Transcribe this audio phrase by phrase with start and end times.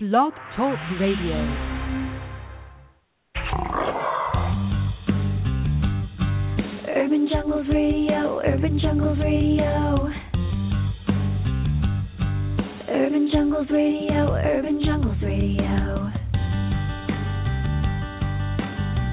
[0.00, 1.34] Blog Talk Radio.
[6.86, 10.08] Urban Jungle Radio, Urban Jungle Radio.
[12.88, 16.12] Urban Jungles Radio, Urban Jungles Radio.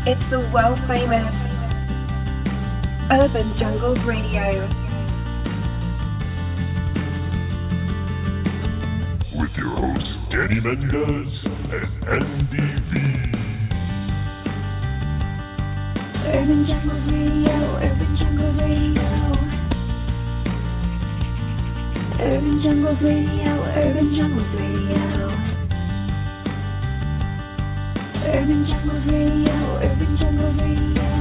[0.06, 1.34] It's the world famous
[3.10, 4.70] Urban Jungles Radio.
[9.38, 11.32] with your hosts Danny Mendez
[11.72, 12.94] and Andy V.
[16.28, 19.12] Urban Jungles Radio, Urban Jungles Radio.
[22.20, 25.32] Urban Jungles Radio, Urban Jungles Radio.
[28.28, 31.12] Urban Jungles Radio, Urban Jungles Radio.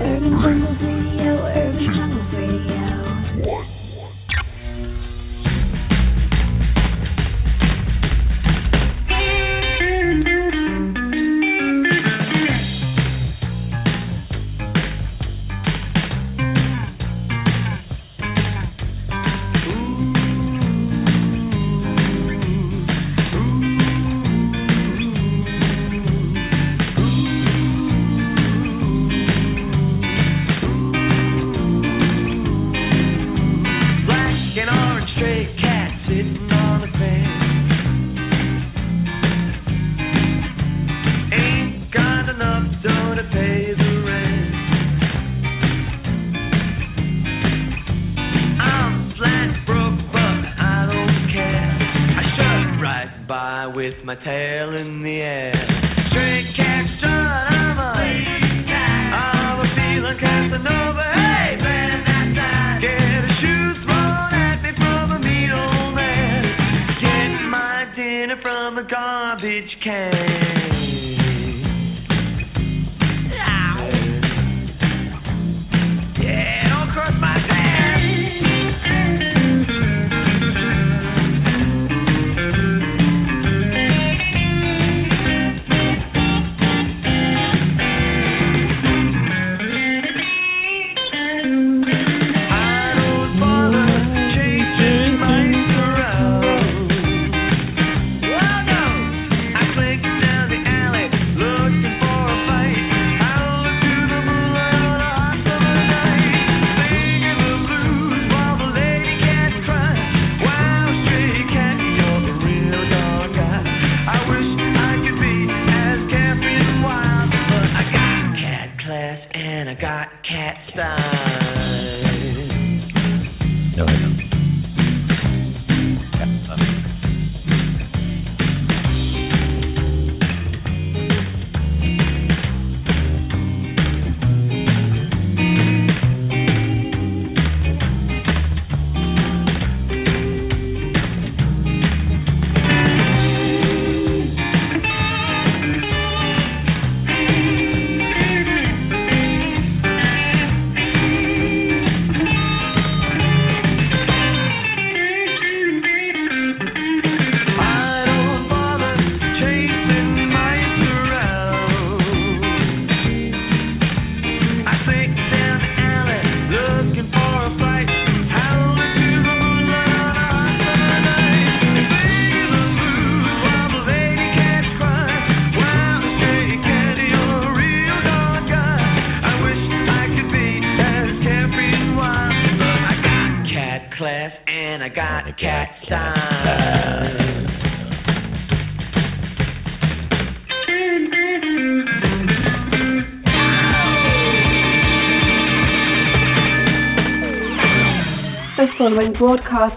[0.00, 3.52] Urban Jungles Radio, Urban Jungles Radio.
[3.52, 3.67] one.
[54.08, 54.16] By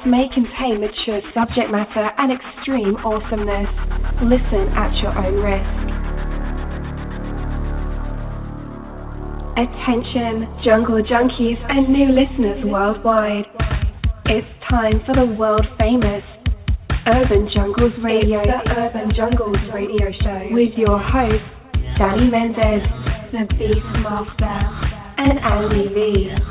[0.01, 3.67] broadcast may contain mature subject matter and extreme awesomeness.
[4.23, 5.77] Listen at your own risk.
[9.57, 13.45] Attention, jungle junkies and new listeners worldwide.
[14.25, 16.23] It's time for the world famous
[17.07, 18.41] Urban Jungles Radio.
[18.45, 20.47] The Urban Jungles Radio Show.
[20.51, 21.43] with your host,
[21.97, 22.85] Danny Mendez,
[23.31, 26.50] the Beastmaster, and Andy V.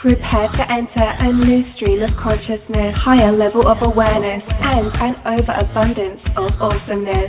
[0.00, 6.24] Prepare to enter a new stream of consciousness, higher level of awareness, and an overabundance
[6.40, 7.28] of awesomeness.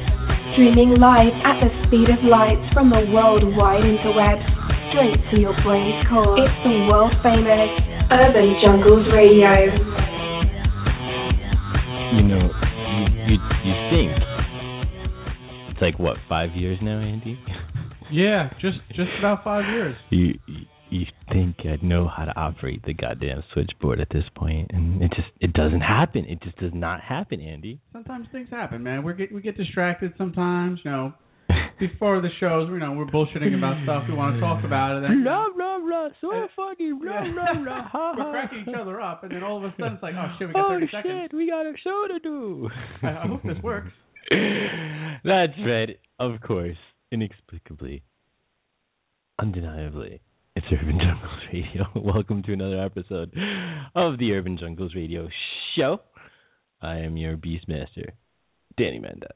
[0.55, 4.47] Streaming live at the speed of light from the worldwide interwebs,
[4.87, 6.39] straight to your brain's core.
[6.39, 7.75] It's the world famous
[8.07, 9.51] Urban Jungles Radio.
[12.15, 13.37] You know, you you,
[13.67, 14.11] you think
[15.75, 17.35] it's like what five years now, Andy?
[18.11, 19.95] Yeah, just just about five years.
[20.09, 24.71] you you- you think I'd know how to operate the goddamn switchboard at this point,
[24.73, 26.25] and it just it doesn't happen.
[26.25, 27.79] It just does not happen, Andy.
[27.93, 29.03] Sometimes things happen, man.
[29.03, 30.79] We get we get distracted sometimes.
[30.83, 31.13] You know,
[31.79, 35.03] before the shows, you know, we're bullshitting about stuff we want to talk about, and
[35.09, 37.31] then blah blah blah, so Uh, funny, blah yeah.
[37.33, 40.03] blah blah, ha we're cracking each other up, and then all of a sudden it's
[40.03, 41.29] like, oh shit, we got Oh 30 shit, seconds.
[41.33, 42.69] we got a show to do.
[43.03, 43.91] I, I hope this works.
[45.23, 46.77] That's right, of course,
[47.11, 48.03] inexplicably,
[49.39, 50.21] undeniably.
[50.63, 51.85] It's Urban Jungles Radio.
[51.95, 53.33] Welcome to another episode
[53.95, 55.27] of the Urban Jungles Radio
[55.75, 55.99] Show.
[56.81, 58.11] I am your Beastmaster,
[58.77, 59.29] Danny Mendez.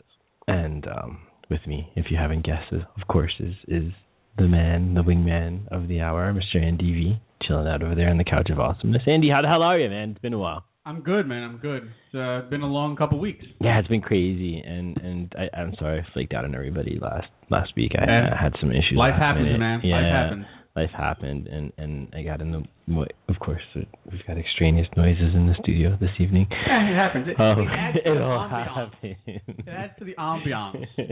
[0.47, 1.19] And um,
[1.49, 3.91] with me, if you haven't guessed, is- of course, is is
[4.37, 6.61] the man, the wingman of the hour, Mr.
[6.61, 9.03] Andy V, chilling out over there on the couch of awesomeness.
[9.07, 10.11] Andy, how the hell are you, man?
[10.11, 10.65] It's been a while.
[10.85, 11.41] I'm good, man.
[11.43, 11.83] I'm good.
[12.11, 13.43] It's uh, been a long couple weeks.
[13.59, 17.27] Yeah, it's been crazy, and and I, I'm sorry I flaked out on everybody last
[17.49, 17.93] last week.
[17.97, 18.93] I, I had some issues.
[18.95, 19.59] Life happens, minute.
[19.59, 19.81] man.
[19.83, 20.45] Yeah, Life happens.
[20.75, 22.63] Life happened, and and I got in the.
[22.87, 26.45] Of course, we've got extraneous noises in the studio this evening.
[26.51, 27.27] Yeah, it happens.
[27.27, 28.75] It, Um, it adds to the all ambiance.
[28.75, 29.15] happened.
[29.25, 30.85] It adds to the ambiance.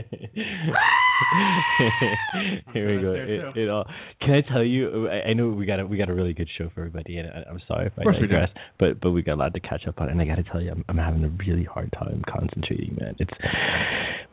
[2.72, 3.12] Here we go.
[3.14, 3.84] It, it all.
[4.20, 5.08] Can I tell you?
[5.08, 7.28] I, I know we got a we got a really good show for everybody, and
[7.28, 10.00] I, I'm sorry if I digress, but but we got a lot to catch up
[10.00, 12.96] on, and I got to tell you, I'm I'm having a really hard time concentrating,
[13.00, 13.16] man.
[13.18, 13.30] It's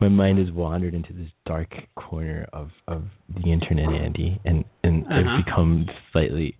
[0.00, 3.04] my mind has wandered into this dark corner of of
[3.42, 5.14] the internet, Andy, and and Uh-huh.
[5.38, 6.56] I've become slightly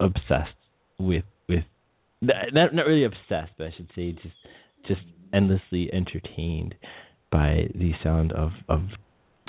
[0.00, 0.56] obsessed
[0.98, 1.64] with with
[2.20, 4.34] not not really obsessed, but I should say just
[4.86, 5.00] just
[5.32, 6.74] endlessly entertained
[7.30, 8.80] by the sound of of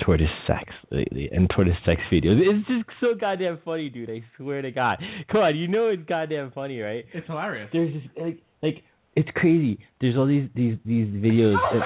[0.04, 2.38] tortoise sex lately and tortoise sex videos.
[2.40, 4.10] It's just so goddamn funny, dude.
[4.10, 4.98] I swear to God.
[5.30, 7.04] Come on, you know it's goddamn funny, right?
[7.12, 7.68] It's hilarious.
[7.72, 8.82] There's this like like
[9.14, 9.78] it's crazy.
[10.00, 11.80] There's all these these these videos Oh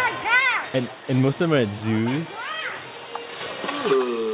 [0.75, 2.27] and, and and most of them are at zoos.
[3.63, 4.26] Come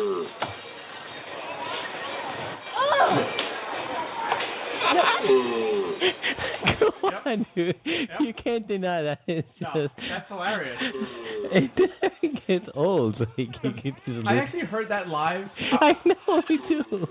[7.27, 7.75] on, dude.
[7.85, 9.19] You can't deny that.
[9.29, 10.79] It's No, just that's hilarious.
[11.53, 13.17] it gets old.
[13.21, 15.47] Like can just I actually heard that live.
[15.81, 17.07] I know we do.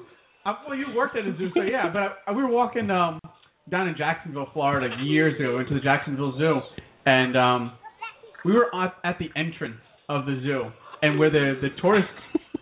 [0.45, 1.91] Uh, well, you worked at a zoo, so yeah.
[1.91, 3.19] But I, we were walking um
[3.69, 6.59] down in Jacksonville, Florida, years ago, into the Jacksonville Zoo,
[7.05, 7.71] and um
[8.43, 9.77] we were at, at the entrance
[10.09, 10.71] of the zoo,
[11.01, 12.05] and where the the tortoise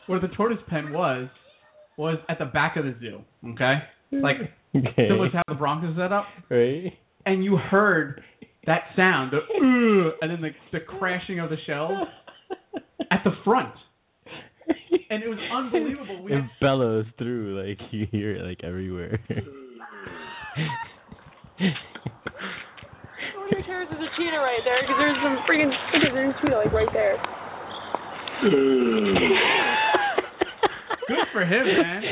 [0.07, 1.27] where the tortoise pen was
[1.97, 3.21] was at the back of the zoo.
[3.53, 3.75] Okay,
[4.11, 4.37] like
[4.75, 5.07] Okay.
[5.07, 6.93] similar to how the Bronx is set up, right?
[7.29, 8.23] And you heard
[8.65, 12.07] that sound, the "Ugh," and then the the crashing of the shells
[13.11, 13.73] at the front,
[15.09, 16.23] and it was unbelievable.
[16.23, 19.19] We it had bellows through, like you hear it like everywhere.
[23.37, 26.41] Oh, your terrace is a cheetah right there because there's some freaking freaking there's a
[26.41, 27.17] cheetah like right there.
[31.07, 32.03] good for him, man.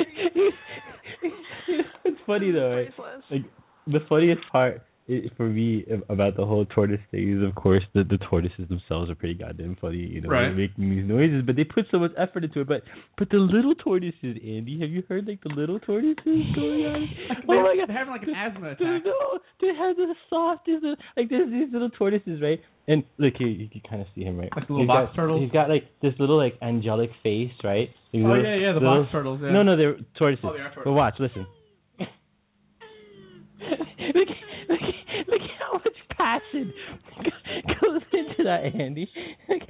[2.06, 2.94] it's funny though, right?
[3.32, 3.44] Like
[3.88, 8.10] the funniest part i for me about the whole tortoise thing is, of course, that
[8.10, 9.98] the tortoises themselves are pretty goddamn funny.
[9.98, 10.48] You know, Right.
[10.50, 12.68] they're making these noises, but they put so much effort into it.
[12.68, 12.84] But
[13.18, 16.18] but the little tortoises, Andy, have you heard like the little tortoises
[16.56, 17.08] going on?
[17.48, 19.06] They, oh my god, they're having like an asthma They attack.
[19.06, 19.40] know.
[19.62, 20.84] They have the softest,
[21.16, 22.60] like there's these little tortoises, right?
[22.90, 24.50] And look, you, you can kind of see him, right?
[24.56, 25.42] Like the little He's box got, turtles?
[25.42, 27.90] He's got like this little like angelic face, right?
[28.14, 29.40] These Oh little- yeah, yeah, the little- box turtles.
[29.42, 29.52] Yeah.
[29.52, 30.46] No, no, they're tortoises.
[30.48, 30.84] Oh, they are tortoises.
[30.86, 31.46] But watch, listen.
[33.60, 34.28] look,
[34.70, 34.80] look,
[35.28, 36.74] look at how much passion
[37.82, 39.10] goes into that, Andy.
[39.48, 39.62] Like,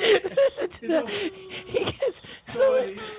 [0.00, 1.04] Listen to that.
[1.66, 2.18] He gets
[2.54, 2.62] so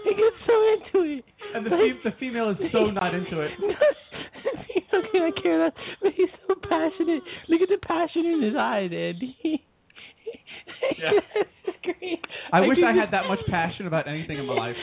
[0.03, 1.25] he gets so into it.
[1.55, 3.51] And the fe- the female is so not into it.
[4.93, 7.23] okay, I care less, but he's so passionate.
[7.49, 9.35] Look at the passion in his eyes, Andy.
[10.97, 11.11] Yeah.
[11.83, 12.19] Great.
[12.53, 14.75] I wish I had that much passion about anything in my life.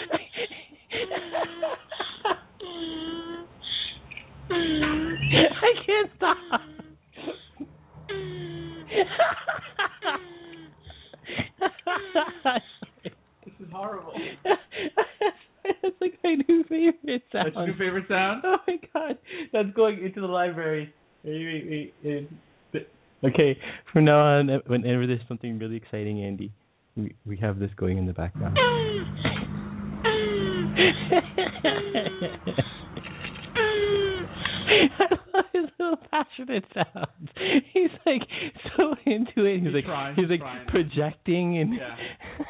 [4.51, 6.37] I can't stop.
[13.45, 14.13] This is horrible.
[15.83, 17.47] That's like my new favorite sound.
[17.47, 18.43] That's your new favorite sound?
[18.45, 19.19] Oh my god,
[19.53, 20.93] that's going into the library.
[21.25, 22.29] Wait, wait, wait,
[22.73, 22.89] wait.
[23.25, 23.59] Okay,
[23.93, 26.53] from now on, whenever there's something really exciting, Andy,
[26.97, 28.57] we we have this going in the background.
[34.69, 37.29] I love his little passionate sounds.
[37.73, 38.23] He's like
[38.77, 39.59] so into it.
[39.59, 40.67] He's, He's like trying, he's like trying.
[40.69, 41.75] projecting and.
[41.75, 41.97] Yeah.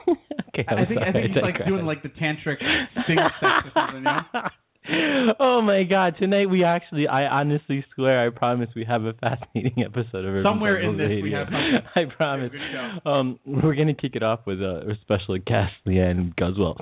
[0.54, 2.58] okay, I I'm think I think he's like doing like the tantric
[3.06, 4.02] sing sex or something, you
[4.34, 5.34] know?
[5.38, 6.14] oh my god!
[6.18, 10.44] Tonight we actually, I honestly swear, I promise we have a fascinating episode of Urban
[10.44, 11.48] Somewhere in this we have.
[11.94, 12.50] I promise.
[12.52, 13.10] Good.
[13.10, 16.80] Um, we're gonna kick it off with a, a special guest, Leanne Guzwell,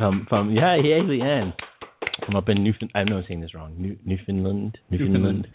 [0.00, 1.54] um, from yeah, hey Leanne,
[2.24, 2.92] from up in Newfoundland.
[2.94, 3.74] I know I'm saying this wrong.
[3.78, 5.14] New, Newfoundland, Newfoundland.
[5.14, 5.48] Newfoundland.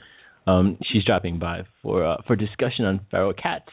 [0.47, 3.69] Um, she's dropping by for uh, for discussion on feral cats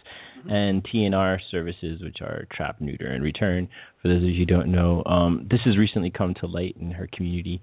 [0.49, 3.69] and TNR services, which are trap, neuter, and return.
[4.03, 6.93] For those of you who don't know, um, this has recently come to light in
[6.93, 7.61] her community.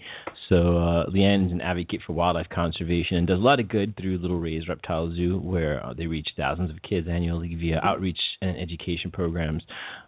[0.50, 3.96] So uh, Leanne is an advocate for wildlife conservation and does a lot of good
[3.96, 8.20] through Little Ray's Reptile Zoo, where uh, they reach thousands of kids annually via outreach
[8.42, 9.64] and education programs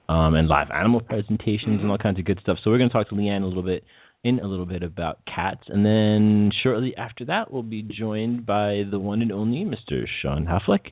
[0.09, 2.57] um, and live animal presentations and all kinds of good stuff.
[2.63, 3.83] So we're going to talk to Leanne a little bit
[4.23, 8.83] in a little bit about cats, and then shortly after that, we'll be joined by
[8.89, 10.05] the one and only Mr.
[10.21, 10.91] Shawn Heflick,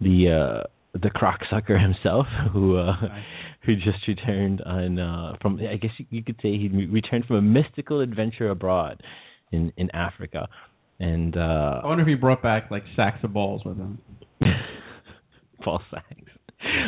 [0.00, 3.24] the uh, the croc sucker himself, who uh, Nice.
[3.66, 7.42] who just returned on uh, from I guess you, could say he returned from a
[7.42, 9.02] mystical adventure abroad
[9.52, 10.48] in in Africa,
[10.98, 13.98] and uh, I wonder if he brought back like sacks of balls with him.
[15.64, 16.27] false sacks.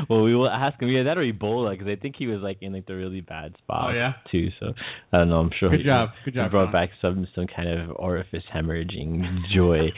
[0.09, 0.89] Well, we will ask him.
[0.89, 3.55] Yeah, that or Ebola, because I think he was like in like the really bad
[3.59, 3.91] spot.
[3.91, 4.13] Oh, yeah?
[4.31, 4.49] too.
[4.59, 4.73] So
[5.13, 5.41] I don't know.
[5.41, 5.71] I'm sure.
[5.71, 6.11] Good he, job.
[6.25, 9.23] Good He brought back some some kind of orifice hemorrhaging
[9.55, 9.89] joy,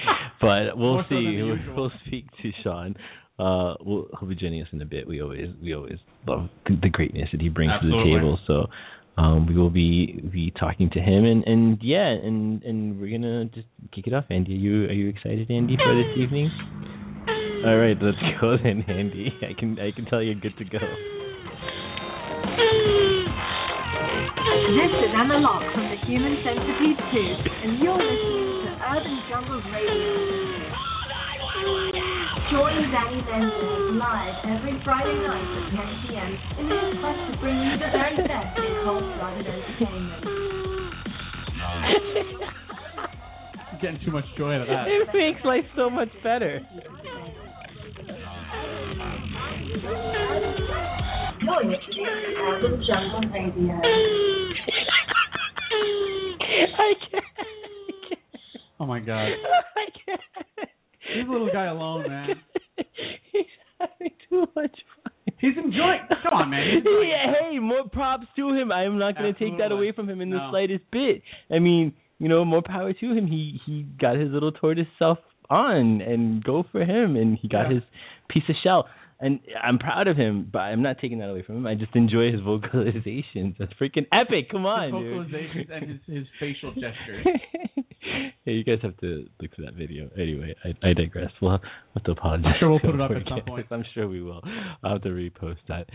[0.41, 1.37] but we'll so see.
[1.37, 2.97] the We'll, speak to Shawn.
[3.39, 5.07] Uh, we'll, he'll be joining us in a bit.
[5.07, 8.39] We always we always love the greatness that he brings to the table.
[8.47, 8.67] So.
[9.15, 13.45] Um, we will be be talking to him and, and yeah and, and we're gonna
[13.45, 14.25] just kick it off.
[14.31, 16.51] Andy, are you are you excited, Andy, for this evening?
[17.63, 19.31] All right, let's go then, Andy.
[19.43, 20.83] I can I can tell you're good to go.
[24.73, 27.23] This is Anna Locke from the Human Centipede 2,
[27.63, 30.11] and you're listening to Urban Jungle Radio.
[32.51, 36.35] Join Danny Mendez live every Friday night at 10 p.m.
[36.59, 40.27] in his quest to bring you the very best in cold-blooded entertainment.
[43.81, 44.89] Getting too much joy out of that.
[44.89, 46.61] It makes life so much better.
[49.73, 53.81] You're listening to Urban Jungle Radio.
[56.77, 57.25] I can't.
[58.79, 59.29] Oh my god.
[59.31, 60.21] I can't.
[61.17, 62.29] Leave the little guy alone, man.
[63.33, 63.47] He's
[63.81, 65.13] having too much fun.
[65.39, 66.01] He's enjoying.
[66.23, 66.83] Come on, man.
[66.85, 68.71] Yeah, hey, more props to him.
[68.73, 70.49] I am not going to take that away from him in the No.
[70.51, 71.23] slightest bit.
[71.51, 73.27] I mean, you know, more power to him.
[73.27, 75.17] He he got his little tortoise self
[75.49, 77.17] on, and go for him.
[77.17, 77.77] And he got Yeah.
[77.77, 77.83] his
[78.29, 78.87] piece of shell.
[79.23, 81.67] And I'm proud of him, but I'm not taking that away from him.
[81.69, 83.55] I just enjoy his vocalizations.
[83.57, 84.51] That's freaking epic.
[84.51, 85.31] Come on, his dude.
[85.31, 87.25] vocalizations and his, his facial gestures.
[88.45, 90.11] yeah, you guys have to look for that video.
[90.19, 91.31] Anyway, I, I digress.
[91.41, 92.47] We'll have to apologize.
[92.47, 93.67] I'm sure we'll put it up at some point.
[93.71, 94.43] I'm sure we will.
[94.83, 95.87] I'll have to repost that.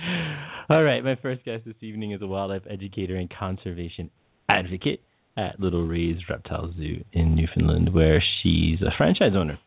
[0.70, 4.10] All right, my first guest this evening is a wildlife educator and conservation
[4.48, 5.02] advocate
[5.36, 9.60] at Little Ray's Reptile Zoo in Newfoundland, where she's a franchise owner.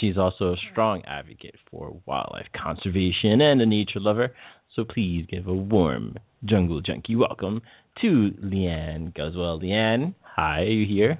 [0.00, 4.34] She's also a strong advocate for wildlife conservation and a nature lover.
[4.74, 7.62] So please give a warm jungle junkie welcome
[8.00, 9.62] to Leanne Guzwell.
[9.62, 11.18] Leanne, hi, are you here?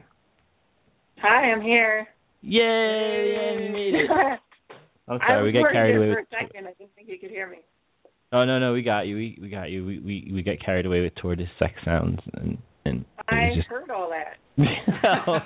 [1.18, 2.08] Hi, I'm here.
[2.42, 4.10] Yay, Leanne, you made it.
[5.08, 6.28] I'm sorry, we got carried away for with.
[6.28, 6.66] a second.
[6.66, 7.58] I didn't think you could hear me.
[8.32, 9.16] Oh no, no, we got you.
[9.16, 9.84] We we got you.
[9.84, 13.68] We we we got carried away with tortoise sex sounds and and it I just.
[13.68, 14.38] heard all that.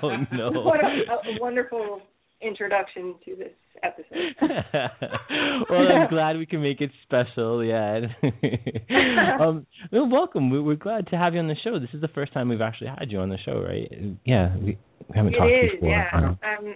[0.01, 0.51] oh no.
[0.61, 2.01] what a, a wonderful
[2.41, 3.51] introduction to this
[3.83, 4.35] episode.
[5.69, 7.63] well, I'm glad we can make it special.
[7.63, 8.01] Yeah.
[9.39, 10.49] um, well, welcome.
[10.49, 11.79] We- We're glad to have you on the show.
[11.79, 13.91] This is the first time we've actually had you on the show, right?
[14.25, 14.77] Yeah, we,
[15.09, 15.89] we haven't It talked is, before.
[15.89, 16.09] yeah.
[16.13, 16.75] Um, I'm,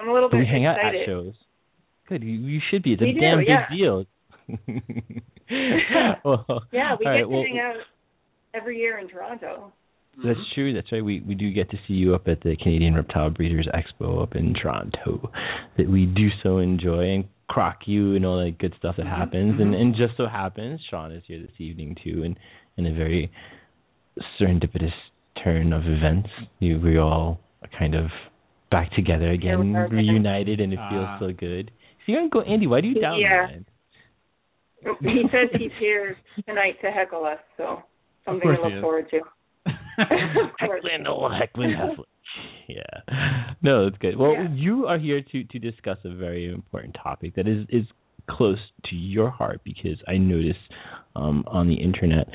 [0.00, 1.34] I'm a little bit we hang out at shows.
[2.08, 2.22] Good.
[2.22, 2.92] You, you should be.
[2.94, 3.66] It's a We do, damn yeah.
[3.68, 4.04] big deal.
[6.24, 7.76] well, Yeah, we get right, to well, hang out
[8.54, 9.72] every year in Toronto.
[10.16, 10.54] That's Mm-hmm.
[10.54, 10.72] true.
[10.74, 11.04] That's right.
[11.04, 14.34] We we do get to see you up at the Canadian Reptile Breeders Expo up
[14.34, 15.30] in Toronto.
[15.76, 19.16] That we do so enjoy and crock you and all that good stuff that Mhm,
[19.16, 19.60] happens.
[19.60, 19.80] And mhm.
[19.80, 22.36] and just so happens Shawn is here this evening too, and
[22.76, 23.30] in a very
[24.40, 24.92] serendipitous
[25.42, 28.10] turn of events, you we all are kind of
[28.70, 31.18] back together again, are reunited, and it feels Ah.
[31.20, 31.70] so good.
[32.04, 32.66] So you're gonna go, Andy.
[32.66, 33.46] Why do you doubt Yeah.
[33.46, 33.64] me?
[35.00, 37.82] He says he's here tonight to heckle us, so
[38.24, 39.20] something to look forward to.
[39.98, 42.04] Heckling, oh, heckling, heckling.
[42.68, 43.54] Yeah.
[43.62, 44.16] No, it's good.
[44.16, 44.48] Well, Yeah.
[44.54, 47.84] you are here to to discuss a very important topic that is is
[48.30, 50.58] close to your heart because I noticed
[51.16, 52.28] um, on the internet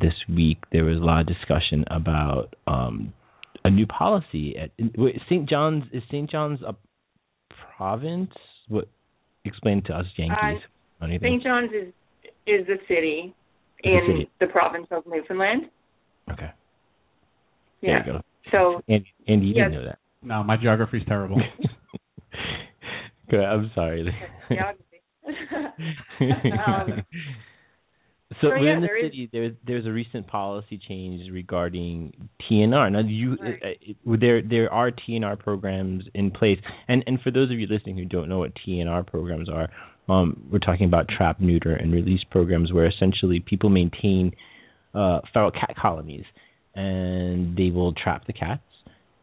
[0.00, 3.12] this week there was a lot of discussion about um,
[3.64, 5.48] a new policy at wait, St.
[5.48, 5.84] John's.
[5.92, 6.28] Is St.
[6.30, 6.74] John's a
[7.76, 8.30] province?
[8.68, 8.88] What?
[9.44, 10.62] Explain to us Yankees.
[11.02, 11.40] anything.
[11.40, 11.42] St.
[11.44, 11.92] John's is
[12.46, 13.34] is the city
[13.84, 14.30] The in city.
[14.40, 15.66] the province of Newfoundland.
[16.32, 16.50] Okay.
[17.80, 18.02] Yeah.
[18.04, 18.24] There you go.
[18.52, 19.70] So Andy, Andy you Yes.
[19.70, 19.98] didn't know that.
[20.22, 21.40] No, my geography's terrible.
[23.30, 23.40] Good.
[23.44, 24.12] I'm sorry.
[24.48, 24.84] geography.
[26.66, 27.02] um,
[28.40, 32.12] so so, yeah, within the there is- city, there's there's a recent policy change regarding
[32.50, 32.90] TNR.
[32.92, 33.62] Now, you Right.
[33.62, 36.58] uh, there there are TNR programs in place,
[36.88, 39.68] and and for those of you listening who don't know what TNR programs are,
[40.08, 44.32] um, we're talking about trap, neuter, and release programs where essentially people maintain
[44.94, 46.24] uh, feral cat colonies,
[46.78, 48.62] and they will trap the cats.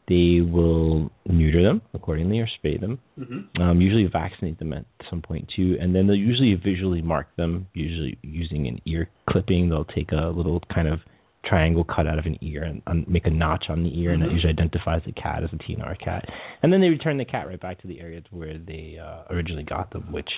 [0.07, 5.21] They will neuter them accordingly or spay them hmm um, usually vaccinate them at some
[5.21, 9.69] point too, and then they'll usually visually mark them, usually using an ear clipping.
[9.69, 10.99] They'll take a little kind of
[11.45, 14.21] triangle cut out of an ear and um, make a notch on the ear, and
[14.21, 14.33] that Mhm.
[14.33, 16.25] usually identifies the cat as a TNR cat.
[16.63, 19.63] And then they return the cat right back to the area where they uh, originally
[19.63, 20.29] got them, which,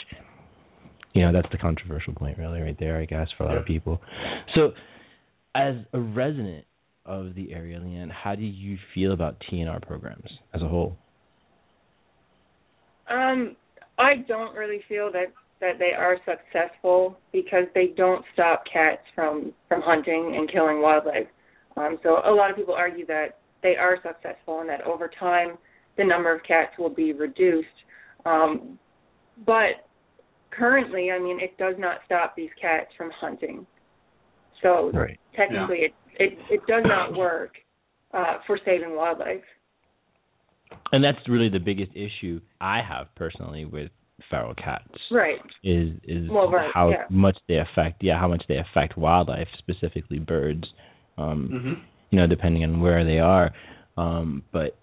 [1.13, 3.65] you know, that's the controversial point, really, right there, I guess, for a lot of
[3.65, 3.99] people.
[4.53, 4.73] So,
[5.55, 6.65] as a resident
[7.07, 10.97] of the area, Leanne, how do you feel about TNR programs as a whole?
[13.09, 13.55] Um,
[13.97, 15.27] I don't really feel that
[15.59, 21.27] that they are successful because they don't stop cats from from hunting and killing wildlife.
[21.77, 25.57] Um, so a lot of people argue that they are successful and that over time
[25.97, 27.67] the number of cats will be reduced.
[28.25, 28.77] Um,
[29.45, 29.87] but
[30.51, 33.65] currently, I mean, it does not stop these cats from hunting.
[34.61, 35.19] So Right.
[35.35, 37.51] technically, it, it it does not work
[38.13, 39.43] uh, for saving wildlife.
[40.91, 43.89] and that's really the biggest issue I have personally with
[44.29, 45.39] feral cats Right.
[45.63, 47.03] is is Well, right, how yeah.
[47.09, 50.63] much they affect yeah how much they affect wildlife specifically birds
[51.17, 51.73] um hmm
[52.09, 53.51] you know depending on where they are
[53.97, 54.77] um but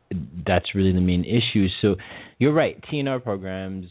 [0.47, 1.97] that's really the main issue so
[2.39, 3.87] you're right TNR programs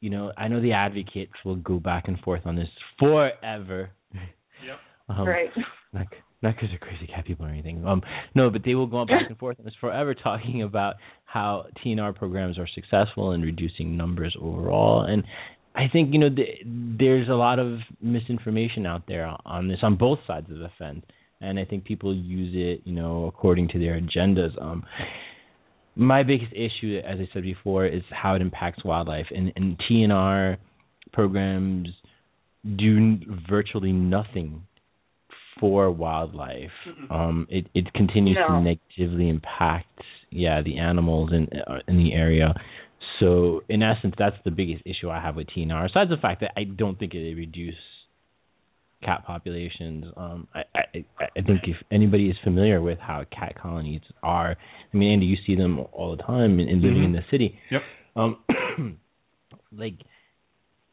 [0.00, 4.78] you know I know the advocates will go back and forth on this forever Yep.
[5.08, 5.50] um, right.
[5.92, 6.06] not
[6.42, 7.84] not because they're crazy cat people or anything.
[7.86, 8.02] Um,
[8.34, 10.94] no, but they will go back and forth and it's forever, talking about
[11.24, 15.02] how TNR programs are successful in reducing numbers overall.
[15.02, 15.24] And
[15.74, 19.96] I think you know th- there's a lot of misinformation out there on this on
[19.96, 21.04] both sides of the fence,
[21.40, 24.60] and I think people use it, you know, according to their agendas.
[24.60, 24.84] Um,
[25.96, 30.56] my biggest issue, as I said before, is how it impacts wildlife, and, and TNR
[31.12, 31.88] programs
[32.76, 34.66] do virtually nothing
[35.58, 36.70] for wildlife.
[37.10, 38.56] Um, it it continues No.
[38.58, 39.86] to negatively impact
[40.30, 42.54] yeah the animals in uh, in the area.
[43.18, 45.88] So in essence, that's the biggest issue I have with TNR.
[45.88, 47.74] Besides the fact that I don't think it reduce
[49.04, 50.04] cat populations.
[50.16, 51.04] Um, I, I
[51.36, 54.56] I think if anybody is familiar with how cat colonies are,
[54.92, 57.04] I mean, Andy, you see them all the time in, in living Mhm.
[57.06, 57.58] in the city.
[57.70, 57.82] Yep.
[58.16, 58.38] Um,
[59.72, 59.94] like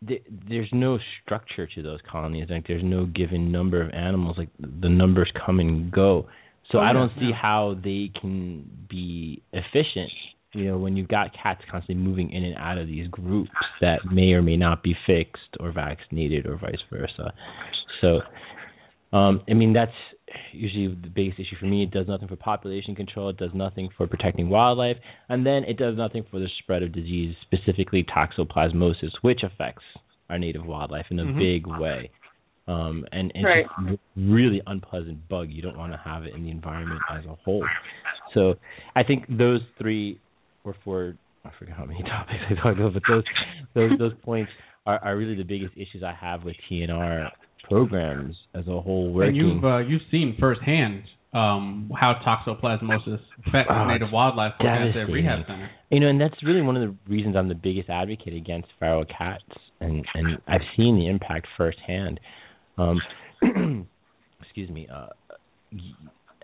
[0.05, 2.47] th- there's no structure to those colonies.
[2.49, 4.37] Like there's no given number of animals.
[4.37, 6.27] Like the numbers come and go.
[6.71, 7.35] So Oh, I don't see yeah.
[7.41, 10.11] how they can be efficient.
[10.53, 13.99] You know, when you've got cats constantly moving in and out of these groups that
[14.11, 17.33] may or may not be fixed or vaccinated or vice versa.
[18.01, 18.21] So,
[19.15, 19.91] um, I mean, that's
[20.51, 21.83] usually the biggest issue for me.
[21.83, 23.29] It does nothing for population control.
[23.29, 24.97] It does nothing for protecting wildlife,
[25.29, 29.83] and then it does nothing for the spread of disease, specifically toxoplasmosis, which affects
[30.29, 31.37] our native wildlife in a Mhm.
[31.37, 32.09] big way.
[32.67, 33.65] Um, and and Right.
[33.65, 35.49] it's a really unpleasant bug.
[35.49, 37.65] You don't want to have it in the environment as a whole.
[38.33, 38.57] So
[38.95, 40.19] I think those three
[40.65, 43.23] or four I forget how many topics I talked about, but those
[43.73, 44.51] those those points
[44.85, 47.31] are, are really the biggest issues I have with TNR
[47.69, 49.39] programs as a whole working.
[49.39, 51.03] And you've uh, you've seen firsthand
[51.33, 55.69] um, how toxoplasmosis affects Oh, native wildlife at the rehab center.
[55.91, 59.05] You know, and that's really one of the reasons I'm the biggest advocate against feral
[59.05, 59.43] cats,
[59.79, 62.19] and and I've seen the impact firsthand.
[62.77, 63.01] Um,
[64.41, 64.87] excuse me.
[64.93, 65.07] Uh,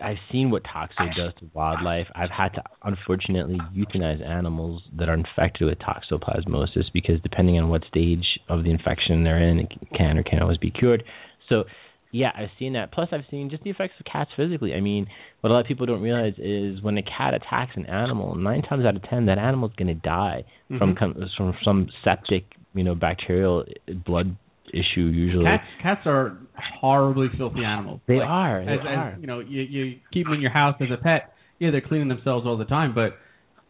[0.02, 2.06] I've seen what toxo does to wildlife.
[2.14, 7.82] I've had to unfortunately euthanize animals that are infected with toxoplasmosis because depending on what
[7.88, 11.04] stage of the infection they're in, it can or can't always be cured.
[11.48, 11.64] So
[12.10, 12.92] yeah, I've seen that.
[12.92, 14.72] Plus, I've seen just the effects of cats physically.
[14.74, 15.06] I mean,
[15.40, 18.62] what a lot of people don't realize is when a cat attacks an animal, nine
[18.62, 20.44] times out of ten, that animal's going to die
[20.78, 20.96] from Mhm.
[20.96, 23.64] com- from some septic, you know, bacterial
[24.06, 24.36] blood
[24.74, 25.06] issue.
[25.06, 26.36] Usually, Cats cats are
[26.80, 28.00] horribly filthy animals.
[28.08, 28.64] they Like, are.
[28.64, 29.08] They as, are.
[29.12, 31.32] as you know, you you keep them in your house as a pet.
[31.60, 33.12] Yeah, they're cleaning themselves all the time, but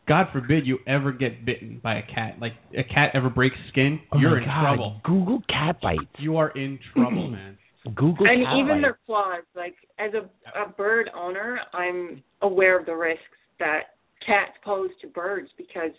[0.09, 2.37] God forbid you ever get bitten by a cat.
[2.41, 4.63] Like a cat ever breaks skin, Oh you're in God.
[4.63, 5.01] trouble.
[5.05, 6.01] Google cat bites.
[6.19, 7.59] You are in trouble, man.
[7.95, 8.83] Google and cat even bites.
[8.83, 10.25] their claws like as a
[10.59, 13.21] a bird owner i'm aware of the risks
[13.59, 13.81] that
[14.27, 15.91] cats pose to birds because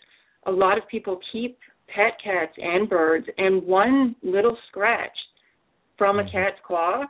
[0.47, 5.15] a lot of people keep pet cats and birds and one little scratch
[5.97, 6.31] from a Mhm.
[6.31, 7.05] cat's claw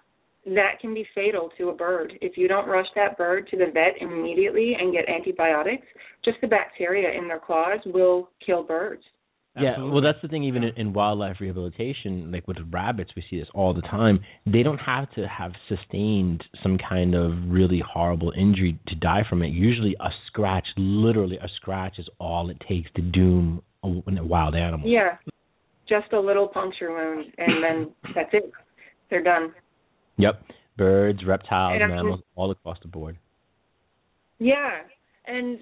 [0.45, 2.17] that can be fatal to a bird.
[2.21, 5.87] If you don't rush that bird to the vet immediately and get antibiotics,
[6.23, 9.03] just the bacteria in their claws will kill birds.
[9.57, 10.43] Yeah, well, that's the thing.
[10.43, 14.19] Even in, in wildlife rehabilitation, like with rabbits, we see this all the time.
[14.45, 19.41] They don't have to have sustained some kind of really horrible injury to die from
[19.43, 19.53] it.
[19.53, 24.87] Usually, a scratch, literally a scratch, is all it takes to doom a, wild animal.
[24.87, 25.17] Yeah,
[25.87, 28.51] just a little puncture wound, and then that's it.
[29.09, 29.53] They're done.
[30.17, 30.41] Yep,
[30.77, 33.17] birds, reptiles, And mammals, all across the board.
[34.39, 34.81] Yeah,
[35.27, 35.59] and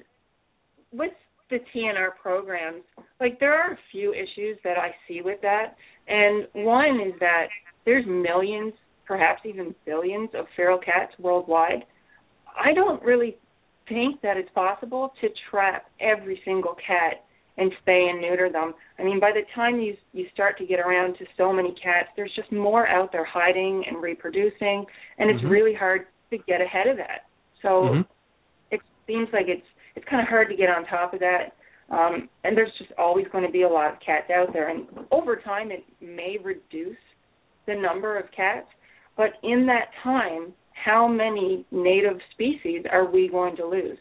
[0.91, 1.11] with
[1.49, 2.83] the TNR programs,
[3.19, 5.75] like there are a few issues that I see with that,
[6.07, 7.47] and one is that
[7.85, 8.73] there's millions,
[9.05, 11.85] perhaps even billions, of feral cats worldwide.
[12.57, 13.37] I don't really
[13.89, 17.25] think that it's possible to trap every single cat
[17.57, 18.73] and spay and neuter them.
[18.97, 22.09] I mean, by the time you you start to get around to so many cats,
[22.15, 24.85] there's just more out there hiding and reproducing,
[25.17, 25.49] and it's Mhm.
[25.49, 27.25] really hard to get ahead of that.
[27.61, 28.07] So Mhm.
[28.71, 31.53] it seems like it's it's kind of hard to get on top of that.
[31.89, 34.87] Um, and there's just always going to be a lot of cats out there, and
[35.11, 36.97] over time it may reduce
[37.65, 38.67] the number of cats.
[39.15, 43.99] But in that time, how many native species are we going to lose?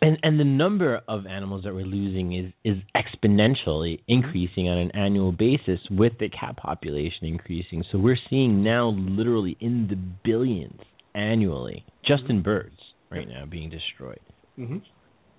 [0.00, 4.90] And and the number of animals that we're losing is is exponentially increasing on an
[4.94, 7.82] annual basis with the cat population increasing.
[7.90, 10.80] So we're seeing now literally in the billions
[11.14, 12.76] annually just in birds
[13.10, 14.20] right now being destroyed.
[14.58, 14.78] Mm-hmm.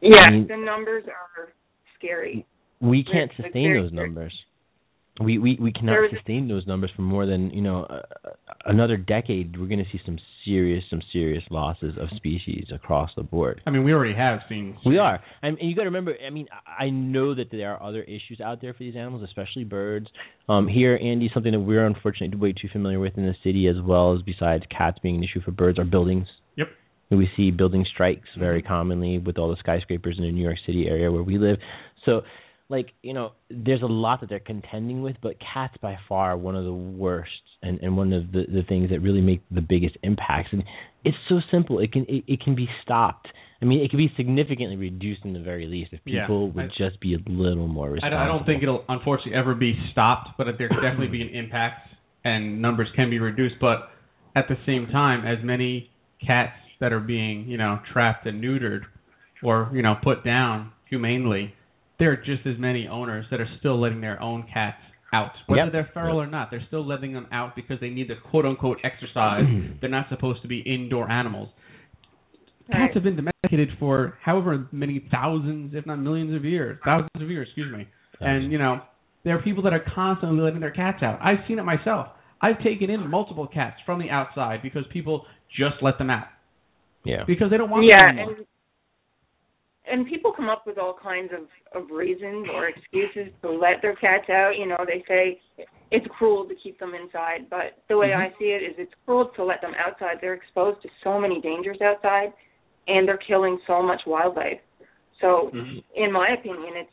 [0.02, 1.54] Yeah, I mean- the numbers are
[1.98, 2.46] scary.
[2.82, 4.34] We can't Like, like sustain very those numbers.
[5.20, 8.02] We we we cannot There sustain those numbers for more than you know uh,
[8.66, 9.60] another decade.
[9.60, 13.62] We're going to see some serious some serious losses of species across the board.
[13.66, 14.78] I mean, we already have seen.
[14.86, 16.16] We are, and, and you got to remember.
[16.26, 19.24] I mean, I I know that there are other issues out there for these animals,
[19.24, 20.08] especially birds.
[20.48, 23.76] Um, here, Andy, something that we're unfortunately way too familiar with in the city, as
[23.84, 26.28] well as besides cats being an issue for birds, are buildings.
[26.56, 26.68] Yep.
[27.12, 30.88] We see building strikes very commonly with all the skyscrapers in the New York City
[30.88, 31.58] area where we live.
[32.06, 32.22] So,
[32.70, 36.56] like you know, there's a lot that they're contending with, but cats by far one
[36.56, 37.32] of the worst
[37.64, 40.50] and and one of the the things that really make the biggest impacts.
[40.52, 40.64] And
[41.04, 41.80] it's so simple.
[41.80, 43.28] It can it, it can be stopped.
[43.62, 46.66] I mean, it can be significantly reduced in the very least if Yeah, people would
[46.66, 48.18] I- just be a little more I responsible.
[48.18, 51.30] don't, I don't think it'll unfortunately ever be stopped, but there could definitely be an
[51.30, 51.90] impact
[52.24, 53.56] and numbers can be reduced.
[53.60, 53.90] But
[54.36, 55.90] at the same time, as many
[56.26, 58.82] cats that are being you know trapped and neutered
[59.44, 61.54] or you know put down humanely,
[62.00, 64.78] there are just as many owners that are still letting their own cats
[65.14, 65.72] out, whether Yep.
[65.74, 66.50] they're feral or not.
[66.52, 69.44] They're still letting them out because they need the quote unquote exercise.
[69.82, 71.50] they're not supposed to be indoor animals.
[72.72, 77.30] Cats have been domesticated for however many thousands, if not millions of years, thousands of
[77.30, 77.88] years, excuse me.
[78.20, 78.82] And you know,
[79.24, 81.20] there are people that are constantly letting their cats out.
[81.22, 82.08] I've seen it myself.
[82.42, 85.26] I've taken in multiple cats from the outside because people
[85.58, 86.28] just let them out
[87.04, 87.24] Yeah.
[87.26, 88.36] because they don't want yeah, them anymore.
[88.38, 88.46] and
[89.92, 93.96] and people come up with all kinds of of reasons or excuses to let their
[93.96, 94.54] cats out.
[94.58, 95.40] You know, they say
[95.92, 98.34] it's cruel to keep them inside, but the way mm-hmm.
[98.34, 100.18] I see it is it's cruel to let them outside.
[100.22, 102.34] They're exposed to so many dangers outside,
[102.88, 104.60] and they're killing so much wildlife.
[105.22, 105.80] So, mm-hmm.
[105.96, 106.92] in my opinion, it's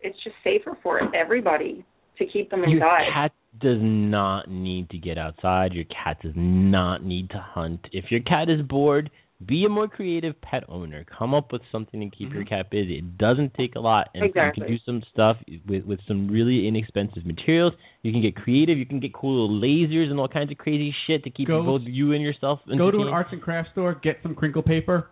[0.00, 1.84] it's just safer for everybody
[2.18, 3.04] to keep them inside.
[3.04, 5.72] Your cat does not need to get outside.
[5.72, 7.80] Your cat does not need to hunt.
[7.92, 9.10] If your cat is bored,
[9.44, 11.04] be a more creative pet owner.
[11.16, 12.54] Come up with something to keep your mm-hmm.
[12.54, 12.98] cat busy.
[12.98, 16.66] It doesn't take a lot, and you can do some stuff with with some really
[16.66, 17.72] inexpensive materials.
[18.02, 18.78] You can get creative.
[18.78, 21.62] You can get cool little lasers and all kinds of crazy shit to keep Go-
[21.62, 25.08] both you and yourself Go to an arts and craft store, get some crinkle paper.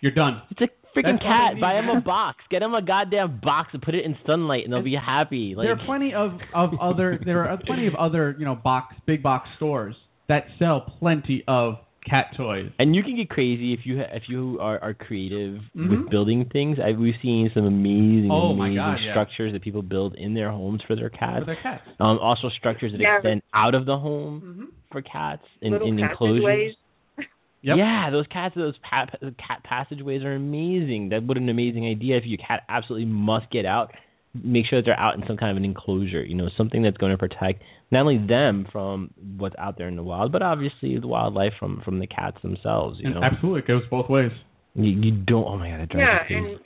[0.00, 0.42] You're done.
[0.50, 0.64] It's a
[0.96, 1.60] freaking That's cat.
[1.60, 2.38] Buy him a box.
[2.50, 5.54] Get him a goddamn box and put it in sunlight, and they'll be happy.
[5.56, 8.94] Like there are plenty of of other there are plenty of other you know box
[9.04, 9.96] big box stores
[10.28, 11.74] that sell plenty of
[12.08, 12.70] cat toys.
[12.78, 15.90] And you can get crazy if you ha- if you are, are creative Mhm.
[15.90, 16.78] with building things.
[16.82, 19.12] I, we've seen some amazing, Oh my amazing God, yeah.
[19.12, 21.40] structures that people build in their homes for their cats.
[21.40, 21.82] For their cats.
[22.00, 23.16] Um, also structures that Yeah.
[23.16, 24.64] extend out of the home Mm-hmm.
[24.92, 26.74] for cats in, Little in enclosures.
[27.62, 27.76] Yep.
[27.76, 29.04] Yeah, those cats, those pa-
[29.36, 31.10] cat passageways are amazing.
[31.10, 32.16] That what an amazing idea.
[32.16, 33.92] If your cat absolutely must get out,
[34.32, 36.22] make sure that they're out in some kind of an enclosure.
[36.24, 39.96] You know, something that's going to protect not only them from what's out there in
[39.96, 42.98] the wild, but obviously the wildlife from from the cats themselves.
[43.00, 44.30] You And know, absolutely, it goes both ways.
[44.74, 45.44] you, you don't.
[45.46, 46.60] Oh my god, that drives Yeah, me and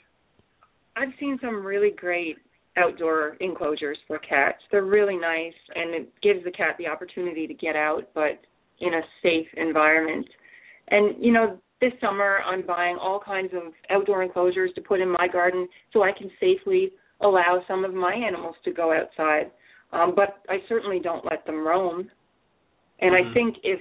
[0.97, 2.37] I've seen some really great
[2.77, 4.59] outdoor enclosures for cats.
[4.71, 8.39] They're really nice, and it gives the cat the opportunity to get out, but
[8.79, 10.27] in a safe environment.
[10.89, 15.09] And you know, this summer I'm buying all kinds of outdoor enclosures to put in
[15.09, 19.51] my garden so I can safely allow some of my animals to go outside.
[19.95, 22.09] Um, but I certainly don't let them roam.
[22.99, 23.31] And Mhm.
[23.31, 23.79] I think if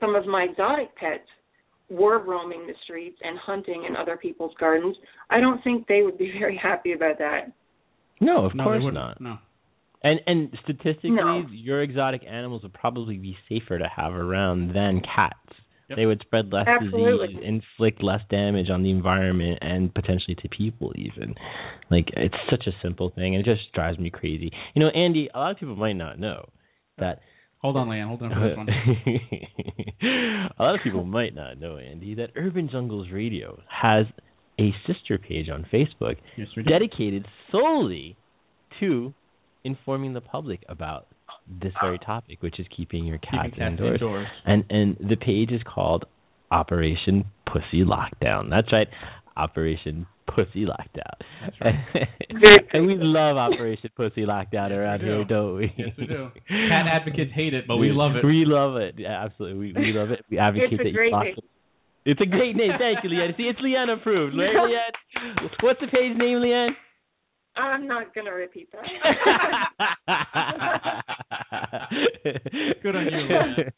[0.00, 1.28] some of my exotic pets
[1.90, 4.96] were roaming the streets and hunting in other people's gardens,
[5.30, 7.50] I don't think they would be very happy about that.
[8.20, 8.94] No, of No, course wouldn't.
[8.94, 9.20] not.
[9.20, 9.38] No.
[10.04, 11.44] And and statistically, No.
[11.50, 15.34] your exotic animals would probably be safer to have around than cats.
[15.88, 15.96] Yep.
[15.96, 17.28] They would spread less Absolutely.
[17.28, 21.34] disease, inflict less damage on the environment, and potentially to people even.
[21.90, 24.50] Like it's such a simple thing, and it just drives me crazy.
[24.74, 26.48] You know, Andy, a lot of people might not know
[26.98, 27.20] that.
[27.60, 28.06] Hold on, Leanne.
[28.06, 28.68] Hold on for this one.
[30.58, 34.06] a lot of people might not know, Andy, that Urban Jungles Radio has
[34.60, 38.16] a sister page on Facebook Yes, dedicated solely
[38.80, 39.12] to
[39.64, 41.06] informing the public about
[41.62, 43.94] this very topic, which is keeping your Keeping cats, cats indoors.
[44.00, 44.26] indoors.
[44.44, 46.04] And and the page is called
[46.50, 48.50] Operation Pussy Lockdown.
[48.50, 48.88] That's right,
[49.36, 51.16] Operation Pussy Lockdown.
[51.42, 51.74] That's right.
[52.72, 55.24] and we love Operation Pussy Lockdown around we here, do.
[55.24, 55.72] don't we?
[55.76, 56.28] Yes, we do.
[56.48, 58.24] Cat advocates hate it, but we love it.
[58.24, 58.94] We love it.
[58.98, 59.58] Yeah, absolutely.
[59.58, 60.24] We we love it.
[60.30, 61.34] We advocate It's a that great you lock name.
[62.04, 62.70] It's a great name.
[62.78, 63.36] Thank you, Leanne.
[63.36, 64.36] See, it's Leanne approved.
[64.36, 65.48] Right, Leanne?
[65.62, 66.70] What's the page name, Leanne?
[67.58, 68.84] I'm not going to repeat that.
[72.82, 73.70] Good on you, Leanne.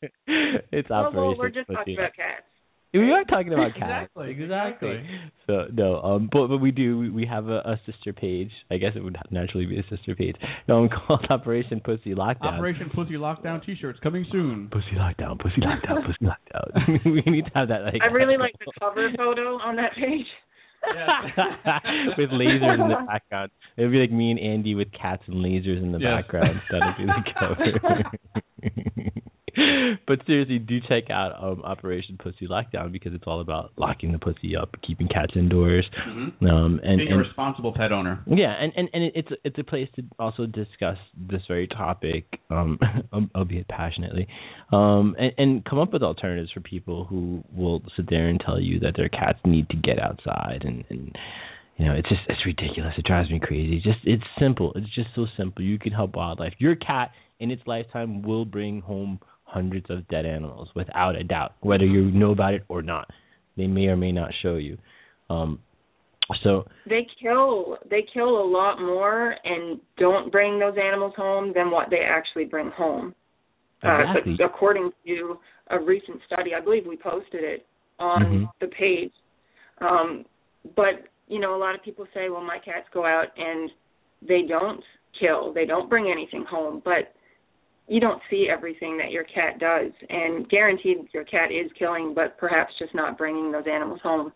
[0.72, 2.44] It's well, Operation well, we're just Pussy talking about cats.
[2.92, 4.10] we are talking about cats.
[4.16, 4.90] Exactly, Exactly.
[4.90, 5.30] exactly.
[5.46, 8.50] So no, um, but but we do we, we have a, a sister page.
[8.70, 10.36] I guess it would naturally be a sister page.
[10.68, 12.54] Um, called Operation Pussy Lockdown.
[12.58, 14.68] Operation Pussy Lockdown T-shirts coming soon.
[14.70, 15.38] Pussy Lockdown.
[15.40, 16.06] Pussy Lockdown.
[16.06, 17.04] Pussy Lockdown.
[17.06, 18.02] we need to have that like.
[18.02, 20.26] I really like the cover photo on that page.
[22.18, 23.50] with lasers in the background.
[23.76, 26.22] It would be like me and Andy with cats and lasers in the Yes.
[26.22, 26.60] background.
[26.70, 29.29] That'd be the cover.
[30.06, 34.18] but seriously, do check out um, Operation Pussy Lockdown because it's all about locking the
[34.18, 36.46] pussy up, keeping cats indoors, Mm-hmm.
[36.46, 38.20] um, and, Being a responsible pet owner.
[38.26, 42.78] yeah, and and and it's it's a place to also discuss this very topic, um,
[43.34, 44.26] albeit passionately,
[44.72, 48.60] um, and, and come up with alternatives for people who will sit there and tell
[48.60, 51.16] you that their cats need to get outside, and and
[51.76, 52.92] you know it's just it's ridiculous.
[52.98, 53.76] It drives me crazy.
[53.76, 54.72] It's just it's simple.
[54.74, 55.62] It's just so simple.
[55.64, 56.54] You can help wildlife.
[56.58, 59.18] Your cat in its lifetime will bring home
[59.52, 63.08] hundreds of dead animals without a doubt, whether you know about it or not.
[63.56, 64.78] They may or may not show you.
[65.28, 65.60] Um,
[66.44, 71.70] so They kill they kill a lot more and don't bring those animals home than
[71.70, 73.14] what they actually bring home.
[73.82, 74.36] Exactly.
[74.40, 75.38] Uh, according to
[75.70, 77.66] a recent study, I believe we posted it
[77.98, 78.50] on Mhm.
[78.60, 79.12] the page.
[79.80, 80.24] Um,
[80.76, 83.70] but you know, a lot of people say, "Well, my cats go out and
[84.22, 84.84] they don't
[85.18, 87.12] kill, they don't bring anything home," but
[87.90, 92.38] you don't see everything that your cat does, and guaranteed your cat is killing, but
[92.38, 94.32] perhaps just not bringing those animals home.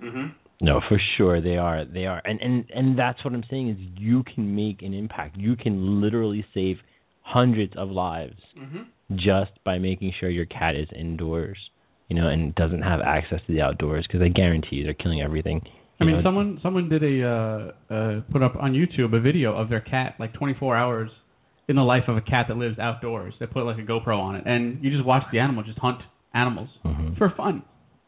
[0.00, 0.26] Mm-hmm.
[0.60, 1.84] No, for sure they are.
[1.84, 2.22] They are.
[2.24, 5.36] And and and that's what I'm saying is you can make an impact.
[5.36, 6.76] You can literally save
[7.22, 9.16] hundreds of lives Mm-hmm.
[9.16, 11.58] just by making sure your cat is indoors,
[12.08, 15.20] you know, and doesn't have access to the outdoors because I guarantee you they're killing
[15.22, 15.60] everything.
[16.00, 16.22] I mean, know.
[16.22, 20.14] someone someone did a uh, uh, put up on YouTube a video of their cat,
[20.20, 21.10] like 24 hours
[21.68, 23.34] in the life of a cat that lives outdoors.
[23.40, 26.00] They put like a GoPro on it, and you just watch the animal just hunt
[26.34, 27.16] animals Mhm.
[27.18, 27.62] for fun.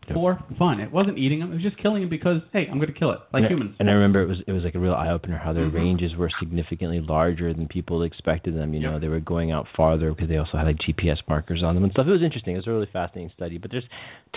[0.06, 0.14] Yep.
[0.14, 0.80] For fun.
[0.80, 1.50] It wasn't eating them.
[1.50, 3.76] It was just killing them because hey, I'm going to kill it like and humans.
[3.78, 5.74] And I remember it was it was like a real eye opener how their Mhm.
[5.74, 8.72] ranges were significantly larger than people expected them.
[8.72, 11.74] You know, they were going out farther because they also had like GPS markers on
[11.74, 12.06] them and stuff.
[12.06, 12.54] It was interesting.
[12.54, 13.58] It was a really fascinating study.
[13.58, 13.84] But there's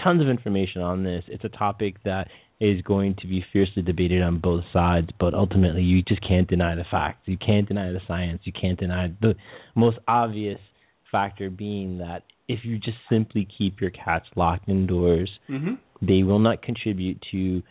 [0.03, 1.23] tons of information on this.
[1.29, 2.27] It's a topic that
[2.61, 6.75] is going to be fiercely debated on both sides, but ultimately you just can't deny
[6.75, 7.23] the facts.
[7.25, 8.41] You can't deny the science.
[8.45, 9.33] You can't deny the
[9.75, 10.59] most obvious
[11.11, 15.73] factor being that if you just simply keep your cats locked indoors, Mm-hmm.
[16.05, 17.63] they will not contribute to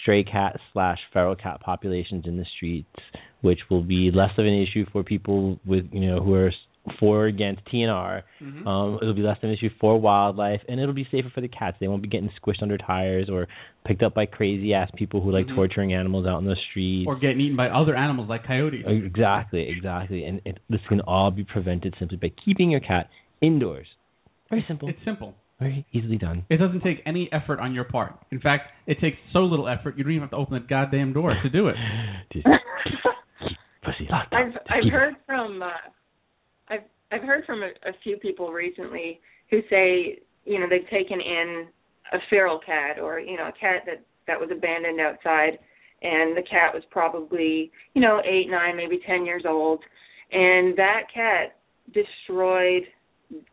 [0.00, 2.88] stray cat slash feral cat populations in the streets,
[3.42, 6.52] which will be less of an issue for people with you know who are
[6.98, 8.22] for or against TNR.
[8.42, 8.66] Mhm.
[8.66, 11.48] Um, it'll be less of an issue for wildlife, and it'll be safer for the
[11.48, 11.76] cats.
[11.78, 13.48] They won't be getting squished under tires or
[13.84, 15.54] picked up by crazy ass people who like Mhm.
[15.56, 17.06] torturing animals out in the streets.
[17.06, 18.84] Or getting eaten by other animals like coyotes.
[18.86, 23.86] Exactly, exactly, and it, this can all be prevented simply by keeping your cat indoors.
[24.48, 25.34] Very simple, It's simple.
[25.58, 26.44] very easily done.
[26.48, 28.14] It doesn't take any effort on your part.
[28.30, 31.12] In fact, it takes so little effort you don't even have to open the goddamn
[31.12, 31.76] door to do it.
[33.82, 34.52] Pussy locked I've.
[34.68, 35.68] I've heard from uh,
[37.12, 39.20] I've heard from a, a few people recently
[39.50, 41.66] who say you know they've taken in
[42.12, 45.58] a feral cat or you know a cat that that was abandoned outside
[46.02, 49.80] and the cat was probably you know eight nine maybe ten years old
[50.32, 51.56] and that cat
[51.92, 52.84] destroyed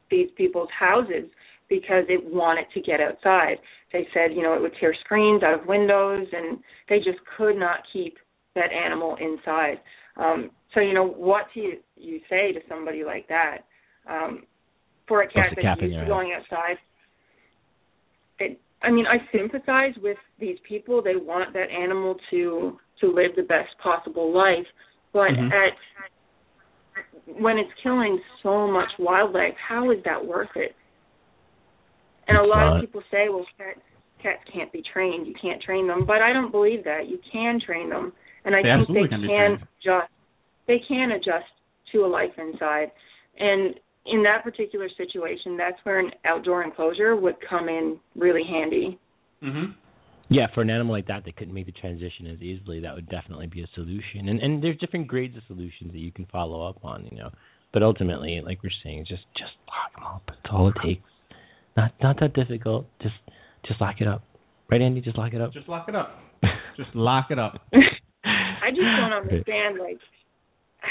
[0.10, 1.30] these people's houses
[1.70, 3.58] because it wanted to get outside.
[3.92, 7.58] They said, you know, it would tear screens out of windows and they just could
[7.58, 8.18] not keep
[8.56, 9.80] that animal inside.
[10.16, 13.60] Um, so, you know, what do you, you say to somebody like that?
[14.10, 14.44] Um,
[15.08, 16.78] for a cat that's used to going outside.
[18.40, 21.02] It, I mean, I sympathize with these people.
[21.02, 24.66] They want that animal to to live the best possible life,
[25.14, 25.52] but Mhm.
[25.52, 25.74] at
[27.40, 30.76] when it's killing so much wildlife, how is that worth it?
[32.28, 32.76] And a lot not.
[32.76, 33.80] of people say, well, cats
[34.20, 35.28] cats can't be trained.
[35.28, 37.08] You can't train them, but I don't believe that.
[37.08, 38.14] You can train them,
[38.46, 39.68] and I They think they can be can trained.
[39.80, 40.12] adjust.
[40.68, 41.46] They can adjust
[41.94, 42.92] to a life inside,
[43.40, 43.76] and
[44.06, 48.98] in that particular situation, that's where an outdoor enclosure would come in really handy.
[49.44, 49.76] Mhm.
[50.30, 53.08] Yeah, for an animal like that that couldn't make the transition as easily, that would
[53.08, 54.30] definitely be a solution.
[54.30, 57.32] And and there's different grades of solutions that you can follow up on, you know.
[57.72, 60.24] But ultimately, like we're saying, just just lock them up.
[60.28, 61.10] That's all it takes.
[61.76, 62.88] Not not that difficult.
[63.02, 63.16] Just
[63.66, 64.24] just lock it up.
[64.70, 65.00] Right, Andy?
[65.02, 65.54] Just lock it up.
[65.54, 66.20] Just lock it up.
[66.76, 67.60] Just lock it up.
[67.74, 69.98] I just don't understand like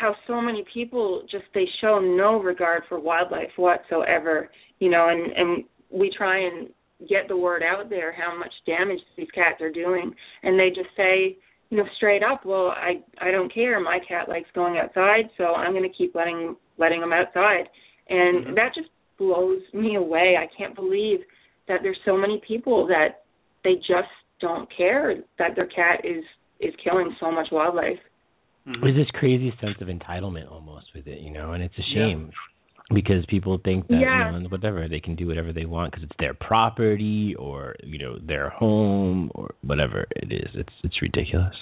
[0.01, 5.33] how so many people just they show no regard for wildlife whatsoever, you know, and
[5.33, 6.69] and we try and
[7.09, 10.89] get the word out there how much damage these cats are doing and they just
[10.97, 11.37] say,
[11.71, 13.79] you know, straight up, well, I I don't care.
[13.81, 17.69] My cat likes going outside, so I'm going to keep letting letting them outside.
[18.09, 18.55] And Mhm.
[18.55, 20.37] that just blows me away.
[20.37, 21.25] I can't believe
[21.69, 23.23] that there's so many people that
[23.65, 26.25] they just don't care that their cat is
[26.61, 27.99] is killing so much wildlife.
[28.67, 28.81] Mhm.
[28.83, 32.07] There's this crazy sense of entitlement almost with it, you know, and it's a Yeah.
[32.07, 32.31] shame
[32.93, 34.33] because people think that Yeah.
[34.33, 37.99] you know whatever they can do whatever they want because it's their property or you
[37.99, 40.55] know their home or whatever it is.
[40.55, 41.55] It's it's ridiculous.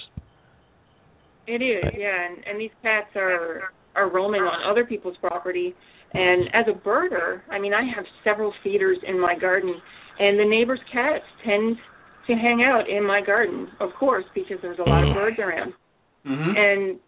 [1.47, 1.97] It is, Right.
[1.99, 5.73] yeah, and, and these cats are are roaming on other people's property.
[6.13, 9.81] And as a birder, I mean, I have several feeders in my garden,
[10.19, 11.77] and the neighbors' cats tend
[12.27, 15.73] to hang out in my garden, of course, because there's a lot of birds around.
[16.25, 16.57] Mhm.
[16.57, 16.99] And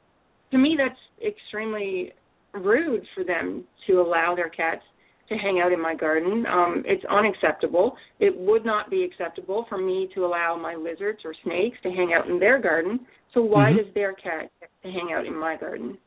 [0.51, 2.13] to me, that's extremely
[2.53, 4.83] rude for them to allow their cats
[5.29, 6.45] to hang out in my garden.
[6.47, 7.97] Um, it's unacceptable.
[8.19, 12.13] It would not be acceptable for me to allow my lizards or snakes to hang
[12.13, 13.05] out in their garden.
[13.33, 13.77] So why Mhm.
[13.83, 15.97] does their cat get to hang out in my garden?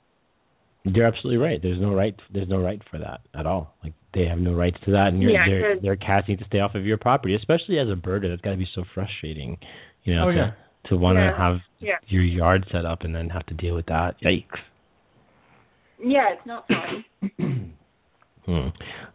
[0.84, 1.60] You're absolutely right.
[1.60, 2.14] There's no right.
[2.30, 3.74] There's no right for that at all.
[3.84, 6.38] Like they have no rights to that, and your Yeah, their 'cause- their cats need
[6.38, 8.28] to stay off of your property, especially as a birder.
[8.30, 9.58] That's got to be so frustrating,
[10.04, 10.52] you know, Oh, to yeah.
[10.90, 11.36] To want to Yeah.
[11.36, 11.96] have Yeah.
[12.08, 14.20] your yard set up and then have to deal with that.
[14.20, 14.58] Yikes.
[16.02, 17.74] Yeah, it's not fun.
[18.46, 18.52] Hmm.
[18.52, 18.72] All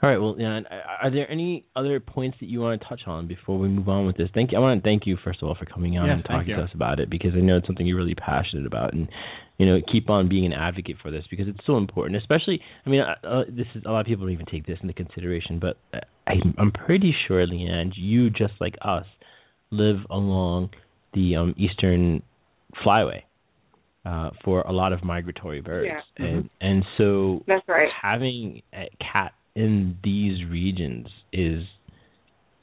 [0.09, 0.17] right.
[0.17, 0.61] Well, yeah.
[0.69, 3.89] Are are there any other points that you want to touch on before we move
[3.89, 4.29] on with this?
[4.35, 4.57] Thank you.
[4.59, 6.61] I want to thank you first of all for coming on Yes, and talking to
[6.61, 9.09] us about it because I know it's something you're really passionate about, and
[9.57, 12.15] you know, keep on being an advocate for this because it's so important.
[12.17, 14.77] Especially, I mean, uh, uh, this is a lot of people don't even take this
[14.81, 19.07] into consideration, but uh, I, I'm pretty sure, Leanne, you just like us
[19.71, 20.69] live along
[21.15, 22.21] the um, eastern
[22.85, 23.21] flyway
[24.05, 26.25] uh, for a lot of migratory birds, Yeah.
[26.25, 27.89] and and so That's right.
[28.01, 31.63] having a cat in these regions is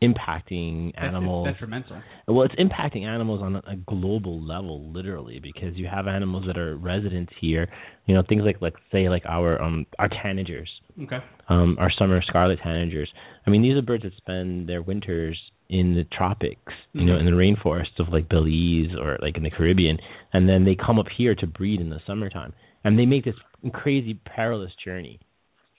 [0.03, 1.47] impacting That's animals.
[1.47, 2.03] detrimental.
[2.27, 6.59] Well, it's impacting animals on a, a global level, literally, because you have animals that
[6.59, 7.69] are residents here.
[8.07, 10.67] You know, things like, like say, like our um our tanagers,
[11.05, 11.19] Okay.
[11.49, 13.07] um, our summer scarlet tanagers.
[13.47, 15.38] I mean, these are birds that spend their winters
[15.73, 17.21] in the tropics, you know, Mhm.
[17.21, 19.99] in the rainforests of like Belize or like in the Caribbean,
[20.35, 22.53] and then they come up here to breed in the summertime,
[22.85, 23.35] and they make this
[23.73, 25.19] crazy perilous journey,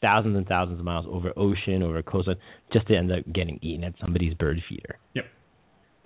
[0.02, 2.38] thousands and thousands of miles over ocean, over coastline,
[2.72, 4.98] just to end up getting eaten at somebody's bird feeder.
[5.14, 5.26] Yep.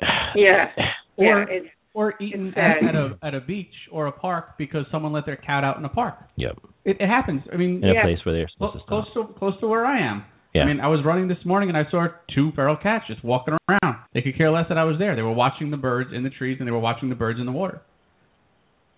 [0.36, 0.70] Yeah.
[1.16, 4.56] Or yeah, it's or eaten It's at, at a at a beach or a park
[4.58, 6.16] because someone let their cat out in a park.
[6.36, 6.60] Yep.
[6.86, 7.42] It, it happens.
[7.52, 8.04] I mean, In a Yeah.
[8.04, 10.24] place where they're close, supposed to close to close to where I am.
[10.58, 10.64] Yeah.
[10.64, 13.54] I mean, I was running this morning and I saw two feral cats just walking
[13.70, 13.96] around.
[14.14, 15.16] They could care less that I was there.
[15.16, 17.46] They were watching the birds in the trees and they were watching the birds in
[17.46, 17.82] the water.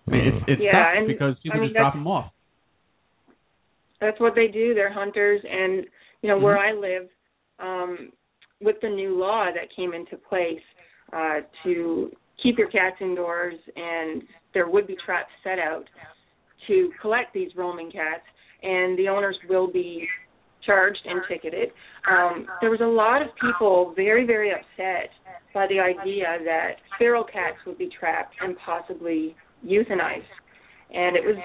[0.08, 2.32] I mean, it's it's Yeah, tough and, because people I mean, just drop them off.
[4.00, 4.74] that's what they do.
[4.74, 5.84] They're hunters, and
[6.22, 7.08] you know where I live,
[7.58, 8.10] um,
[8.60, 10.64] with the new law that came into place
[11.12, 12.10] uh, to
[12.42, 14.22] keep your cats indoors, and
[14.54, 15.84] there would be traps set out
[16.66, 18.24] to collect these roaming cats,
[18.62, 20.08] and the owners will be
[20.64, 21.70] charged and ticketed.
[22.10, 25.10] Um, there was a lot of people very, very upset
[25.54, 29.34] by the idea that feral cats would be trapped and possibly
[29.64, 30.22] euthanized,
[30.92, 31.36] and it was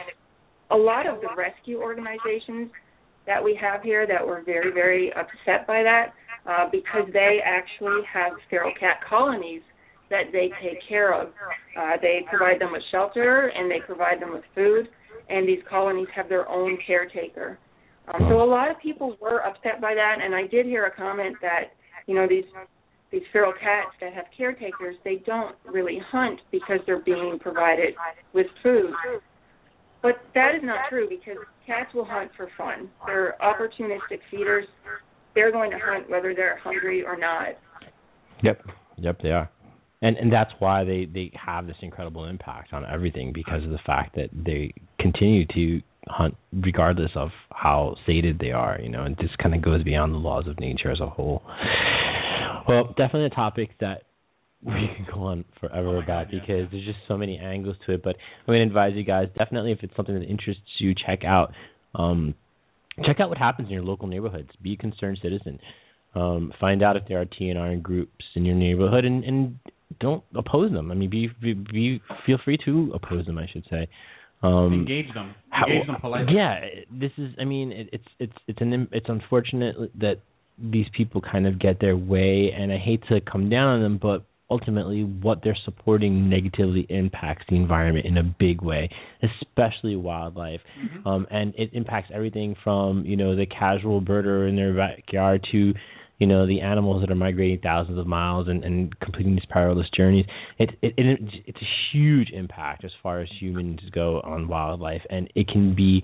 [0.72, 2.70] a lot of the rescue organizations
[3.26, 6.14] that we have here that were very, very upset by that
[6.48, 9.62] uh, because they actually have feral cat colonies
[10.10, 11.30] that they take care of.
[11.78, 14.88] Uh, they provide them with shelter and they provide them with food,
[15.30, 17.58] and these colonies have their own caretaker.
[18.14, 20.92] Um, so a lot of people were upset by that, and I did hear a
[20.92, 21.74] comment that
[22.08, 22.46] you know these
[23.12, 27.96] these feral cats that have caretakers they don't really hunt because they're being provided
[28.34, 28.92] with food.
[30.02, 32.90] But that is not true because cats will hunt for fun.
[33.08, 34.66] They're opportunistic feeders.
[35.34, 37.58] they're going to hunt whether they're hungry or not.
[38.44, 38.62] Yep.
[38.98, 39.50] Yep, they are.
[40.02, 43.80] And and that's why they they have this incredible impact on everything because of the
[43.86, 49.16] fact that they continue to hunt regardless of how sated they are, you know, and
[49.18, 51.42] this kind of goes beyond the laws of nature as a whole.
[52.68, 54.04] Well, definitely a topic that
[54.64, 58.04] we can go on forever about because there's just so many angles to it.
[58.04, 61.24] But I'm going to advise you guys definitely if it's something that interests you, check
[61.24, 61.54] out
[61.94, 62.36] um,
[63.06, 64.50] check out what happens in your local neighborhoods.
[64.62, 65.60] Be a concerned citizen.
[66.14, 69.60] Um, find out if there are TNR groups in your neighborhood, and, and
[70.00, 70.90] don't oppose them.
[70.90, 73.38] I mean, be, be, be feel free to oppose them.
[73.38, 73.88] I should say.
[74.42, 75.36] Um, Engage them.
[75.56, 75.68] How-.
[76.30, 76.60] Yeah,
[76.92, 77.34] this is.
[77.40, 80.16] I mean, it, it's it's it's an it's unfortunate that
[80.58, 84.00] these people kind of get their way, and I hate to come down on them,
[84.02, 88.90] but ultimately, what they're supporting negatively impacts the environment in a big way,
[89.24, 91.08] especially wildlife, Mm-hmm.
[91.08, 95.74] um, and it impacts everything from you know the casual birder in their backyard to
[96.18, 99.88] you know the animals that are migrating thousands of miles and, and completing these perilous
[99.96, 100.26] journeys.
[100.60, 105.30] It, it, it it's a huge impact as far as humans go on wildlife, and
[105.36, 106.04] it can be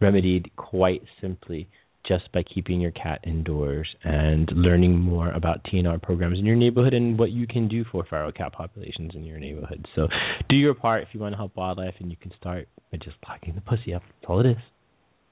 [0.00, 1.68] remedied quite simply
[2.06, 6.92] just by keeping your cat indoors and learning more about TNR programs in your neighborhood
[6.92, 9.86] and what you can do for feral cat populations in your neighborhood.
[9.94, 10.08] So
[10.50, 13.16] do your part if you want to help wildlife, and you can start by just
[13.26, 14.02] locking the pussy up.
[14.20, 14.56] That's all it is.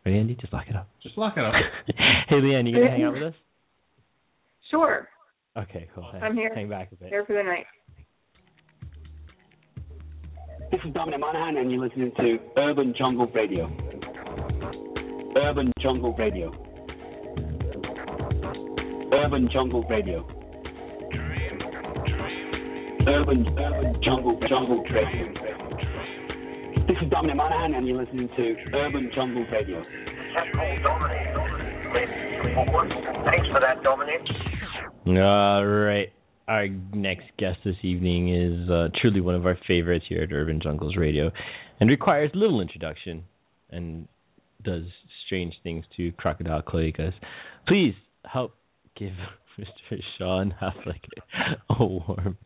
[0.07, 0.37] Right, Andy?
[0.41, 0.89] Just lock it up.
[1.03, 1.53] Just lock it up.
[2.29, 3.35] hey, Leanne, you gonna hang out with us?
[4.73, 5.07] Sure,
[5.55, 6.09] Okay, cool.
[6.11, 6.51] Hang, I'm here.
[6.55, 7.11] Hang back a bit.
[7.11, 7.67] here for the night.
[10.71, 13.67] This is Dominic Monahan, and you're listening to Urban Jungle Radio.
[15.37, 16.51] Urban Jungle Radio.
[19.13, 20.27] Urban Jungle Radio.
[23.07, 25.35] Urban Urban Jungle Jungle Radio.
[26.89, 29.85] This is Dominic Monahan, and you're listening to Urban Jungle Radio.
[33.27, 34.52] Thanks for that, Dominic.
[35.07, 36.13] All right.
[36.47, 40.61] Our next guest this evening is uh, truly one of our favorites here at Urban
[40.63, 41.31] Jungles Radio
[41.81, 43.25] and requires little introduction
[43.71, 44.07] and
[44.63, 44.85] does
[45.27, 47.13] strange things to crocodile cloacas.
[47.67, 47.95] Please
[48.25, 48.55] help
[48.97, 49.13] give
[49.59, 49.99] Mr.
[50.19, 51.01] Shawn Heflick
[51.71, 52.39] a warm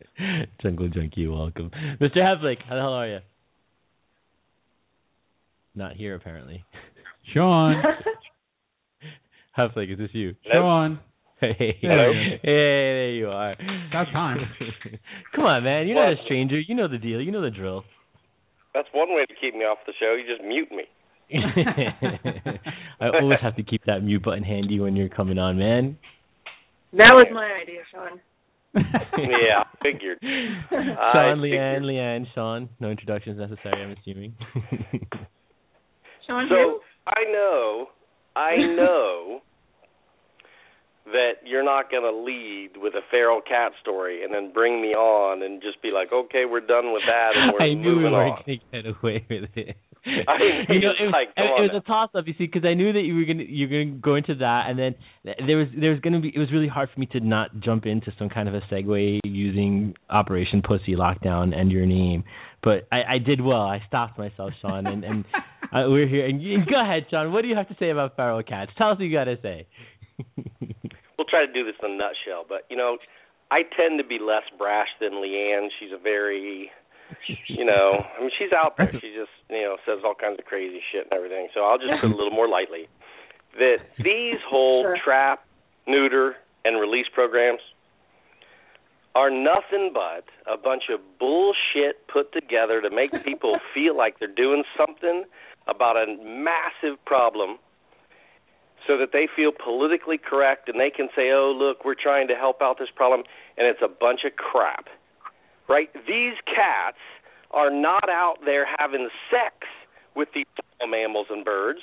[0.61, 1.69] Jungle Junkie welcome.
[2.01, 2.17] Mr.
[2.17, 3.19] Heflick, how the hell are you?
[5.75, 6.65] Not here, apparently.
[7.33, 7.83] Shawn.
[9.57, 10.35] Heflick, is this you?
[10.51, 10.99] Shawn.
[11.39, 12.13] Hey, Hello.
[12.13, 13.51] hey, there you are.
[13.89, 14.39] About time.
[15.35, 15.87] Come on, man.
[15.87, 16.59] You're not a stranger.
[16.59, 17.21] You know the deal.
[17.21, 17.83] You know the drill.
[18.73, 20.15] That's one way to keep me off the show.
[20.15, 20.85] You just mute me.
[22.99, 25.97] I always have to keep that mute button handy when you're coming on, man.
[26.93, 28.19] That was my idea, Shawn.
[29.17, 30.17] yeah, figured.
[30.23, 31.59] I Shawn, figured.
[31.59, 32.69] Leanne, Leanne, Shawn.
[32.79, 34.33] No introductions necessary, I'm assuming.
[36.25, 37.87] Shawn, So I know,
[38.35, 39.41] I know
[41.11, 44.89] that you're not going to lead with a feral cat story and then bring me
[44.89, 47.95] on and just be like, okay, we're done with that and we're I knew we
[47.95, 48.43] moving weren't on.
[48.45, 49.77] going to get away with it.
[50.27, 52.45] I mean, you know, it, was- like, it, it was a toss up, you see,
[52.45, 54.95] because I knew that you were gonna you're gonna go into that, and then
[55.45, 57.85] there was there was gonna be it was really hard for me to not jump
[57.85, 62.23] into some kind of a segue using Operation Pussy Lockdown and your name,
[62.63, 63.61] but I, I did well.
[63.63, 65.25] I stopped myself, Shawn, and and
[65.73, 66.25] uh, we're here.
[66.25, 67.33] And you, go ahead, Shawn.
[67.33, 68.71] What do you have to say about feral cats?
[68.77, 69.67] Tell us what you got to say.
[71.17, 72.97] We'll try to do this in a nutshell, but you know,
[73.51, 75.69] I tend to be less brash than Leanne.
[75.79, 76.69] She's a very,
[77.47, 78.91] you know, I mean, she's out there.
[78.91, 81.47] She just, you know, says all kinds of crazy shit and everything.
[81.53, 82.87] So I'll just put it a little more lightly.
[83.57, 84.97] That these whole Sure.
[85.03, 85.45] trap,
[85.87, 87.61] neuter, and release programs
[89.15, 94.27] are nothing but a bunch of bullshit put together to make people feel like they're
[94.27, 95.23] doing something
[95.67, 97.57] about a massive problem
[98.85, 102.35] so that they feel politically correct and they can say, "Oh, look, we're trying to
[102.35, 103.23] help out this problem,"
[103.57, 104.87] and it's a bunch of crap.
[105.67, 105.91] Right?
[106.07, 106.99] These cats
[107.51, 109.67] are not out there having sex
[110.15, 110.45] with these
[110.87, 111.79] mammals and birds.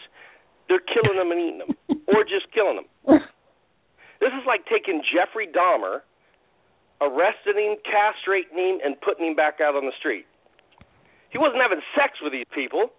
[0.68, 1.76] They're killing them and eating them,
[2.08, 3.20] or just killing them.
[4.20, 6.00] This is like taking Jeffrey Dahmer,
[7.00, 10.24] arresting him, castrating him, and putting him back out on the street.
[11.30, 12.90] He wasn't having sex with these people.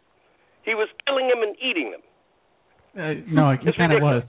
[0.64, 2.02] He was killing them and eating them.
[2.96, 4.24] Uh, no, it It's kind of was.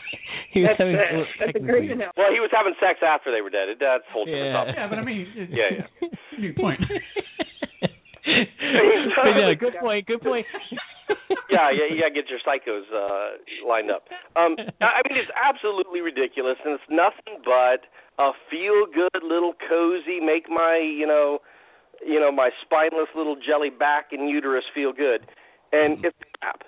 [0.52, 3.00] he was That's, having uh, well, that's a great technically- Well, he was having sex
[3.04, 3.68] after they were dead.
[3.78, 4.52] That's a whole different Yeah.
[4.56, 4.74] topic.
[4.76, 6.08] Yeah, but I mean, it, Yeah, yeah.
[6.40, 6.80] Good point.
[8.26, 10.06] but yeah, good point.
[10.06, 10.46] Good point.
[11.50, 14.04] yeah, yeah, you gotta get your psychos uh lined up.
[14.34, 17.86] Um I I mean it's absolutely ridiculous and it's nothing but
[18.18, 21.38] a feel good little cozy, make my, you know
[22.04, 25.24] you know, my spineless little jelly back and uterus feel good.
[25.72, 26.60] And it's crap.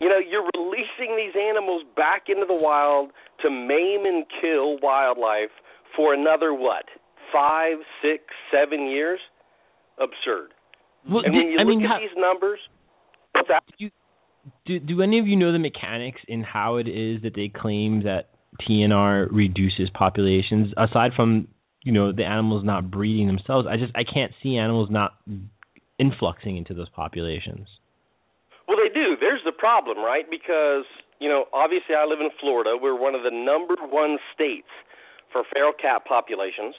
[0.00, 3.10] You know, you're releasing these animals back into the wild
[3.42, 5.50] to maim and kill wildlife
[5.96, 6.84] for another what?
[7.32, 8.22] Five, six,
[8.52, 9.18] seven years?
[10.00, 10.54] Absurd.
[11.08, 12.60] Well, and do- when you I look mean, at how- these numbers,
[13.48, 13.62] that?
[14.64, 18.02] Do do any of you know the mechanics in how it is that they claim
[18.04, 18.30] that
[18.62, 21.48] TNR reduces populations aside from
[21.84, 23.66] you know the animals not breeding themselves?
[23.68, 25.14] I just I can't see animals not
[25.98, 27.68] influxing into those populations.
[28.68, 29.16] Well, they do.
[29.18, 30.28] There's the problem, right?
[30.28, 30.84] Because,
[31.18, 32.76] you know, obviously I live in Florida.
[32.76, 34.68] We're one of the number one states
[35.32, 36.76] for feral cat populations.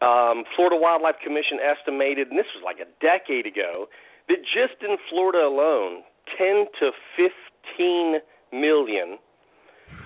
[0.00, 3.90] Um, Florida Wildlife Commission estimated, and this was like a decade ago,
[4.28, 6.06] that just in Florida alone,
[6.38, 8.22] 10 to 15
[8.54, 9.18] million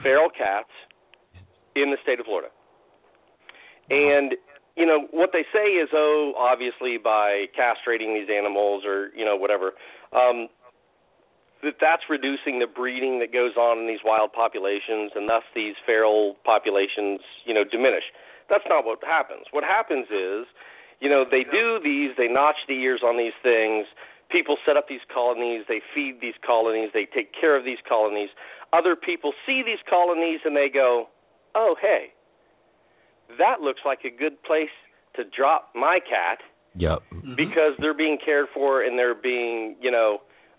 [0.02, 0.72] feral cats
[1.76, 2.48] in the state of Florida.
[3.90, 4.34] And
[4.76, 9.36] you know what they say is, oh, obviously by castrating these animals or you know
[9.36, 9.72] whatever,
[10.12, 10.48] um,
[11.62, 15.74] that that's reducing the breeding that goes on in these wild populations, and thus these
[15.84, 18.04] feral populations, you know, diminish.
[18.48, 19.46] That's not what happens.
[19.50, 20.46] What happens is,
[21.00, 23.86] you know, they do these, they notch the ears on these things.
[24.30, 28.28] People set up these colonies, they feed these colonies, they take care of these colonies.
[28.72, 31.08] Other people see these colonies and they go,
[31.54, 32.12] oh, hey,
[33.38, 34.72] that looks like a good place
[35.16, 36.38] to drop my cat
[36.76, 37.02] Yep.
[37.12, 37.34] Mm-hmm.
[37.34, 40.18] because they're being cared for and they're being, you know,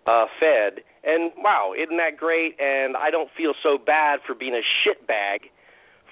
[0.10, 0.82] uh fed.
[1.03, 2.51] And wow, isn't that great?
[2.60, 5.47] And I don't feel so bad for being a shitbag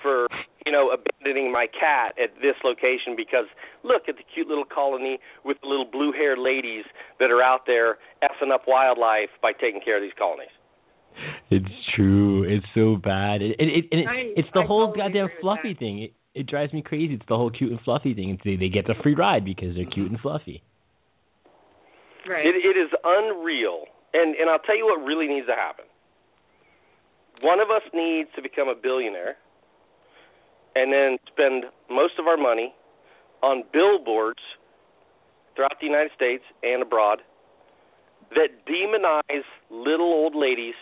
[0.02, 0.28] for,
[0.66, 3.46] you know, abandoning my cat at this location because
[3.84, 6.86] look at the cute little colony with the little blue-haired ladies
[7.20, 10.54] that are out there effing up wildlife by taking care of these colonies.
[11.50, 12.44] It's true.
[12.44, 13.42] It's so bad.
[13.42, 16.04] It, it, it, and it I- it's the I whole totally goddamn fluffy thing.
[16.04, 17.16] It it drives me crazy.
[17.16, 18.30] It's the whole cute and fluffy thing.
[18.30, 20.62] It's, they they get the free ride because they're cute and fluffy.
[22.28, 22.46] Right.
[22.46, 23.86] It it is unreal.
[24.14, 25.86] And and I'll tell you what really needs to happen.
[27.42, 29.38] One of us needs to become a billionaire
[30.76, 32.74] and then spend most of our money
[33.44, 34.42] on billboards
[35.56, 37.20] throughout the United States and abroad
[38.32, 40.76] that demonize little old ladies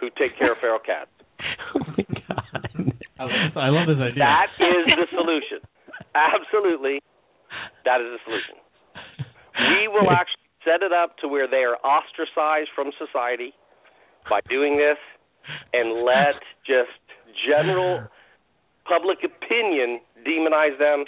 [0.00, 1.10] who take care of feral cats.
[3.16, 4.26] Oh, I love, I love this idea.
[4.26, 5.62] That is the solution.
[6.14, 6.98] Absolutely.
[7.84, 8.56] That is the solution.
[9.54, 13.52] We will actually set it up to where they are ostracized from society
[14.28, 14.98] by doing this
[15.72, 16.98] and let just
[17.46, 18.06] general
[18.88, 21.04] public opinion demonize them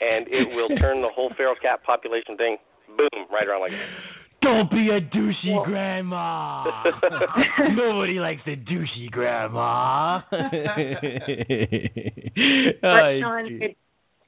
[0.00, 2.56] and it will turn the whole feral cat population thing
[2.96, 3.88] boom right around like that.
[4.42, 6.64] Don't be a douchey grandma.
[7.74, 10.20] Nobody likes a douchey grandma.
[10.30, 10.38] But
[12.88, 13.76] Ay, Shawn, it,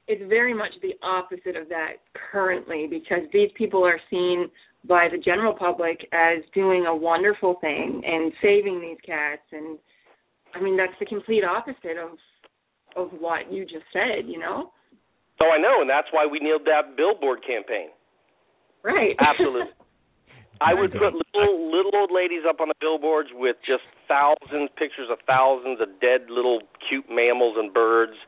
[0.09, 2.01] it's very much the opposite of that
[2.31, 4.49] currently because these people are seen
[4.87, 9.77] by the general public as doing a wonderful thing and saving these cats and
[10.55, 12.17] I mean that's the complete opposite of
[12.95, 14.71] of what you just said, you know?
[15.41, 17.89] Oh, I know, and that's why we nailed that billboard campaign.
[18.83, 19.15] Right.
[19.19, 19.71] Absolutely.
[20.61, 25.07] I would put little little old ladies up on the billboards with just thousands pictures
[25.09, 28.19] of thousands of dead little cute mammals and birds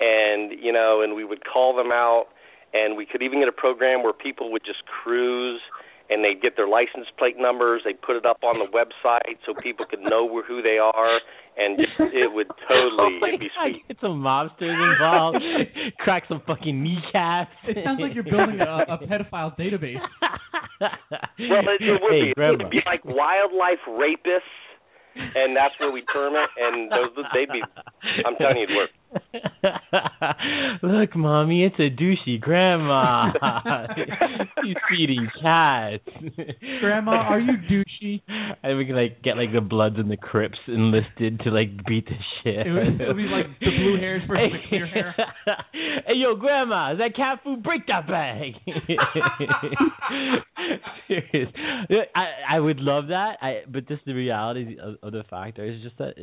[0.00, 2.28] and you know and we would call them out
[2.72, 5.60] and we could even get a program where people would just cruise
[6.08, 9.54] and they'd get their license plate numbers they'd put it up on the website so
[9.62, 11.20] people could know where, who they are
[11.56, 15.42] and just, it would totally oh it'd be God, sweet Get some mobsters involved.
[15.98, 17.50] Crack some fucking kneecaps.
[17.66, 19.96] It sounds like you're building a, a pedophile database.
[20.78, 22.42] Well, it, it would hey, be.
[22.42, 24.52] It would be like wildlife rapists,
[25.16, 26.50] and that's where we term it.
[26.60, 27.64] And those they'd be.
[28.24, 28.90] I'm telling you, it'd work.
[30.82, 33.32] Look, mommy, it's a douchey grandma.
[34.64, 36.04] She's feeding cats.
[36.80, 38.22] Grandma, are you douchey?
[38.62, 42.06] And we can like get like the Bloods and the Crips enlisted to like beat
[42.06, 42.66] the shit.
[42.66, 45.14] It would, it would be like the blue hairs versus the clear hair.
[46.06, 47.62] hey, yo, grandma, is that cat food?
[47.62, 48.54] Break that bag.
[51.08, 51.52] Serious.
[52.14, 53.36] I I would love that.
[53.40, 56.14] I but just the reality of, of the factor is just that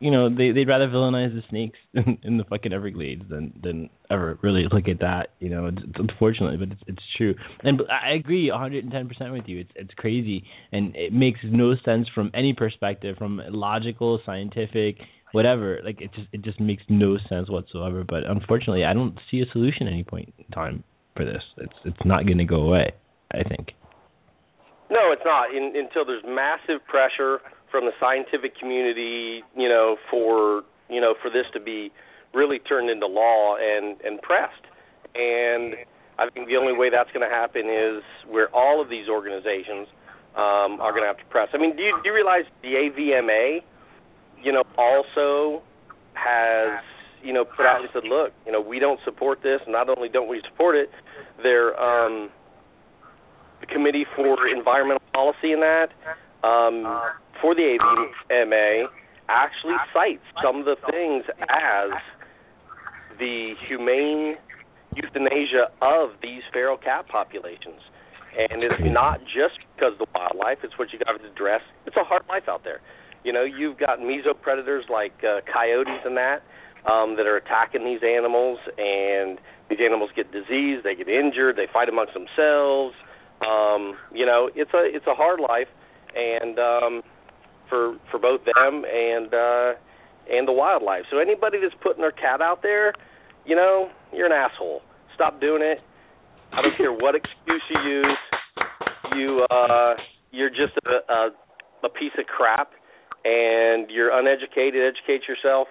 [0.00, 3.90] you know they they'd rather villainize the snakes in, in the fucking Everglades than than
[4.10, 5.28] ever really look at that.
[5.40, 7.34] You know, it's, it's unfortunately, but it's it's true.
[7.62, 9.60] And I agree 110 percent with you.
[9.60, 14.96] It's it's crazy and it makes no sense from any perspective, from logical, scientific,
[15.32, 15.80] whatever.
[15.84, 18.04] Like it just it just makes no sense whatsoever.
[18.08, 20.84] But unfortunately, I don't see a solution at any point in time
[21.16, 21.42] for this.
[21.58, 22.92] It's it's not going to go away.
[23.32, 23.72] I think.
[24.90, 25.54] No, it's not.
[25.54, 27.40] In, until there's massive pressure
[27.70, 31.90] from the scientific community, you know, for you know for this to be
[32.34, 34.64] really turned into law and and pressed.
[35.14, 35.74] And
[36.18, 39.88] I think the only way that's going to happen is where all of these organizations
[40.34, 41.48] um, are going to have to press.
[41.54, 43.62] I mean, do you, do you realize the AVMA,
[44.42, 45.62] you know, also
[46.14, 46.82] has
[47.22, 49.60] you know put out and said, look, you know, we don't support this.
[49.66, 50.90] Not only don't we support it,
[51.42, 52.30] their um,
[53.60, 55.88] the Committee for Environmental Policy in that
[56.44, 56.84] um,
[57.40, 57.78] for the
[58.30, 58.86] AVMA
[59.28, 61.90] actually cites some of the things as
[63.18, 64.36] the humane
[64.94, 67.80] euthanasia of these feral cat populations.
[68.36, 71.62] And it's not just because of the wildlife, it's what you got to address.
[71.86, 72.80] It's a hard life out there.
[73.24, 76.42] You know, you've got mesopredators like uh, coyotes and that
[76.86, 81.66] um, that are attacking these animals, and these animals get diseased, they get injured, they
[81.72, 82.94] fight amongst themselves.
[83.42, 85.68] Um, you know, it's a it's a hard life,
[86.14, 87.02] and um,
[87.68, 89.72] for for both them and uh,
[90.30, 91.04] and the wildlife.
[91.10, 92.92] So anybody that's putting their cat out there,
[93.44, 94.82] you know, you're an asshole.
[95.14, 95.78] Stop doing it.
[96.52, 98.18] I don't care what excuse you use.
[99.16, 99.94] You uh,
[100.30, 101.30] you're just a, a
[101.84, 102.72] a piece of crap,
[103.24, 104.82] and you're uneducated.
[104.82, 105.68] Educate yourself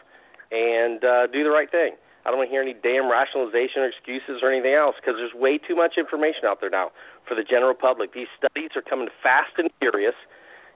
[0.52, 1.96] and uh, do the right thing.
[2.28, 5.32] I don't want to hear any damn rationalization or excuses or anything else because there's
[5.32, 6.92] way too much information out there now
[7.24, 8.12] for the general public.
[8.12, 10.16] These studies are coming fast and furious.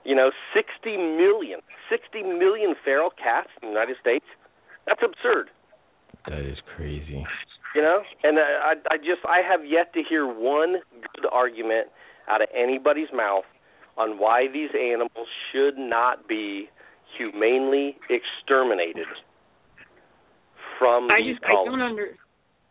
[0.04, 4.24] You know, 60 million, 60 million feral cats in the United States.
[4.86, 5.48] That's absurd.
[6.26, 7.24] That is crazy.
[7.74, 10.76] You know, and uh, I, I just I have yet to hear one
[11.14, 11.88] good argument
[12.28, 13.44] out of anybody's mouth
[13.96, 16.68] on why these animals should not be
[17.18, 19.06] humanely exterminated
[20.78, 22.16] from I these just I don't under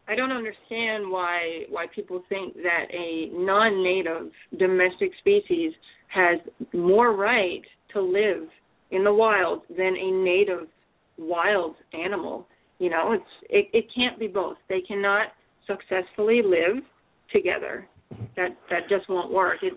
[0.08, 5.74] I don't understand why why people think that a non-native domestic species
[6.14, 6.40] has
[6.74, 7.62] more right
[7.94, 8.48] to live
[8.92, 10.68] in the wild than a native
[11.18, 12.48] wild animal.
[12.80, 14.58] You know, it's it, it can't be both.
[14.70, 15.28] They cannot
[15.68, 16.84] successfully live
[17.32, 17.88] together.
[18.36, 19.58] That that just won't work.
[19.62, 19.74] It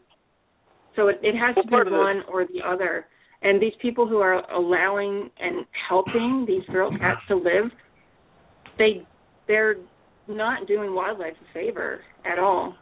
[0.97, 3.07] so it, it has to be one or the other.
[3.43, 7.71] And these people who are allowing and helping these feral cats to live,
[8.79, 9.07] they
[9.47, 9.77] they're
[10.27, 12.75] not doing wildlife a favor at all.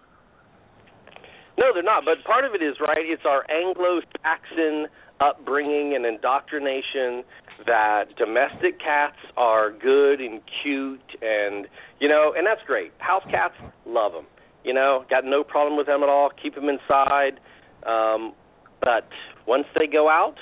[1.59, 2.05] No, they're not.
[2.05, 3.05] But part of it is right.
[3.05, 4.87] It's our Anglo-Saxon
[5.21, 7.25] upbringing and indoctrination
[7.67, 11.67] that domestic cats are good and cute, and
[12.01, 12.93] you know, and that's great.
[12.99, 13.55] House cats,
[13.87, 14.27] love them.
[14.65, 16.31] You know, got no problem with them at all.
[16.43, 17.39] Keep them inside.
[17.87, 18.33] Um,
[18.81, 19.09] but
[19.47, 20.37] once they go out,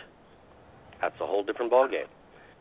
[1.01, 2.09] that's a whole different ballgame.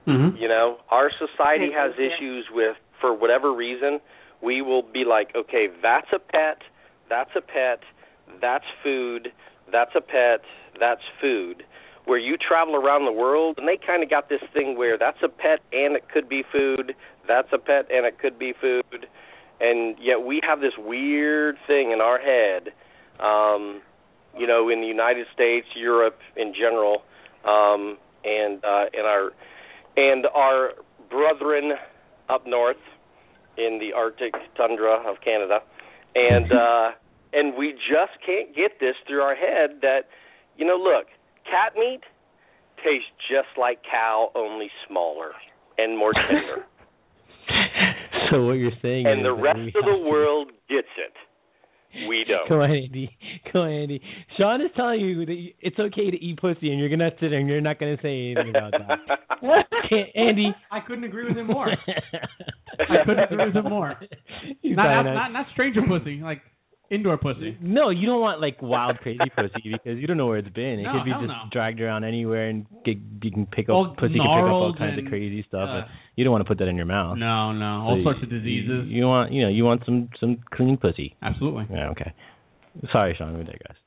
[0.07, 0.37] Mm-hmm.
[0.37, 1.87] You know, our society Yeah.
[1.87, 3.99] has issues with, for whatever reason,
[4.41, 6.59] we will be like, okay, that's a pet,
[7.09, 7.81] that's a pet,
[8.41, 9.31] that's food,
[9.71, 10.41] that's a pet,
[10.79, 11.63] that's food.
[12.05, 15.21] Where you travel around the world, and they kind of got this thing where that's
[15.23, 16.95] a pet and it could be food,
[17.27, 19.07] that's a pet and it could be food,
[19.59, 22.69] and yet we have this weird thing in our head,
[23.19, 23.81] um,
[24.37, 27.03] you know, in the United States, Europe in general,
[27.45, 29.31] um, and uh, and our
[29.97, 30.71] and our
[31.09, 31.73] brethren
[32.29, 32.77] up north
[33.57, 35.59] in the Arctic tundra of Canada,
[36.15, 36.91] and uh,
[37.33, 40.01] and we just can't get this through our head that
[40.57, 41.07] you know, look,
[41.45, 42.01] cat meat
[42.83, 45.31] tastes just like cow, only smaller
[45.77, 46.65] and more tender,
[48.31, 50.87] So what you're saying is and is the rest of the have to- world gets
[50.97, 51.13] it.
[52.07, 52.47] We don't.
[52.47, 53.09] Come on, Andy.
[53.51, 53.99] Come on, Andy.
[54.37, 57.39] Shawn is telling you that it's okay to eat pussy, and you're gonna sit there
[57.39, 59.65] and you're not gonna say anything about that.
[60.15, 60.53] Andy.
[60.71, 61.67] I couldn't agree with him more.
[62.79, 63.95] I couldn't agree with him more.
[64.63, 66.41] Not, not not not stranger pussy, like
[66.91, 67.55] indoor pussy.
[67.61, 70.79] No, you don't want like wild crazy pussy because you don't know where it's been.
[70.79, 71.33] It No, could be just no.
[71.51, 74.41] dragged around anywhere and get, you can pick up All pussy can pick up all
[74.73, 75.69] gnarled kinds of crazy stuff.
[75.69, 77.17] uh, but you don't want to put that in your mouth.
[77.17, 78.85] No, no, all So sorts you- of diseases.
[78.87, 81.15] You, you want you know you want some some clean pussy.
[81.21, 81.67] Absolutely.
[81.71, 81.89] Yeah.
[81.91, 82.13] Okay.
[82.91, 83.37] Sorry, Shawn.
[83.37, 83.77] We digress.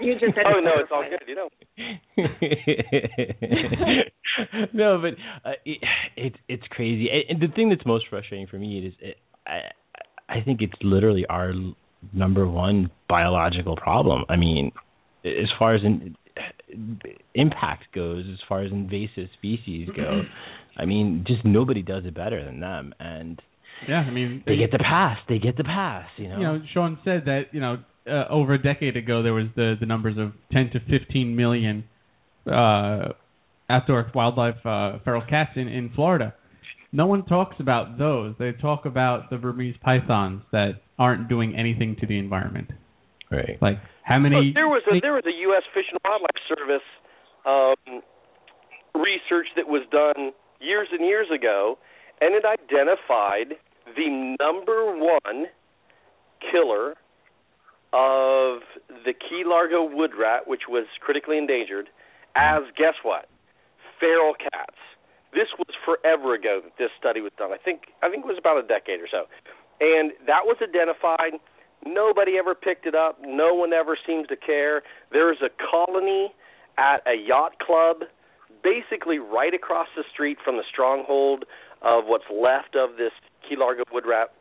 [0.00, 1.22] You just had oh no, it's all good.
[1.26, 1.48] You know.
[4.72, 5.14] no, but
[5.48, 5.78] uh, it,
[6.16, 7.08] it's it's crazy.
[7.28, 9.16] And the thing that's most frustrating for me is it,
[9.46, 9.60] I
[10.28, 11.76] I think it's literally our l-
[12.12, 14.24] number one biological problem.
[14.28, 14.72] I mean,
[15.24, 16.16] as far as in,
[17.34, 20.22] impact goes, as far as invasive species go,
[20.76, 23.40] I mean, just nobody does it better than them, and
[23.88, 25.18] Yeah, I mean, they get the pass.
[25.28, 26.06] They get the pass.
[26.16, 26.36] You know.
[26.36, 29.74] you know, Shawn said that you know uh, over a decade ago there was the
[29.78, 31.84] the numbers of 10 to 15 million
[32.46, 33.12] uh,
[33.68, 36.34] outdoor wildlife uh, feral cats in in Florida.
[36.92, 38.34] No one talks about those.
[38.38, 42.70] They talk about the Burmese pythons that aren't doing anything to the environment.
[43.30, 43.58] Right.
[43.60, 44.36] Like how many?
[44.36, 45.62] Look, there was a there was a U.S.
[45.74, 46.86] Fish and Wildlife Service
[47.44, 48.02] um,
[48.94, 51.78] research that was done years and years ago,
[52.20, 53.58] and it identified
[53.96, 55.46] the number one
[56.50, 56.94] killer
[57.92, 58.62] of
[59.04, 61.88] the Key Largo wood rat, which was critically endangered,
[62.34, 63.26] as guess what?
[63.98, 64.76] Feral cats.
[65.36, 67.52] This was forever ago that this study was done.
[67.52, 69.28] I think I think it was about a decade or so.
[69.84, 71.36] And that was identified.
[71.84, 73.20] Nobody ever picked it up.
[73.20, 74.82] No one ever seems to care.
[75.12, 76.32] There's a colony
[76.78, 78.08] at a yacht club
[78.64, 81.44] basically right across the street from the stronghold
[81.82, 83.12] of what's left of this
[83.46, 84.32] Key Largo wood rat.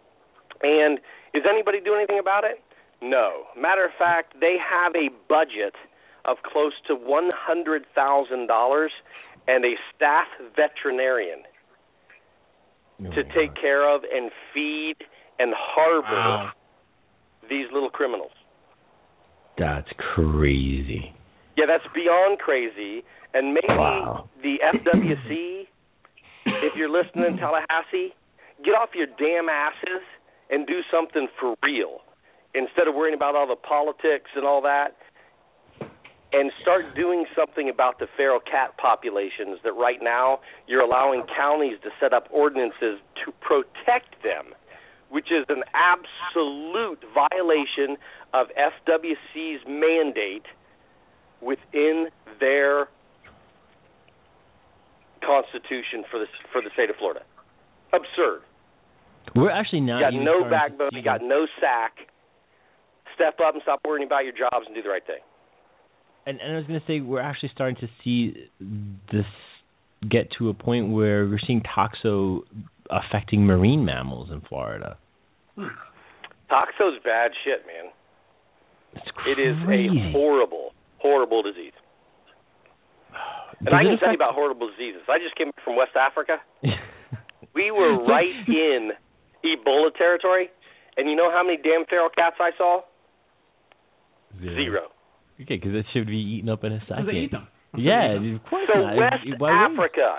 [0.64, 1.00] And
[1.34, 2.64] is anybody doing anything about it?
[3.02, 3.44] No.
[3.60, 5.76] Matter of fact, they have a budget
[6.24, 8.92] of close to one hundred thousand dollars
[9.48, 11.40] and a staff veterinarian
[13.06, 14.96] oh, to take care of and feed
[15.40, 16.52] and harbor Wow.
[17.50, 18.32] these little criminals.
[19.58, 21.14] That's crazy.
[21.56, 23.04] Yeah, that's beyond crazy.
[23.34, 24.30] And maybe Wow.
[24.42, 25.68] the FWC,
[26.46, 28.14] if you're listening in Tallahassee,
[28.64, 30.02] get off your damn asses
[30.50, 32.02] and do something for real
[32.54, 34.96] instead of worrying about all the politics and all that.
[36.36, 41.78] And start doing something about the feral cat populations that right now you're allowing counties
[41.84, 44.48] to set up ordinances to protect them,
[45.10, 47.96] which is an absolute violation
[48.34, 50.44] of FWC's mandate
[51.40, 52.10] within
[52.42, 52.90] their
[55.24, 57.22] constitution for the for the state of Florida.
[57.94, 58.42] Absurd.
[59.36, 60.90] We're actually You got no backbone.
[60.92, 62.12] You got no sack.
[63.16, 65.24] Step up and stop worrying about your jobs and do the right thing.
[66.26, 68.48] And, and I was going to say we're actually starting to see
[69.12, 69.26] this
[70.10, 72.42] get to a point where we're seeing toxo
[72.90, 74.98] affecting marine mammals in Florida.
[75.58, 77.92] Toxo's bad shit, man.
[78.94, 79.42] It's crazy.
[79.42, 81.74] It is a horrible, horrible disease.
[83.60, 85.02] And Does I can tell you about horrible diseases.
[85.10, 86.38] I just came from West Africa.
[87.56, 88.92] We were right in
[89.44, 90.50] Ebola territory,
[90.98, 92.82] and you know how many damn feral cats I saw?
[94.42, 94.90] Zero.
[95.42, 97.06] Okay, because it should be eaten up in a second.
[97.12, 97.48] they eat them.
[97.78, 98.96] Yeah, of course So not.
[98.96, 100.16] West Why would- Africa,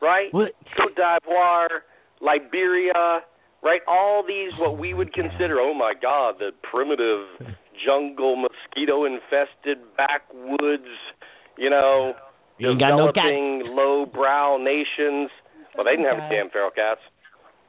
[0.00, 0.32] right?
[0.32, 0.52] What?
[0.76, 1.84] Cote d'Ivoire,
[2.22, 3.20] Liberia,
[3.62, 3.80] right?
[3.86, 7.26] All these what we would consider, oh my God, the primitive
[7.84, 10.88] jungle mosquito infested backwoods,
[11.58, 12.14] you know,
[12.58, 15.30] You ain't got no developing low brow nations.
[15.76, 16.30] Well, they didn't have cat.
[16.30, 17.00] damn feral cats.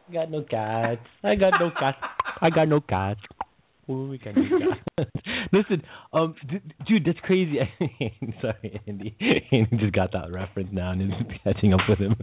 [0.10, 1.02] I got no cats.
[1.24, 1.98] I got no cats.
[2.42, 3.20] I got no cats.
[3.92, 4.38] We cats.
[5.54, 5.84] Listen,
[6.14, 7.58] um, d- dude, that's crazy.
[8.42, 9.16] Sorry, Andy.
[9.52, 11.10] Andy just got that reference now and is
[11.44, 12.16] catching up with him.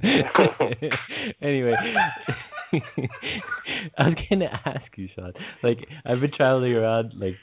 [1.43, 1.75] anyway,
[3.99, 5.33] I was gonna ask you, Shawn.
[5.63, 7.37] Like, I've been traveling around like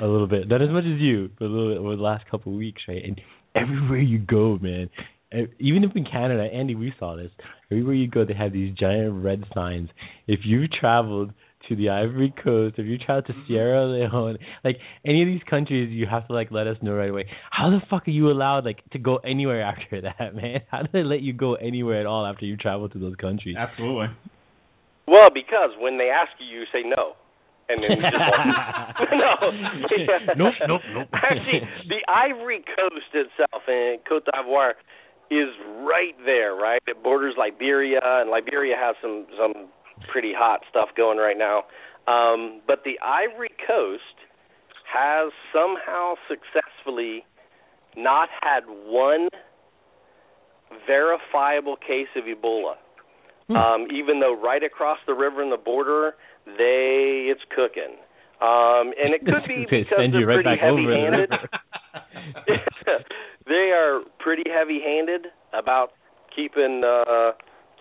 [0.00, 2.28] a little bit, not as much as you, but a little bit over the last
[2.30, 3.02] couple of weeks, right?
[3.04, 3.20] And
[3.54, 4.88] everywhere you go, man,
[5.58, 7.30] even if in Canada, Andy, we saw this.
[7.70, 9.88] Everywhere you go, they have these giant red signs.
[10.26, 11.32] If you've traveled
[11.68, 13.42] to the Ivory Coast, if you travel to mm-hmm.
[13.46, 17.10] Sierra Leone, like any of these countries, you have to like let us know right
[17.10, 17.26] away.
[17.50, 20.60] How the fuck are you allowed like to go anywhere after that, man?
[20.70, 23.56] How do they let you go anywhere at all after you travel to those countries?
[23.58, 24.08] Absolutely.
[25.06, 27.12] Well, because when they ask you, you say no.
[27.68, 29.08] And then you just walk.
[30.36, 30.44] no.
[30.44, 31.08] Nope, nope, nope.
[31.14, 34.74] Actually, the Ivory Coast itself and Cote d'Ivoire
[35.30, 35.48] is
[35.80, 36.80] right there, right?
[36.86, 39.68] It borders Liberia, and Liberia has some some
[40.10, 41.64] pretty hot stuff going right now.
[42.06, 44.02] Um, but the Ivory Coast
[44.92, 47.24] has somehow successfully
[47.96, 49.28] not had one
[50.86, 52.74] verifiable case of Ebola.
[53.48, 53.56] Hmm.
[53.56, 56.14] Um, even though right across the river and the border,
[56.46, 57.96] they it's cooking.
[58.40, 61.30] Um, and it could be because they're right pretty back over the heavy-handed.
[63.46, 65.92] they are pretty heavy-handed about
[66.34, 67.32] keeping uh,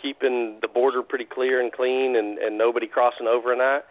[0.03, 3.87] keeping the border pretty clear and clean, and, and nobody crossing over and that.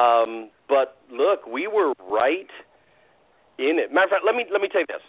[0.00, 2.48] Um, but look, we were right
[3.58, 3.92] in it.
[3.92, 5.02] Matter of fact, let me let me tell you this: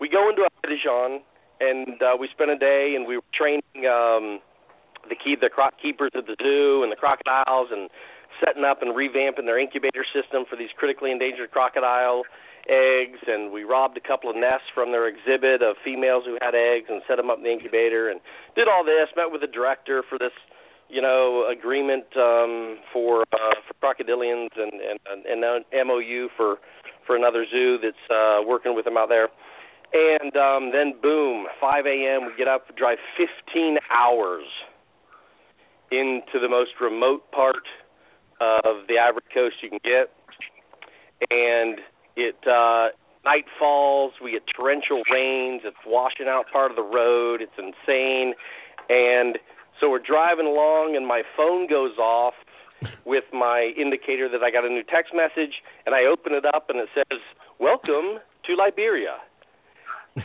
[0.00, 1.18] we go into Abidjan,
[1.60, 4.40] and uh, we spent a day, and we were training um,
[5.08, 7.88] the key the croc keepers at the zoo and the crocodiles, and
[8.44, 12.22] setting up and revamping their incubator system for these critically endangered crocodile
[12.68, 16.54] eggs and we robbed a couple of nests from their exhibit of females who had
[16.54, 18.20] eggs and set them up in the incubator and
[18.54, 20.32] did all this met with the director for this
[20.88, 26.56] you know agreement um for uh for crocodilians and and and an MOU for
[27.06, 29.28] for another zoo that's uh working with them out there
[29.92, 32.26] and um then boom 5 a.m.
[32.26, 34.44] we get up drive 15 hours
[35.90, 37.66] into the most remote part
[38.40, 40.10] of the Ivory Coast you can get,
[41.30, 41.78] and
[42.16, 42.88] it uh,
[43.24, 44.14] night falls.
[44.22, 45.62] We get torrential rains.
[45.64, 47.42] It's washing out part of the road.
[47.42, 48.34] It's insane,
[48.88, 49.38] and
[49.80, 52.34] so we're driving along, and my phone goes off
[53.04, 56.68] with my indicator that I got a new text message, and I open it up,
[56.68, 57.18] and it says,
[57.58, 59.16] welcome to Liberia.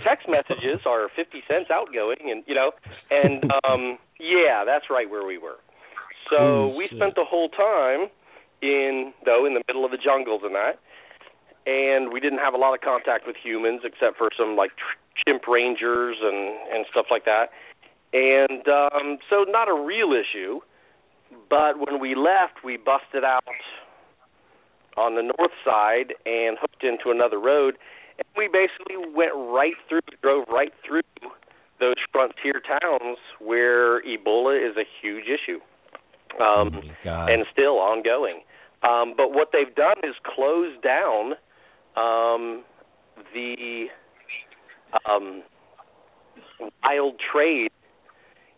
[0.04, 2.72] Text messages are 50 cents outgoing, and you know,
[3.12, 5.62] and um, yeah, that's right where we were.
[6.30, 8.10] So we spent the whole time
[8.62, 10.82] in though in the middle of the jungles and that,
[11.66, 14.72] and we didn't have a lot of contact with humans except for some like
[15.26, 17.50] chimp rangers and and stuff like that,
[18.14, 20.60] and um, so not a real issue.
[21.50, 23.44] But when we left, we busted out
[24.96, 27.78] on the north side and hooked into another road,
[28.18, 31.02] and we basically went right through, drove right through
[31.80, 35.60] those frontier towns where Ebola is a huge issue,
[36.42, 38.42] um, Oh and still ongoing.
[38.84, 41.34] Um, but what they've done is closed down
[41.96, 42.64] um,
[43.34, 43.86] the
[45.08, 45.44] um,
[46.84, 47.72] wild trade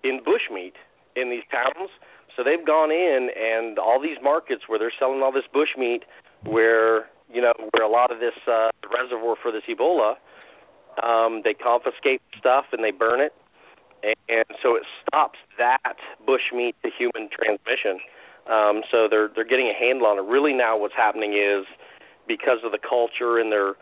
[0.04, 0.74] in bushmeat
[1.16, 1.90] in these towns.
[2.36, 6.02] So they've gone in and all these markets where they're selling all this bushmeat,
[6.44, 10.16] where you know where a lot of this uh, reservoir for this Ebola,
[11.04, 13.34] um, they confiscate stuff and they burn it,
[14.04, 18.00] and, and so it stops that bushmeat to human transmission.
[18.48, 20.30] Um, so they're they're getting a handle on it.
[20.30, 21.66] Really now, what's happening is
[22.28, 23.74] because of the culture and their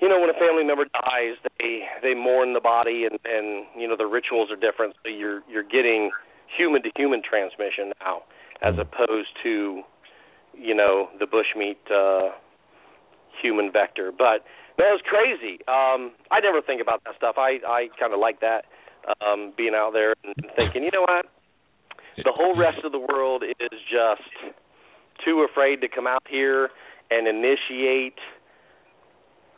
[0.00, 3.86] you know when a family member dies they they mourn the body and and you
[3.86, 4.94] know the rituals are different.
[5.04, 6.10] So you're you're getting
[6.56, 8.22] human to human transmission now
[8.62, 9.82] as opposed to
[10.58, 12.34] you know the bushmeat uh
[13.40, 14.10] human vector.
[14.10, 14.44] But
[14.78, 15.60] that was crazy.
[15.68, 17.36] Um i never think about that stuff.
[17.38, 18.64] I i kind of like that
[19.20, 21.26] um being out there and thinking you know what?
[22.24, 24.28] The whole rest of the world is just
[25.24, 26.70] too afraid to come out here
[27.12, 28.18] and initiate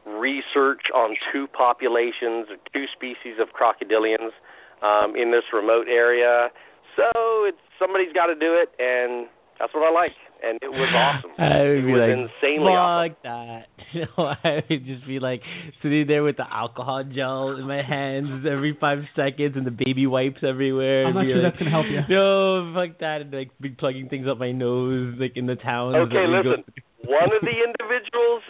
[0.07, 4.35] research on two populations, two species of crocodilians
[4.83, 6.49] um, in this remote area.
[6.97, 7.09] So
[7.49, 9.29] it's somebody's got to do it, and
[9.59, 10.13] that's what I like.
[10.43, 11.31] And it was awesome.
[11.39, 13.15] I would it be was like, insanely awesome.
[13.15, 13.63] fuck that.
[13.95, 15.41] No, I would just be like
[15.81, 20.09] sitting there with the alcohol gel in my hands every five seconds and the baby
[20.09, 21.07] wipes everywhere.
[21.07, 22.01] I'm and not be sure like, that's gonna help you.
[22.11, 23.21] No, fuck that.
[23.21, 25.95] And like be plugging things up my nose, like in the town.
[25.95, 26.65] Okay, that we go listen.
[27.07, 28.43] One of the individuals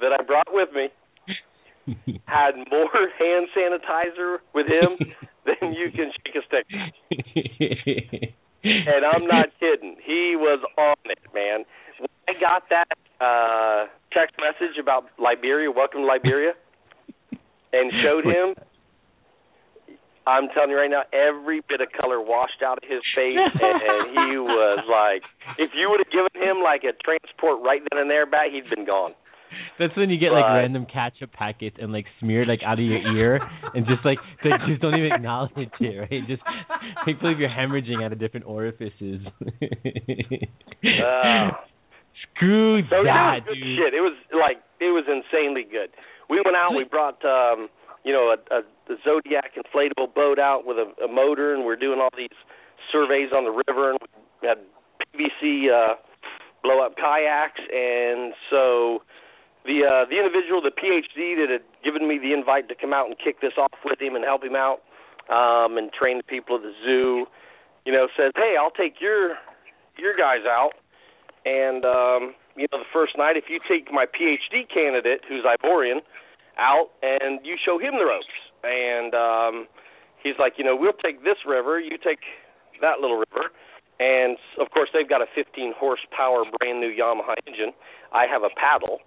[0.00, 0.88] that I brought with me
[2.26, 4.98] had more hand sanitizer with him
[5.44, 6.66] than you can shake a stick.
[8.64, 9.96] And I'm not kidding.
[10.04, 11.64] He was on it, man.
[11.98, 12.88] When I got that
[13.20, 16.52] uh text message about Liberia, welcome to Liberia,
[17.72, 18.54] and showed him
[20.26, 23.78] I'm telling you right now, every bit of color washed out of his face, and,
[23.82, 25.22] and he was like,
[25.58, 28.68] if you would have given him like a transport right then and there back, he'd
[28.74, 29.12] been gone.
[29.78, 32.84] That's when you get like But- random ketchup packets and like smeared like out of
[32.84, 33.38] your ear
[33.74, 35.70] and just like they just don't even acknowledge it,
[36.10, 36.26] right?
[36.26, 36.42] Just
[37.06, 39.20] make believe you're hemorrhaging out of different orifices.
[40.82, 41.50] Uh,
[42.34, 43.78] Screw So that, it was good dude.
[43.78, 43.94] shit.
[43.94, 45.90] It was like it was insanely good.
[46.28, 46.72] We went out.
[46.76, 47.68] We brought um,
[48.04, 48.58] you know a, a,
[48.92, 52.36] a Zodiac inflatable boat out with a, a motor, and we're doing all these
[52.92, 53.98] surveys on the river, and
[54.42, 54.58] we had
[55.14, 55.94] PVC uh,
[56.62, 59.02] blow up kayaks, and so
[59.64, 63.06] the uh, the individual, the PhD that had given me the invite to come out
[63.06, 64.82] and kick this off with him and help him out
[65.32, 67.26] um, and train the people at the zoo,
[67.84, 69.36] you know, says, "Hey, I'll take your
[69.96, 70.72] your guys out."
[71.46, 76.00] And um, you know, the first night, if you take my PhD candidate, who's Ivorian,
[76.58, 79.54] out and you show him the ropes, and um,
[80.22, 82.20] he's like, you know, we'll take this river, you take
[82.80, 83.50] that little river,
[84.00, 87.72] and of course they've got a 15 horsepower brand new Yamaha engine.
[88.12, 88.98] I have a paddle,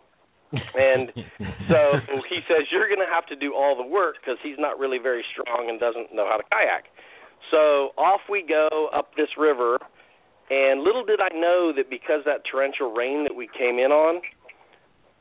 [0.52, 1.12] and
[1.72, 1.80] so
[2.30, 5.00] he says you're going to have to do all the work because he's not really
[5.00, 6.86] very strong and doesn't know how to kayak.
[7.52, 9.80] So off we go up this river,
[10.50, 14.22] and little did I know that because that torrential rain that we came in on,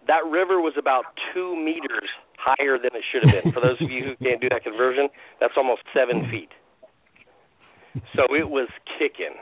[0.07, 1.05] that river was about
[1.35, 3.53] two meters higher than it should have been.
[3.53, 5.09] For those of you who can't do that conversion,
[5.41, 6.51] that's almost seven feet.
[8.15, 9.35] So it was kicking.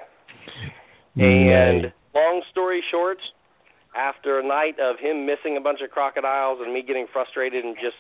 [1.16, 3.18] And long story short,
[3.96, 7.76] after a night of him missing a bunch of crocodiles and me getting frustrated and
[7.76, 7.96] just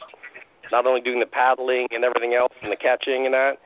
[0.72, 3.58] not only doing the paddling and everything else and the catching and that,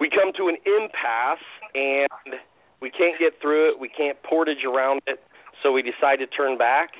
[0.00, 1.44] we come to an impasse
[1.74, 2.38] and
[2.80, 3.80] we can't get through it.
[3.80, 5.20] We can't portage around it,
[5.62, 6.90] so we decide to turn back.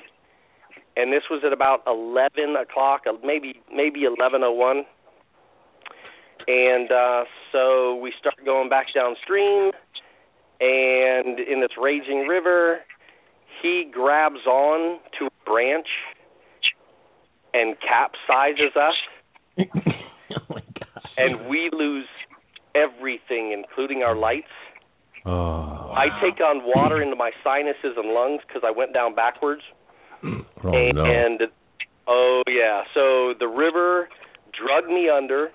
[0.99, 4.83] And this was at about eleven o'clock, uh, maybe maybe eleven oh one.
[6.45, 7.23] And uh,
[7.53, 9.71] so we start going back downstream,
[10.59, 12.79] and in this raging river,
[13.61, 15.87] he grabs on to a branch
[17.53, 18.95] and capsizes us,
[21.17, 22.07] and we lose
[22.75, 24.47] everything, including our lights.
[25.25, 25.93] Oh.
[25.95, 29.61] I take on water into my sinuses and lungs because I went down backwards,
[30.61, 31.05] Oh and, no.
[31.05, 31.41] and
[32.07, 32.83] Oh yeah.
[32.93, 34.09] So the river
[34.51, 35.49] drug me under.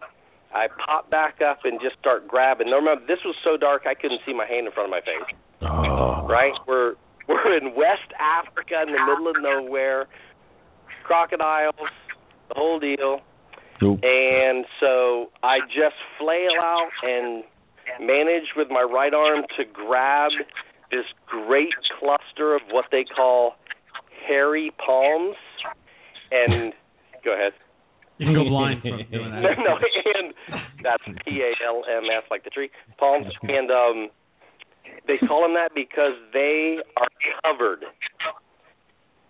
[0.55, 2.71] I pop back up and just start grabbing.
[2.71, 5.01] Now remember, this was so dark I couldn't see my hand in front of my
[5.01, 5.37] face.
[5.63, 6.27] Oh.
[6.29, 6.53] Right?
[6.67, 6.95] We're
[7.29, 10.07] we're in West Africa in the middle of nowhere.
[11.03, 11.75] Crocodiles,
[12.49, 13.21] the whole deal.
[13.83, 14.01] Nope.
[14.03, 17.45] And so I just flail out and
[18.01, 20.31] manage with my right arm to grab
[20.91, 23.57] this great cluster of what they call
[24.27, 25.37] hairy palms.
[26.31, 26.73] And
[27.25, 27.53] go ahead.
[28.19, 29.43] You can go blind from doing that.
[29.59, 29.75] no,
[30.15, 30.35] and
[30.83, 34.09] that's P A L M S like the tree palms, and um,
[35.09, 37.09] they call them that because they are
[37.43, 37.85] covered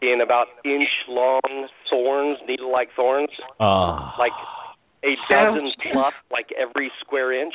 [0.03, 4.15] in about inch long thorns, needle like thorns, Ah.
[4.19, 4.33] like
[5.03, 7.55] a dozen plus, like every square inch.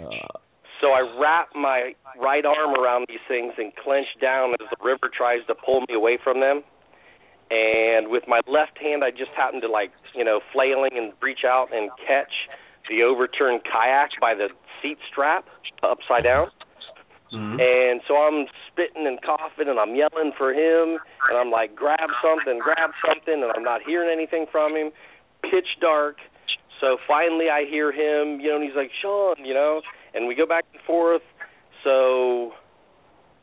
[0.00, 0.40] Ah.
[0.84, 5.08] So I wrap my right arm around these things and clench down as the river
[5.08, 6.60] tries to pull me away from them.
[7.50, 11.40] And with my left hand, I just happen to like, you know, flailing and reach
[11.48, 12.32] out and catch
[12.90, 14.48] the overturned kayak by the
[14.82, 15.46] seat strap
[15.82, 16.48] upside down.
[17.32, 17.56] Mm-hmm.
[17.64, 22.12] And so I'm spitting and coughing and I'm yelling for him and I'm like, grab
[22.20, 24.92] something, grab something, and I'm not hearing anything from him.
[25.40, 26.20] Pitch dark.
[26.84, 29.80] So finally I hear him, you know, and he's like, Shawn, you know,
[30.12, 31.22] and we go back and forth.
[31.82, 32.52] So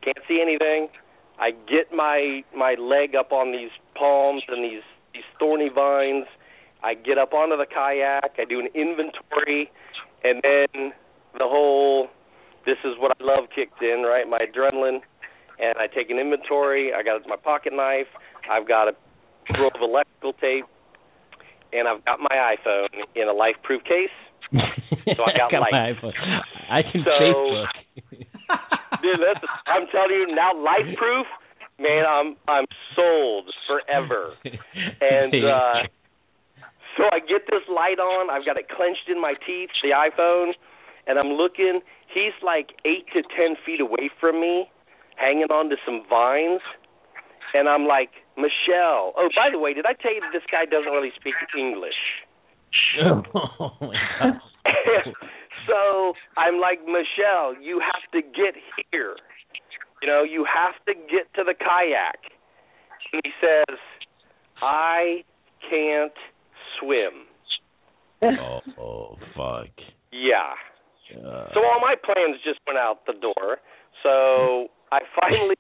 [0.04, 0.90] can't see anything.
[1.40, 6.28] I get my my leg up on these palms and these these thorny vines.
[6.84, 8.36] I get up onto the kayak.
[8.38, 9.72] I do an inventory,
[10.24, 10.94] and then
[11.34, 12.10] the whole
[12.68, 14.30] this is what I love kicked in, right?
[14.30, 15.02] My adrenaline,
[15.58, 16.94] and I take an inventory.
[16.94, 18.10] I got my pocket knife.
[18.52, 18.94] I've got a
[19.58, 20.66] roll of electrical tape,
[21.74, 24.14] and I've got my iPhone in a life-proof case.
[25.18, 25.72] So I got lights.
[25.72, 26.14] my iPhone.
[26.70, 27.68] I can So- Facebook.
[29.02, 31.26] Dude, that's, I'm telling you now, life-proof,
[31.80, 32.06] man.
[32.08, 32.66] I'm I'm
[32.96, 34.34] sold forever.
[35.02, 35.88] And uh
[36.98, 38.30] so I get this light on.
[38.30, 40.52] I've got it clenched in my teeth, the iPhone,
[41.08, 41.80] and I'm looking.
[42.14, 44.70] He's like eight to ten feet away from me,
[45.16, 46.62] hanging on to some vines.
[47.54, 49.14] And I'm like, Michelle.
[49.18, 52.00] Oh, by the way, did I tell you that this guy doesn't really speak English?
[53.04, 55.14] oh my god.
[55.68, 58.56] so I'm like, Michelle, you have to get
[58.92, 59.16] here.
[60.02, 62.32] You know, you have to get to the kayak.
[63.14, 63.78] And he says,
[64.62, 65.24] I
[65.70, 66.14] can't
[66.80, 67.28] swim.
[68.24, 69.70] oh, oh fuck.
[70.12, 70.56] Yeah.
[71.12, 73.58] Uh, So all my plans just went out the door.
[74.04, 75.56] So I finally,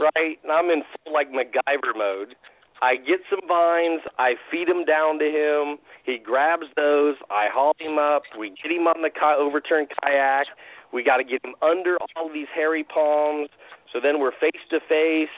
[0.00, 2.34] right, and I'm in full like MacGyver mode.
[2.82, 5.76] I get some vines, I feed them down to him.
[6.04, 8.22] He grabs those, I haul him up.
[8.38, 10.46] We get him on the ki- overturned kayak.
[10.92, 13.50] We got to get him under all these hairy palms.
[13.92, 15.36] So then we're face to face,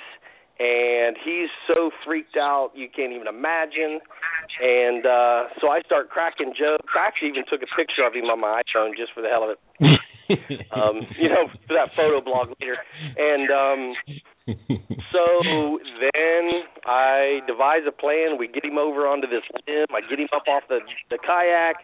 [0.61, 3.99] and he's so freaked out you can't even imagine.
[4.63, 6.93] And uh so I start cracking jokes.
[6.95, 9.45] I actually even took a picture of him on my iPhone just for the hell
[9.45, 9.59] of it.
[10.73, 12.79] Um, you know, for that photo blog later.
[13.19, 13.95] And um
[15.13, 16.45] so then
[16.85, 18.39] I devise a plan.
[18.39, 19.87] We get him over onto this limb.
[19.91, 20.81] I get him up off the
[21.11, 21.77] the kayak.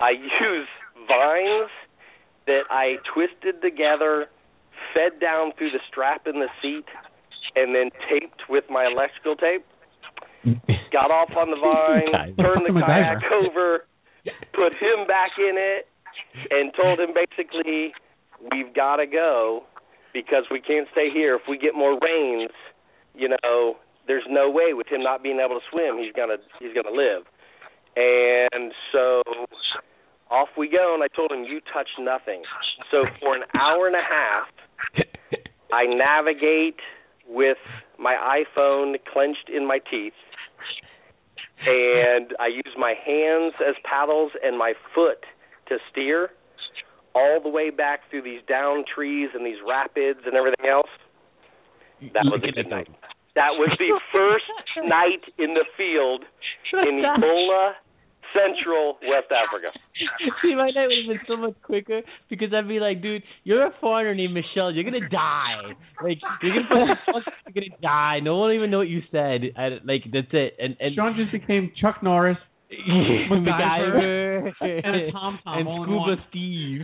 [0.00, 0.68] I use
[1.06, 1.70] vines
[2.46, 4.26] that I twisted together,
[4.94, 6.86] fed down through the strap in the seat,
[7.54, 9.64] and then taped with my electrical tape.
[10.92, 13.86] Got off on the vine, turned the kayak over,
[14.54, 15.86] put him back in it,
[16.50, 17.94] and told him basically,
[18.50, 19.64] we've got to go
[20.16, 21.36] because we can't stay here.
[21.36, 22.50] If we get more rains,
[23.14, 23.76] you know,
[24.08, 27.28] there's no way with him not being able to swim, he's gonna he's gonna live.
[27.96, 29.22] And so
[30.30, 32.42] off we go, and I told him, you touch nothing.
[32.90, 34.48] So for an hour and a half,
[35.72, 36.80] I navigate
[37.28, 37.58] with
[37.98, 40.16] my iPhone clenched in my teeth,
[41.66, 45.24] and I use my hands as paddles and my foot
[45.68, 46.30] to steer
[47.16, 50.92] all the way back through these down trees and these rapids and everything else.
[52.12, 52.88] That was a good night.
[53.34, 54.52] That was the first
[54.84, 56.24] night in the field
[56.72, 57.72] in Ebola,
[58.36, 59.72] Central West Africa.
[60.42, 63.64] See, my night would have been so much quicker because I'd be like, dude, you're
[63.64, 64.70] a foreigner named Michelle.
[64.70, 65.72] You're gonna die.
[66.02, 67.00] Like, you're gonna
[67.48, 68.20] you're gonna die.
[68.20, 69.40] No one will even know what you said.
[69.56, 70.56] I, like, that's it.
[70.60, 72.36] And and Shawn just became Chuck Norris,
[73.30, 76.16] MacGyver and Tom Tom and Scuba.
[76.30, 76.80] Steve,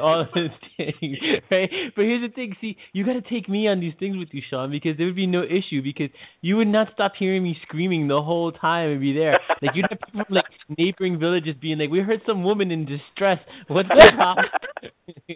[0.00, 1.18] all of those things,
[1.50, 1.70] right?
[1.94, 4.42] But here's the thing: see, you got to take me on these things with you,
[4.48, 6.08] Shawn, because there would be no issue because
[6.40, 9.38] you would not stop hearing me screaming the whole time and be there.
[9.62, 10.44] Like you'd have people from like
[10.78, 13.38] neighboring villages being like, "We heard some woman in distress.
[13.68, 14.46] What's the problem?"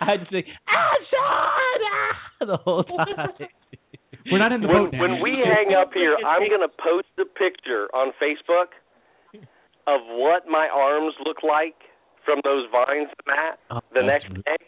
[0.00, 1.80] I'd just say, "Ah, Shawn!"
[2.40, 3.48] Ah, the whole time.
[4.30, 5.00] We're not in the when, boat.
[5.00, 8.70] when we hang up here, I'm gonna post the picture on Facebook
[9.86, 11.74] of what my arms look like
[12.24, 13.58] from those vines, Matt.
[13.70, 14.62] Oh, The that's next day,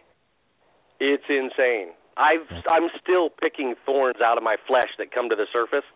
[1.01, 1.95] it's insane.
[2.17, 5.87] I've I'm still picking thorns out of my flesh that come to the surface.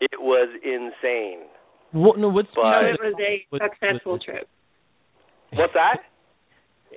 [0.00, 1.46] It was insane.
[1.92, 4.48] What, no, what's But- No, it was a what- successful what- trip.
[5.54, 6.02] What's that?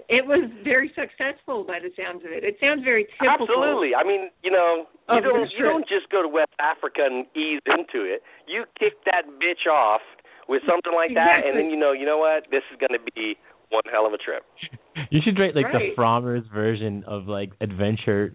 [0.09, 2.43] It was very successful by the sounds of it.
[2.43, 3.49] It sounds very typical.
[3.49, 3.95] Absolutely.
[3.97, 7.61] I mean, you know, you don't you don't just go to West Africa and ease
[7.65, 8.21] into it.
[8.47, 10.01] You kick that bitch off
[10.49, 12.43] with something like that, and then you know, you know what?
[12.51, 13.35] This is going to be
[13.69, 14.43] one hell of a trip.
[15.11, 18.33] You should write like the Frommer's version of like adventure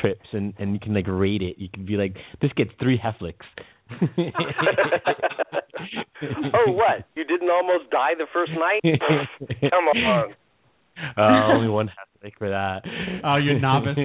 [0.00, 1.56] trips, and and you can like rate it.
[1.56, 3.46] You can be like, this gets three Heflicks.
[6.54, 7.06] oh, what?
[7.14, 8.80] You didn't almost die the first night?
[9.70, 10.34] Come on.
[11.16, 12.82] Uh, only one Heflick for that.
[13.24, 13.96] Oh, you're novice.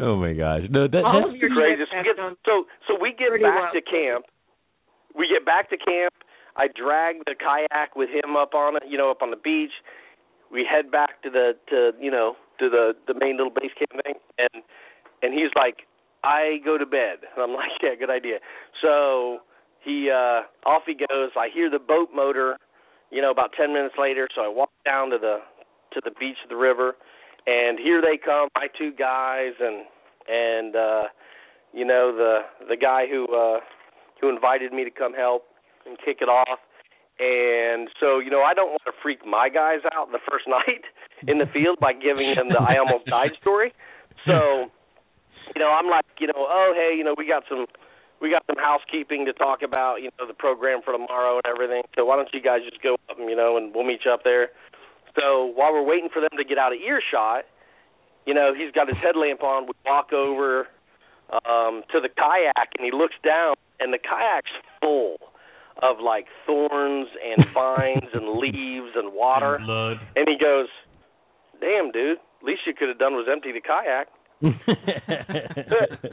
[0.00, 1.76] oh my gosh, no, that, All that's of your Crazy.
[1.76, 3.70] trips So, get, gone so so we get back well.
[3.72, 4.24] to camp.
[5.16, 6.14] We get back to camp.
[6.56, 9.72] I drag the kayak with him up on it, you know, up on the beach.
[10.50, 14.02] We head back to the to you know to the the main little base camp
[14.04, 14.62] thing, and
[15.22, 15.86] and he's like,
[16.24, 18.38] I go to bed, and I'm like, yeah, good idea.
[18.82, 19.40] So
[19.80, 21.30] he uh off he goes.
[21.36, 22.58] I hear the boat motor,
[23.10, 24.28] you know, about ten minutes later.
[24.34, 25.38] So I walk down to the
[25.92, 26.96] to the beach of the river,
[27.46, 29.84] and here they come, my two guys, and
[30.28, 31.02] and uh
[31.72, 33.60] you know the the guy who uh
[34.20, 35.44] who invited me to come help
[35.86, 36.58] and kick it off.
[37.18, 40.84] And so, you know, I don't want to freak my guys out the first night
[41.26, 43.72] in the field by giving them the I almost died story.
[44.26, 44.68] So,
[45.54, 47.66] you know, I'm like, you know, oh hey, you know, we got some
[48.20, 51.82] we got some housekeeping to talk about, you know, the program for tomorrow and everything.
[51.96, 54.12] So why don't you guys just go up and you know, and we'll meet you
[54.12, 54.48] up there.
[55.16, 57.44] So while we're waiting for them to get out of earshot,
[58.26, 59.64] you know, he's got his headlamp on.
[59.64, 60.68] We walk over
[61.48, 64.50] um to the kayak and he looks down and the kayak's
[64.80, 65.16] full
[65.82, 69.58] of like thorns and vines and leaves and water.
[69.64, 69.98] Blood.
[70.16, 70.68] And he goes,
[71.60, 74.08] "Damn, dude, least you could have done was empty the kayak."
[74.42, 74.52] and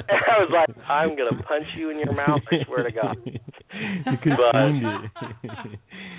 [0.10, 2.42] I was like, "I'm gonna punch you in your mouth.
[2.52, 5.12] I swear to God." you could But- it.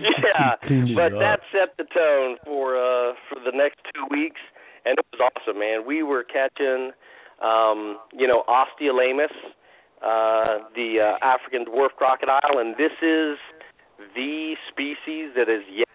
[0.01, 1.21] yeah, it but up.
[1.21, 4.41] that set the tone for uh for the next two weeks,
[4.85, 5.87] and it was awesome, man.
[5.87, 6.93] We were catching,
[7.43, 9.33] um, you know, Osteolaemus,
[10.05, 13.39] uh, the uh, African dwarf crocodile, and this is
[14.15, 15.89] the species that is yet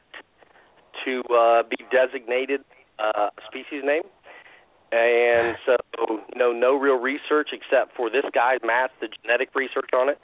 [1.05, 2.61] to uh, be designated
[2.97, 4.03] uh, species name.
[4.91, 5.75] And so,
[6.33, 10.17] you know, no real research except for this guy, Matt, the genetic research on it.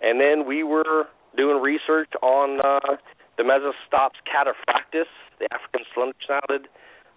[0.00, 2.96] And then we were doing research on uh,
[3.36, 6.68] the Mecistops cataphractus, the African slender-snouted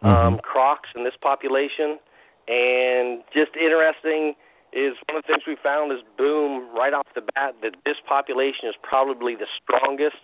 [0.01, 1.99] um, crocs in this population.
[2.47, 4.33] And just interesting
[4.75, 7.95] is one of the things we found is boom right off the bat that this
[8.07, 10.19] population is probably the strongest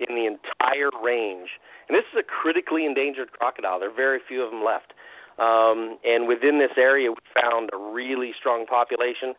[0.00, 1.60] in the entire range.
[1.88, 3.78] And this is a critically endangered crocodile.
[3.78, 4.96] There are very few of them left.
[5.38, 9.36] Um, and within this area, we found a really strong population.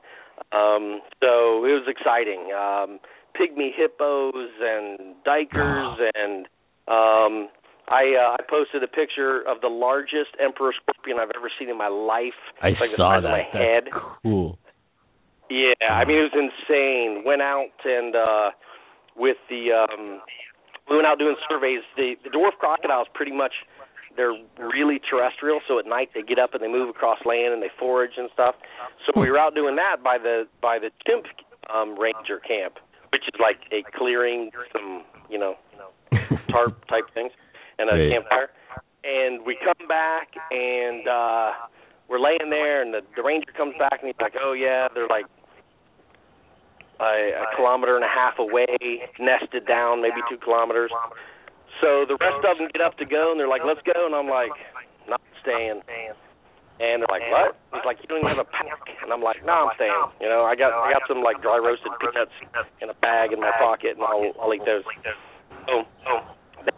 [0.53, 2.53] Um, so it was exciting.
[2.53, 2.99] Um,
[3.33, 6.45] pygmy hippos and duikers, and
[6.87, 7.49] um,
[7.91, 11.77] I uh, I posted a picture of the largest emperor scorpion I've ever seen in
[11.77, 12.39] my life.
[12.63, 13.51] I It's like the saw of my that.
[13.51, 13.83] head.
[13.91, 14.57] That's cool.
[15.51, 17.23] Yeah, I mean it was insane.
[17.25, 18.49] Went out and uh
[19.17, 20.21] with the um
[20.89, 21.83] we went out doing surveys.
[21.97, 23.51] The the dwarf crocodiles pretty much
[24.15, 27.61] they're really terrestrial, so at night they get up and they move across land and
[27.61, 28.55] they forage and stuff.
[29.05, 31.25] So we were out doing that by the by the chimp
[31.67, 32.79] um ranger camp,
[33.11, 35.55] which is like a clearing, some, you know,
[36.51, 37.31] tarp type things
[37.81, 38.11] and a Right.
[38.13, 38.49] campfire.
[39.03, 41.51] And we come back and uh
[42.07, 45.07] we're laying there and the, the ranger comes back and he's like, Oh yeah, they're
[45.09, 45.25] like
[47.01, 48.77] a, a kilometer and a half away,
[49.17, 50.91] nested down, maybe two kilometers.
[51.81, 54.13] So the rest of them get up to go, and they're like, "Let's go," and
[54.13, 54.53] I'm like,
[55.09, 55.81] "Not staying."
[56.77, 59.41] And they're like, "What?" He's like, "You don't even have a pack," and I'm like,
[59.45, 62.35] "No, I'm staying." You know, I got I got some like dry roasted peanuts
[62.81, 64.83] in a bag in my pocket, and I'll I'll eat those.
[65.65, 66.13] So they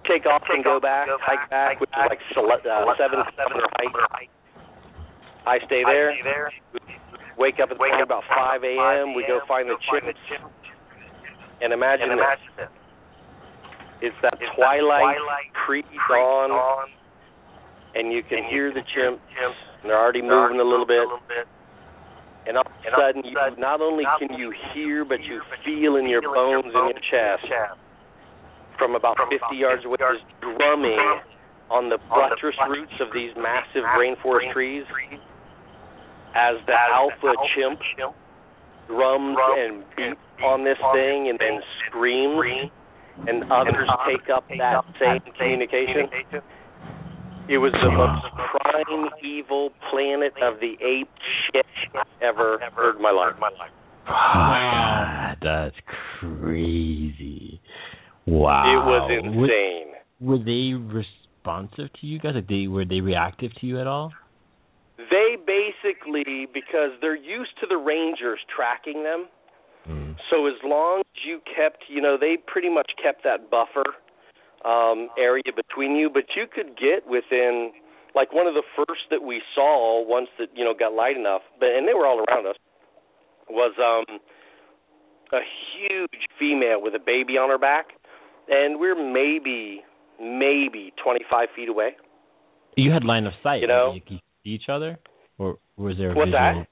[0.07, 4.30] take off and go back, hike back, which is like sele- uh, seven kilometer hike.
[5.45, 6.11] I stay there.
[7.38, 9.13] Wake up at the morning about 5 a.m.
[9.15, 10.13] We go find the chimps,
[11.61, 12.69] and imagine this.
[14.01, 15.17] It's that twilight
[15.65, 16.51] pre-dawn,
[17.95, 19.19] and you can hear the chimps,
[19.81, 21.07] and they're already moving a little bit.
[22.45, 26.07] And all of a sudden, you not only can you hear, but you feel in
[26.09, 27.47] your bones in your chest
[28.78, 31.22] from about 50 yards away, this drumming
[31.72, 34.86] on the buttress roots of these massive rainforest trees.
[36.36, 37.80] as the alpha chimp
[38.88, 42.72] drums and beats on this thing and then screams,
[43.28, 46.10] and others take up that same communication.
[47.50, 48.26] It was the most
[48.64, 51.10] primeval planet of the ape
[51.52, 53.36] shit I've ever heard in my life.
[53.40, 53.58] Wow.
[54.08, 55.76] Ah, that's
[56.20, 57.43] crazy.
[58.26, 58.64] Wow.
[58.66, 59.94] It was insane.
[60.20, 62.34] Were, were they responsive to you guys?
[62.36, 64.12] Like they were they reactive to you at all?
[64.98, 69.28] They basically, because they're used to the rangers tracking them,
[69.84, 70.16] Mm.
[70.32, 73.84] so as long as you kept, you know, they pretty much kept that buffer
[74.64, 77.74] um area between you, but you could get within
[78.16, 81.41] like one of the first that we saw once that, you know, got light enough,
[81.60, 82.56] but and they were all around us
[83.50, 84.20] was um
[85.34, 85.41] a
[85.76, 87.88] huge female with a baby on her back
[88.49, 89.82] and we're maybe
[90.20, 91.91] maybe 25 feet away.
[92.76, 93.61] You had line of sight.
[93.61, 93.94] You know?
[93.94, 94.99] you could see each other,
[95.38, 96.65] or was there a What's visual?
[96.65, 96.68] that?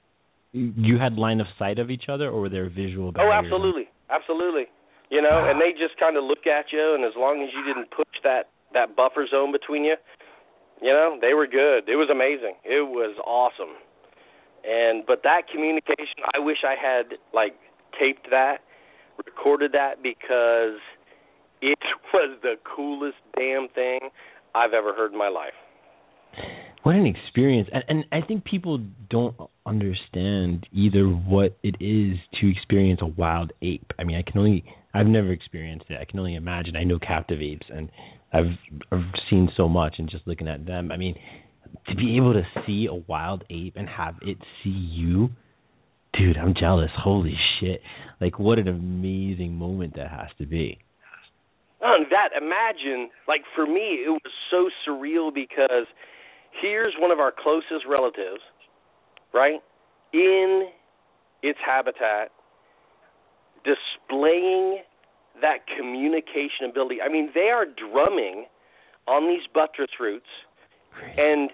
[0.52, 4.66] You had line of sight of each other, or were there visual Oh, absolutely, absolutely.
[5.10, 7.64] You know, and they just kind of look at you, and as long as you
[7.64, 9.96] didn't push that that buffer zone between you,
[10.80, 11.88] you know, they were good.
[11.88, 12.56] It was amazing.
[12.64, 13.76] It was awesome.
[14.64, 17.54] And but that communication, I wish I had like
[17.98, 18.58] taped that,
[19.24, 20.80] recorded that because
[21.62, 21.78] it
[22.12, 24.00] was the coolest damn thing
[24.54, 25.52] I've ever heard in my life.
[26.82, 32.50] What an experience, and, and I think people don't understand either what it is to
[32.50, 33.92] experience a wild ape.
[33.98, 35.98] I mean, I can only I've never experienced it.
[36.00, 36.76] I can only imagine.
[36.76, 37.90] I know captive apes, and
[38.32, 38.58] I've
[38.90, 41.14] I've seen so much, and just looking at them, I mean,
[41.88, 45.30] to be able to see a wild ape and have it see you,
[46.18, 46.90] dude, I'm jealous.
[46.96, 47.80] Holy shit!
[48.20, 50.78] Like, what an amazing moment that has to be.
[51.82, 55.86] That, imagine, like for me, it was so surreal because
[56.60, 58.40] here's one of our closest relatives,
[59.34, 59.60] right,
[60.12, 60.68] in
[61.42, 62.30] its habitat,
[63.64, 64.82] displaying
[65.40, 66.98] that communication ability.
[67.02, 68.46] I mean, they are drumming
[69.08, 70.30] on these buttress roots,
[71.16, 71.50] and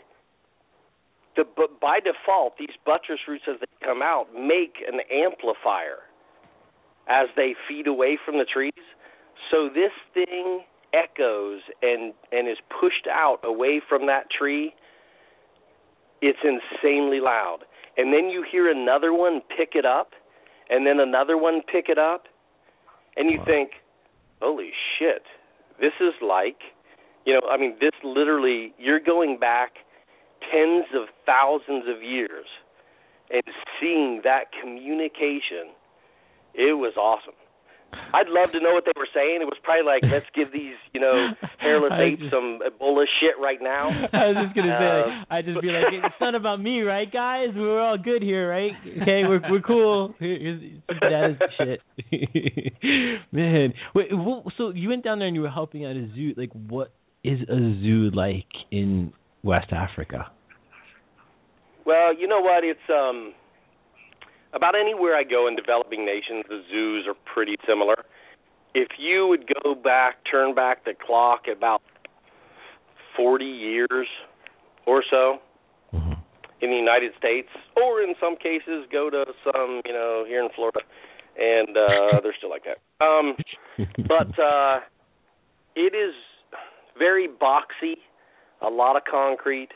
[1.36, 6.05] the but by default, these buttress roots as they come out make an amplifier
[7.09, 8.72] as they feed away from the trees.
[9.51, 10.62] So this thing
[10.93, 14.74] echoes and and is pushed out away from that tree.
[16.20, 17.59] It's insanely loud.
[17.97, 20.10] And then you hear another one pick it up
[20.70, 22.24] and then another one pick it up
[23.16, 23.70] and you think,
[24.40, 25.23] "Holy shit.
[25.81, 26.60] This is like,
[27.24, 29.73] you know, I mean this literally you're going back
[30.51, 32.47] tens of thousands of years
[33.31, 33.43] and
[33.81, 35.74] seeing that communication.
[36.55, 37.35] It was awesome.
[37.93, 39.40] I'd love to know what they were saying.
[39.40, 43.59] It was probably like, let's give these, you know, hairless apes some Ebola shit right
[43.60, 43.89] now.
[44.12, 46.82] I was just gonna say, Uh, like, I just be like, it's not about me,
[46.82, 47.48] right, guys?
[47.55, 48.73] We're all good here, right?
[49.02, 50.15] Okay, we're we're cool.
[50.20, 51.81] That is shit,
[53.32, 53.74] man.
[53.94, 54.09] Wait,
[54.56, 56.32] so you went down there and you were helping at a zoo.
[56.36, 56.93] Like, what
[57.24, 59.12] is a zoo like in
[59.43, 60.31] West Africa?
[61.85, 62.65] Well, you know what?
[62.65, 63.32] It's um
[64.53, 67.97] about anywhere I go in developing nations, the zoos are pretty similar.
[68.75, 71.83] If you would go back, turn back the clock about
[73.16, 74.07] 40 years
[74.87, 75.41] or so
[76.61, 80.49] in the United States, or in some cases go to some, you know, here in
[80.55, 80.81] Florida,
[81.39, 82.79] and uh they're still like that.
[83.05, 83.37] Um
[84.09, 84.81] but uh
[85.77, 86.15] it is
[86.99, 87.95] very boxy,
[88.61, 89.70] a lot of concrete.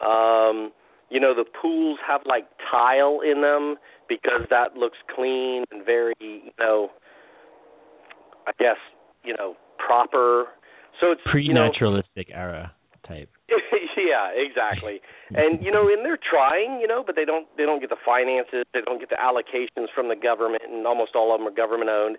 [0.00, 0.72] Um
[1.12, 3.76] you know the pools have like tile in them
[4.08, 6.88] because that looks clean and very you know
[8.46, 8.78] i guess
[9.24, 10.46] you know proper.
[11.00, 12.72] So it's you know Pre-naturalistic era
[13.06, 13.28] type.
[13.96, 15.00] yeah exactly.
[15.34, 18.00] And you know and they're trying you know but they don't they don't get the
[18.04, 21.54] finances they don't get the allocations from the government and almost all of them are
[21.54, 22.16] government owned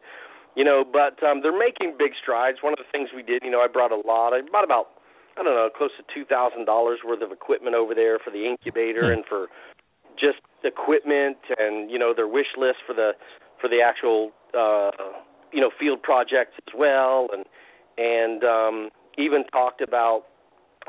[0.56, 2.60] you know but um they're making big strides.
[2.61, 4.99] One of the things we did you know i brought a lot i brought about
[5.38, 8.45] I don't know, close to two thousand dollars worth of equipment over there for the
[8.45, 9.47] incubator and for
[10.19, 13.11] just equipment and you know their wish list for the
[13.60, 14.91] for the actual uh
[15.51, 17.45] you know field projects as well and
[17.97, 20.23] and um even talked about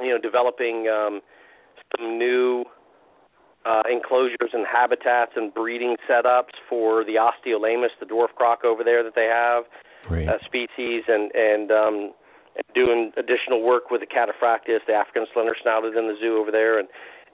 [0.00, 1.20] you know developing um
[1.96, 2.64] some new
[3.66, 9.02] uh enclosures and habitats and breeding setups for the osteolaemus the dwarf croc over there
[9.02, 9.64] that they have
[10.06, 10.28] Great.
[10.28, 12.12] uh, species and and um
[12.56, 16.50] and doing additional work with the cataphractus, the African slender snouted in the zoo over
[16.50, 16.88] there, and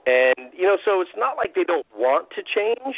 [0.06, 2.96] and you know, so it's not like they don't want to change.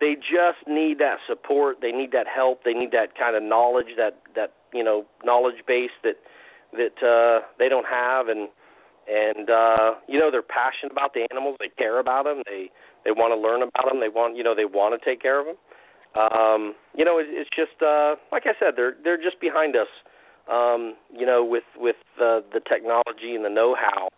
[0.00, 1.78] They just need that support.
[1.80, 2.62] They need that help.
[2.64, 6.16] They need that kind of knowledge, that that you know knowledge base that
[6.72, 8.48] that uh, they don't have, and
[9.08, 11.56] and uh, you know they're passionate about the animals.
[11.58, 12.42] They care about them.
[12.46, 12.70] They
[13.04, 14.00] they want to learn about them.
[14.00, 15.56] They want you know they want to take care of them.
[16.16, 19.88] Um, you know, it, it's just uh, like I said, they're they're just behind us.
[20.50, 24.08] Um, you know, with with uh, the technology and the know-how,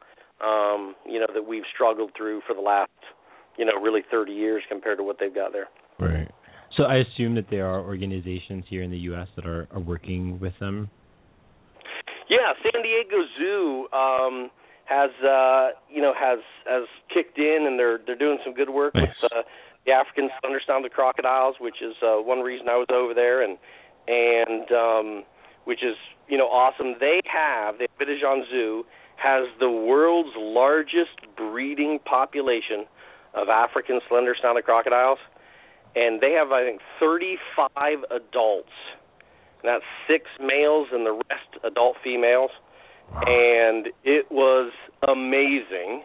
[0.41, 2.91] um, you know, that we've struggled through for the last,
[3.59, 5.69] you know, really 30 years compared to what they've got there.
[5.99, 6.31] Right.
[6.77, 9.27] So I assume that there are organizations here in the U.S.
[9.37, 10.89] that are, are working with them.
[12.29, 14.51] Yeah, San Diego Zoo um,
[14.85, 18.95] has uh, you know has has kicked in and they're they're doing some good work
[18.95, 19.09] Nice.
[19.23, 19.43] with uh,
[19.85, 23.59] the African slender snouted crocodiles, which is uh, one reason I was over there, and
[24.07, 25.25] and um,
[25.65, 25.97] which is
[26.31, 26.95] you know awesome.
[26.99, 28.85] They have the Abidjan Zoo
[29.17, 32.87] has the world's largest breeding population
[33.35, 35.19] of African slender snouted crocodiles,
[35.95, 38.69] and they have I think 35 adults.
[39.63, 42.51] And that's six males and the rest adult females.
[43.13, 44.73] And it was
[45.07, 46.03] amazing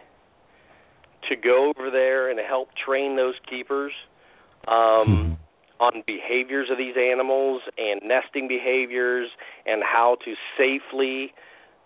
[1.30, 3.92] to go over there and help train those keepers
[4.68, 5.38] um,
[5.80, 9.28] on behaviors of these animals and nesting behaviors
[9.66, 11.32] and how to safely,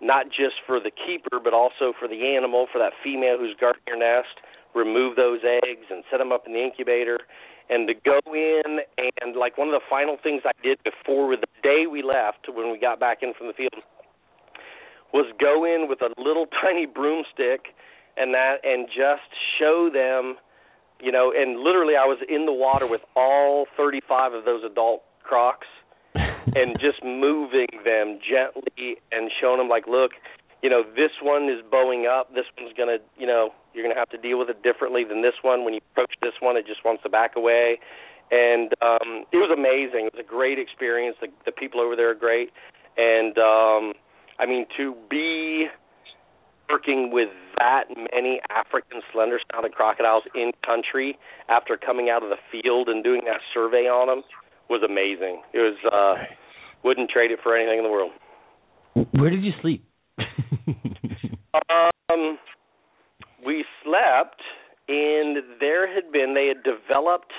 [0.00, 3.82] not just for the keeper, but also for the animal, for that female who's guarding
[3.88, 4.40] her nest,
[4.74, 7.18] remove those eggs and set them up in the incubator.
[7.68, 11.46] And to go in and like one of the final things I did before the
[11.62, 13.82] day we left, when we got back in from the field,
[15.12, 17.74] was go in with a little tiny broomstick
[18.16, 20.36] and that and just show them
[21.02, 25.02] you know and literally I was in the water with all 35 of those adult
[25.22, 25.66] crocs
[26.14, 30.12] and just moving them gently and showing them like look
[30.62, 32.34] you know this one is bowing up.
[32.34, 35.04] This one's going to you know you're going to have to deal with it differently
[35.04, 35.64] than this one.
[35.64, 37.80] When you approach this one it just wants to back away.
[38.30, 40.06] And um it was amazing.
[40.06, 41.16] It was a great experience.
[41.20, 42.50] The the people over there are great.
[42.96, 43.94] And um
[44.38, 45.66] I mean, to be
[46.70, 47.28] working with
[47.58, 51.18] that many African slender snouted crocodiles in country
[51.48, 54.22] after coming out of the field and doing that survey on them
[54.68, 55.42] was amazing.
[55.52, 56.24] It was uh
[56.84, 58.12] wouldn't trade it for anything in the world.
[59.12, 59.84] Where did you sleep?
[62.08, 62.38] Um
[63.44, 64.40] we slept
[64.88, 67.32] and there had been they had developed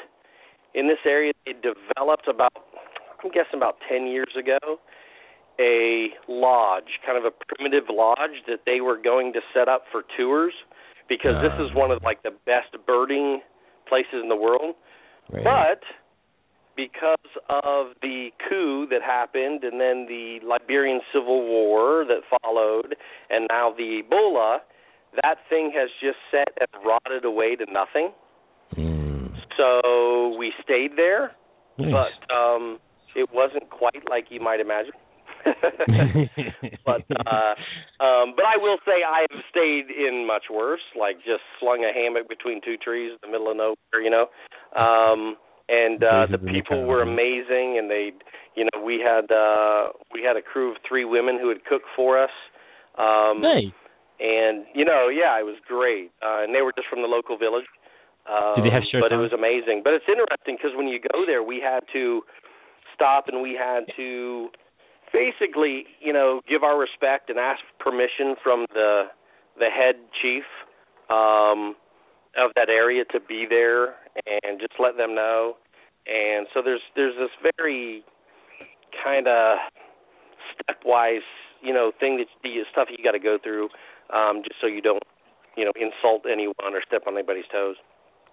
[0.73, 2.51] in this area they developed about
[3.23, 4.79] I'm guessing about 10 years ago
[5.61, 10.01] a lodge, kind of a primitive lodge that they were going to set up for
[10.17, 10.53] tours
[11.07, 13.41] because this is one of like the best birding
[13.87, 14.75] places in the world.
[15.31, 15.43] Right.
[15.43, 15.83] But
[16.75, 17.17] because
[17.49, 22.95] of the coup that happened and then the Liberian Civil War that followed
[23.29, 24.59] and now the Ebola,
[25.21, 28.11] that thing has just set and rotted away to nothing.
[28.77, 29.35] Mm.
[29.57, 31.31] So we stayed there,
[31.77, 31.91] Nice.
[31.91, 32.79] but um
[33.15, 34.93] it wasn't quite like you might imagine.
[36.85, 37.53] but uh
[38.03, 41.93] um but I will say I have stayed in much worse, like just slung a
[41.93, 44.27] hammock between two trees in the middle of nowhere, you know.
[44.77, 45.37] Um
[45.69, 48.11] and uh the Places in the people were amazing and they
[48.55, 51.83] you know, we had uh we had a crew of three women who would cook
[51.95, 52.33] for us.
[52.97, 53.73] Um Hey,
[54.19, 56.11] and you know, yeah, it was great.
[56.21, 57.65] Uh and they were just from the local village.
[58.29, 59.81] Um, Did they have shirts but it was amazing.
[59.83, 62.21] But it's interesting because when you go there, we had to
[62.93, 64.49] stop and we had to
[65.13, 69.03] basically, you know, give our respect and ask permission from the
[69.59, 70.43] the head chief
[71.09, 71.75] um
[72.37, 73.95] of that area to be there
[74.43, 75.55] and just let them know.
[76.07, 78.03] And so there's there's this very
[79.03, 79.57] kind of
[80.55, 81.27] stepwise,
[81.61, 83.69] you know, thing that the stuff you got to go through
[84.13, 85.03] um just so you don't,
[85.57, 87.75] you know, insult anyone or step on anybody's toes.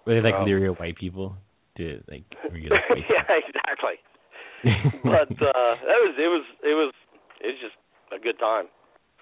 [0.05, 1.35] were they like Um, Lyria white people?
[1.75, 3.99] Did like regular white yeah, exactly.
[5.03, 6.93] but uh that was it was it was
[7.41, 7.75] it's just
[8.15, 8.65] a good time.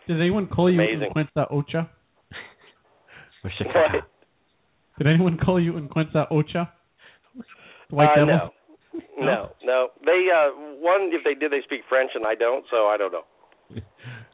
[0.08, 1.12] Did anyone call you Amazing.
[1.14, 1.90] Encuentra Ocha?
[3.44, 3.68] Or shit.
[3.68, 4.08] What?
[4.98, 6.70] Did anyone call you Encuentra Ocha?
[7.90, 8.34] White uh, Devil?
[8.34, 8.52] no.
[9.20, 9.88] No, no.
[10.06, 10.50] They uh
[10.80, 13.26] one if they did they speak French and I don't, so I don't know.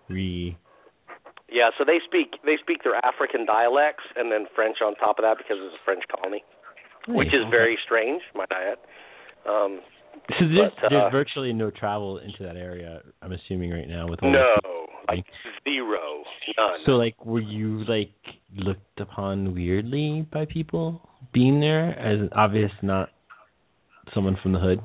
[0.09, 0.57] Re.
[1.49, 5.23] Yeah, so they speak they speak their African dialects and then French on top of
[5.23, 6.43] that because it's a French colony,
[7.07, 8.79] which is very strange, might I add.
[9.49, 9.81] Um
[10.39, 13.01] So there's But, uh, there's virtually no travel into that area.
[13.21, 14.55] I'm assuming right now with all no,
[15.07, 15.25] like
[15.63, 16.23] zero,
[16.57, 16.79] none.
[16.85, 18.13] So like, were you like
[18.55, 21.01] looked upon weirdly by people
[21.33, 23.09] being there as an obvious not
[24.13, 24.79] someone from the hood?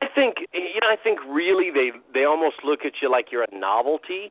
[0.00, 0.88] I think you know.
[0.88, 4.30] I think really they they almost look at you like you're a novelty.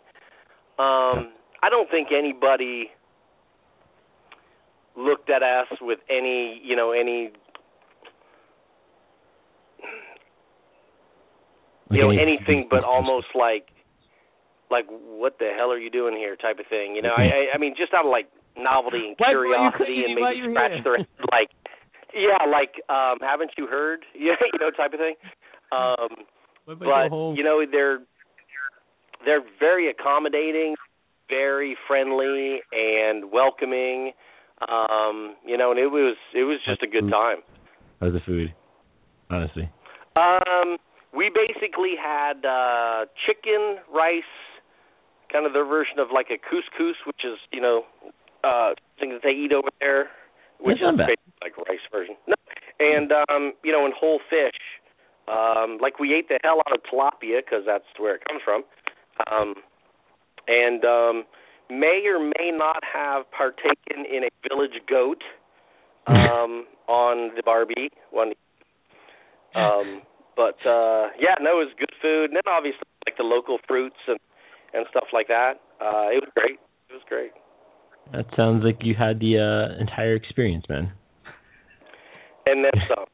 [0.80, 2.90] Um, I don't think anybody
[4.98, 7.32] looked at us with any you know any
[11.94, 13.68] you know any- anything but almost like
[14.72, 16.96] like what the hell are you doing here type of thing.
[16.96, 20.50] You know, I I, I mean just out of like novelty and curiosity and maybe
[20.50, 21.50] scratch their head like
[22.14, 24.06] yeah, like um haven't you heard?
[24.16, 25.16] Yeah, you know, type of thing.
[25.72, 26.26] Um
[26.66, 28.00] but you know, they're
[29.26, 30.76] they're very accommodating,
[31.30, 34.12] very friendly and welcoming.
[34.70, 37.38] Um, you know, and it was it was just a good time.
[38.00, 38.54] How's the food?
[39.30, 39.70] Honestly.
[40.16, 40.78] Um,
[41.16, 44.24] we basically had uh chicken, rice,
[45.32, 47.84] kind of their version of like a couscous, which is you know
[48.44, 50.10] uh thing that they eat over there,
[50.60, 52.16] which That's is like rice version.
[52.28, 52.36] No,
[52.80, 54.60] and um, you know, and whole fish.
[55.28, 58.64] Um, like we ate the hell out of tilapia because that's where it comes from.
[59.32, 59.56] Um,
[60.48, 61.24] and um,
[61.70, 65.22] may or may not have partaken in a village goat
[66.08, 68.34] um, on the Barbie one.
[69.56, 70.02] Um,
[70.36, 74.00] but uh, yeah, no, it was good food, and then obviously like the local fruits
[74.08, 74.20] and
[74.74, 75.62] and stuff like that.
[75.80, 76.60] Uh, it was great.
[76.90, 77.32] It was great.
[78.12, 80.92] That sounds like you had the uh, entire experience, man.
[82.46, 83.06] And then some.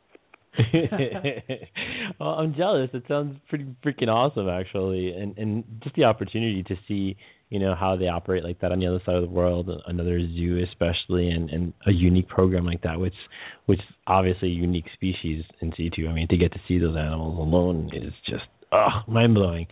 [2.20, 2.90] well, I'm jealous.
[2.94, 7.18] It sounds pretty freaking awesome, actually, and and just the opportunity to see,
[7.50, 10.20] you know, how they operate like that on the other side of the world, another
[10.20, 13.14] zoo especially, and and a unique program like that, which
[13.68, 16.08] which obviously unique species in situ.
[16.08, 19.68] I mean, to get to see those animals alone is just oh mind blowing.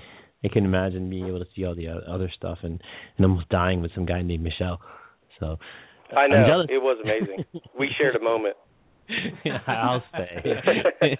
[0.45, 2.82] I can imagine being able to see all the other stuff and
[3.18, 4.80] and almost dying with some guy named Michelle.
[5.40, 5.58] So
[6.16, 7.45] I know it was amazing.
[7.80, 8.56] we shared a moment.
[9.68, 10.58] I'll stay.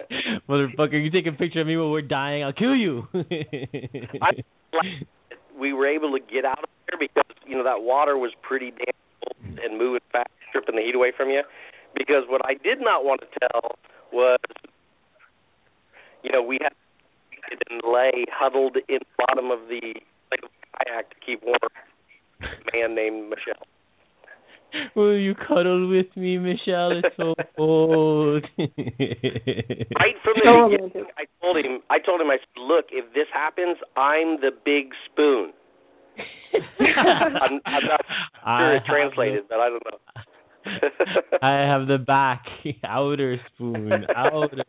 [0.48, 3.08] Motherfucker, you take a picture of me when we're dying, I'll kill you.
[3.14, 4.32] I
[5.58, 8.70] we were able to get out of there because you know that water was pretty
[8.70, 8.94] damn
[9.24, 11.42] cold and moving fast, stripping the heat away from you.
[11.94, 13.78] Because what I did not want to tell
[14.12, 14.38] was,
[16.22, 16.72] you know, we had
[17.70, 19.94] and lay huddled in the bottom of the
[20.30, 21.58] kayak to keep warm.
[22.42, 23.66] A man named Michelle.
[24.94, 26.92] Will you cuddle with me, Michelle?
[26.92, 28.44] It's so cold.
[28.58, 31.80] Right from the So beginning, I told him.
[31.90, 32.28] I told him.
[32.30, 35.52] I said, "Look, if this happens, I'm the big spoon."
[36.80, 38.00] I'm, I'm not
[38.44, 39.98] I sure it have translated, but I don't know.
[41.42, 42.44] I have the back,
[42.84, 44.64] outer spoon, outer.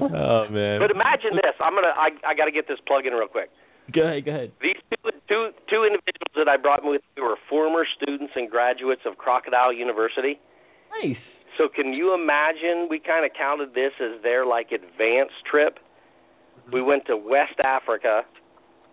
[0.00, 0.80] oh man.
[0.80, 1.54] But imagine this.
[1.60, 1.92] I'm gonna.
[1.94, 3.50] I I got to get this plug in real quick.
[3.92, 4.52] Go ahead, go ahead.
[4.62, 9.02] These two two two individuals that I brought with me were former students and graduates
[9.04, 10.38] of Crocodile University.
[11.02, 11.16] Nice.
[11.58, 12.88] So can you imagine?
[12.88, 15.78] We kind of counted this as their like advanced trip.
[15.78, 16.74] Mm-hmm.
[16.74, 18.22] We went to West Africa,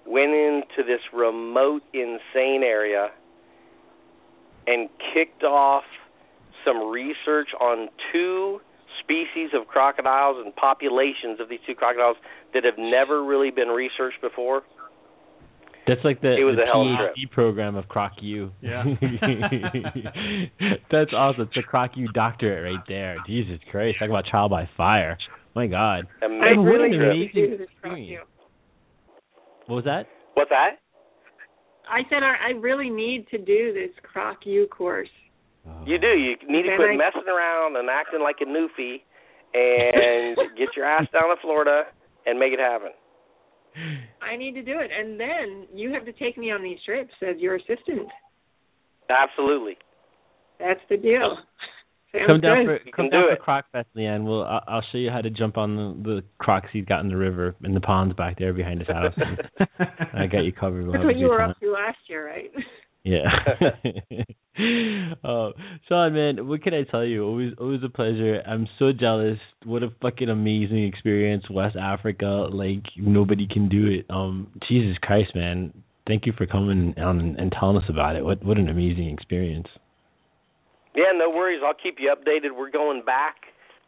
[0.05, 3.09] went into this remote, insane area,
[4.67, 5.83] and kicked off
[6.65, 8.61] some research on two
[8.99, 12.17] species of crocodiles and populations of these two crocodiles
[12.53, 14.61] that have never really been researched before.
[15.87, 18.51] That's like the, It was the a hell of a PhD program of Croc U.
[18.61, 18.83] Yeah.
[20.91, 21.49] That's awesome.
[21.53, 23.17] It's a Croc U doctorate right there.
[23.25, 23.97] Jesus Christ.
[23.99, 25.17] Talk about child by fire.
[25.55, 26.05] My God.
[26.23, 28.09] Amazing I really an need to amazing do experience.
[28.09, 28.19] you.
[29.67, 30.05] What was that?
[30.35, 30.79] What's that?
[31.89, 35.09] I said I, I really need to do this Croc U course.
[35.67, 35.83] Oh.
[35.85, 36.07] You do.
[36.07, 39.01] You need to Then quit I- messing around and acting like a newfie
[39.53, 41.83] and get your ass down to Florida
[42.25, 42.89] and make it happen.
[44.21, 47.13] I need to do it, and then you have to take me on these trips
[47.21, 48.09] as your assistant.
[49.09, 49.77] Absolutely.
[50.59, 51.37] That's the deal.
[52.11, 52.81] Sounds come down good.
[52.83, 53.39] for come down do for it.
[53.39, 54.25] Croc Fest, Leanne.
[54.25, 57.07] We'll I'll, I'll show you how to jump on the the crocs he's got in
[57.07, 59.13] the river in the ponds back there behind his house.
[60.13, 60.83] I got you covered.
[60.83, 61.51] We'll That's what you were time.
[61.51, 62.51] up to last year, right?
[63.03, 63.25] Yeah.
[65.23, 65.53] oh,
[65.87, 67.23] Shawn, man, what can I tell you?
[67.23, 68.41] Always, always a pleasure.
[68.45, 69.37] I'm so jealous.
[69.65, 72.47] What a fucking amazing experience, West Africa.
[72.51, 74.05] Like nobody can do it.
[74.09, 75.73] Um, Jesus Christ, man.
[76.07, 78.25] Thank you for coming on and, and telling us about it.
[78.25, 79.67] What, what an amazing experience.
[80.95, 81.61] Yeah, no worries.
[81.65, 82.57] I'll keep you updated.
[82.57, 83.35] We're going back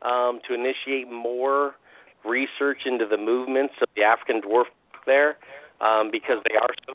[0.01, 1.75] um, to initiate more
[2.23, 4.65] research into the movements of the African dwarf
[5.05, 5.35] there
[5.81, 6.93] um, because they are so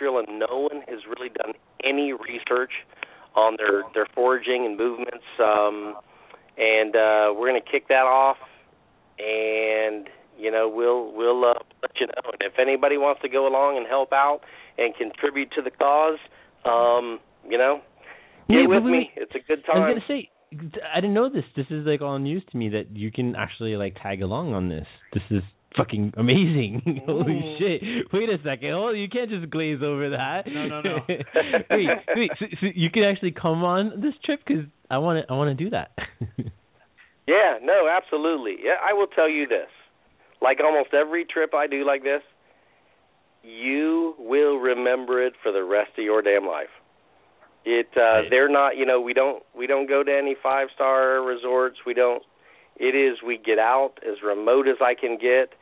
[0.00, 1.52] industrial and no one has really done
[1.84, 2.72] any research
[3.36, 5.24] on their, their foraging and movements.
[5.38, 5.94] Um,
[6.56, 8.36] and uh, we're going to kick that off,
[9.18, 10.08] and
[10.38, 12.30] you know we'll we'll uh, let you know.
[12.32, 14.40] And if anybody wants to go along and help out
[14.76, 16.18] and contribute to the cause,
[16.64, 17.18] um,
[17.48, 17.80] you know,
[18.48, 19.10] get Yeah, with wait, me.
[19.16, 19.76] It's a good time.
[19.76, 20.28] I was time.
[20.58, 21.44] gonna say, I didn't know this.
[21.56, 24.68] This is like all news to me that you can actually like tag along on
[24.68, 24.86] this.
[25.14, 25.42] This is
[25.76, 27.02] fucking amazing.
[27.06, 28.06] Holy shit!
[28.12, 28.70] Wait a second.
[28.70, 30.42] Oh, you can't just glaze over that.
[30.46, 30.98] No, no, no.
[31.08, 32.30] wait, wait.
[32.38, 35.32] So, so you can actually come on this trip because I want to.
[35.32, 35.92] I want to do that.
[37.30, 38.56] Yeah, no, absolutely.
[38.60, 39.68] Yeah, I will tell you this.
[40.42, 42.22] Like almost every trip I do like this,
[43.44, 46.74] you will remember it for the rest of your damn life.
[47.64, 51.76] It uh they're not, you know, we don't we don't go to any five-star resorts.
[51.86, 52.22] We don't
[52.76, 55.52] it is we get out as remote as I can get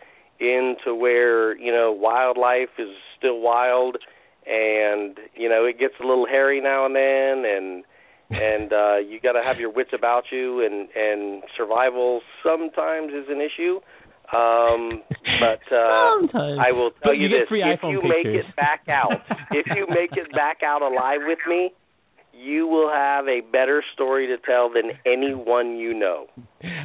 [0.41, 2.89] into where, you know, wildlife is
[3.19, 3.97] still wild
[4.47, 7.85] and, you know, it gets a little hairy now and then and
[8.31, 13.25] and uh you got to have your wits about you and and survival sometimes is
[13.29, 13.81] an issue.
[14.37, 15.03] Um
[15.41, 16.59] but uh Sometimes.
[16.61, 19.13] I will But tell you you, this: if you make it back out,
[19.51, 21.73] if you make it back out alive with me,
[22.39, 26.27] you will have a better story to tell than anyone you know.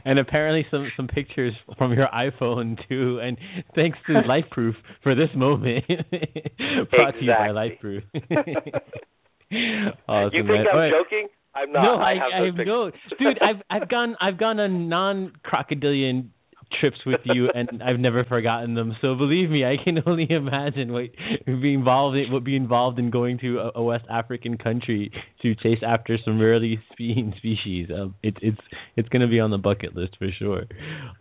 [0.06, 3.20] and apparently some some pictures from your iPhone too.
[3.22, 3.38] And
[3.76, 4.74] thanks to LifeProof
[5.04, 5.86] for this moment,
[6.90, 7.54] brought to you by Exactly.
[7.54, 8.04] LifeProof.
[10.08, 10.66] awesome, you think man.
[10.72, 10.92] I'm right.
[10.92, 11.28] joking?
[11.56, 11.84] I'm not.
[11.84, 13.40] No, I I, have I, those no, dude.
[13.42, 16.32] I've I've gone I've gone a non crocodilian
[16.80, 18.94] trips with you, and I've never forgotten them.
[19.02, 21.10] So believe me, I can only imagine what
[21.46, 25.56] be involved in, what be involved in going to a, a West African country to
[25.56, 27.90] chase after some rarely seen species.
[27.94, 28.58] Um, it's it's
[28.96, 30.64] it's going to be on the bucket list for sure.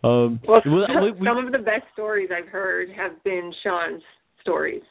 [0.03, 3.51] Um, Well, well, some, we- we- some of the best stories I've heard have been
[3.63, 4.01] Shawn's
[4.41, 4.81] stories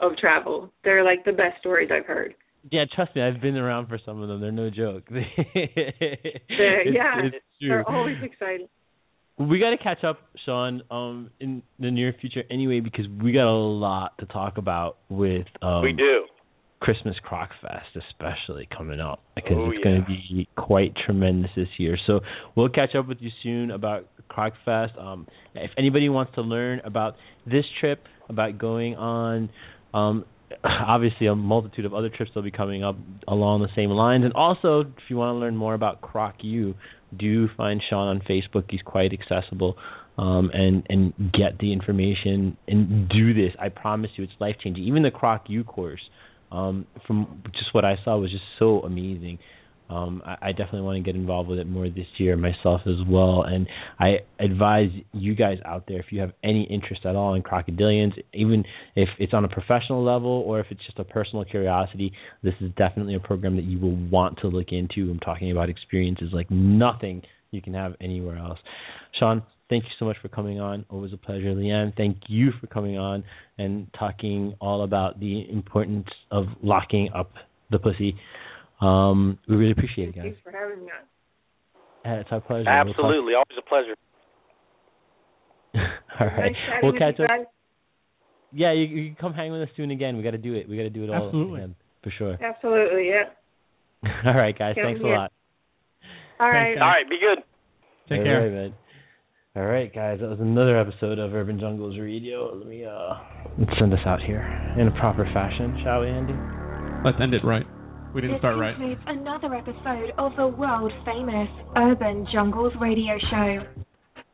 [0.00, 0.72] of travel.
[0.84, 2.34] They're like the best stories I've heard.
[2.70, 4.40] yeah, trust me, I've been around for some of them.
[4.40, 5.04] They're no joke.
[5.10, 7.68] It's- yeah, it's true.
[7.68, 8.68] they're always exciting.
[9.38, 13.48] We got to catch up, Shawn, um, in the near future anyway, because we got
[13.48, 16.24] a lot to talk about with um, we do.
[16.80, 21.68] Christmas Croc Fest, especially coming up, because Oh, it's going to be quite tremendous this
[21.76, 21.98] year.
[22.06, 22.20] So
[22.56, 24.92] we'll catch up with you soon about Croc Fest.
[24.98, 27.16] Um, if anybody wants to learn about
[27.46, 29.50] this trip, about going on,
[29.92, 30.24] um,
[30.64, 32.96] obviously a multitude of other trips will be coming up
[33.26, 36.74] along the same lines, and also if you want to learn more about Croc U,
[37.16, 38.64] do find Shawn on Facebook.
[38.68, 39.76] He's quite accessible.
[40.16, 43.52] Um, and and get the information and do this.
[43.56, 44.82] I promise you, it's life changing.
[44.82, 46.00] Even the Croc U course,
[46.50, 49.38] um, from just what I saw was just so amazing.
[49.88, 53.06] Um, I, I definitely want to get involved with it more this year myself as
[53.08, 53.42] well.
[53.42, 53.66] And
[53.98, 58.12] I advise you guys out there if you have any interest at all in crocodilians,
[58.34, 58.64] even
[58.96, 62.12] if it's on a professional level or if it's just a personal curiosity,
[62.42, 65.10] this is definitely a program that you will want to look into.
[65.10, 68.58] I'm talking about experiences like nothing you can have anywhere else.
[69.18, 70.84] Shawn, thank you so much for coming on.
[70.90, 71.54] Always a pleasure.
[71.54, 73.24] Leanne, thank you for coming on
[73.56, 77.32] and talking all about the importance of locking up
[77.70, 78.16] the pussy.
[78.80, 80.24] Um, we really appreciate it, guys.
[80.24, 82.12] Thanks for having me on.
[82.12, 82.64] Uh, It's our pleasure.
[82.64, 83.96] We'll talk- Absolutely, always a pleasure.
[86.20, 86.52] all right.
[86.52, 87.28] Nice We'll catch up.
[87.28, 87.46] guys.
[88.52, 90.16] Yeah, you, you come hang with us soon again.
[90.16, 90.68] We got to do it.
[90.68, 91.60] We got to do it all Absolutely.
[91.60, 92.38] again for sure.
[92.42, 93.24] Absolutely, yeah.
[94.24, 94.74] all right, guys.
[94.76, 95.32] Count Thanks a lot.
[96.40, 96.68] All right.
[96.68, 97.42] Thanks, All right, be good.
[98.08, 98.40] Take all care.
[98.42, 98.74] Right, man.
[99.56, 100.20] All right, guys.
[100.20, 102.54] That was another episode of Urban Jungles Radio.
[102.56, 103.14] Let me uh
[103.58, 104.40] let's send us out here
[104.78, 106.32] in a proper fashion, shall we, Andy?
[107.04, 107.66] Let's end it right.
[108.18, 108.74] We didn't this start right.
[109.06, 111.46] another episode of the world famous
[111.78, 113.62] Urban Jungles radio show.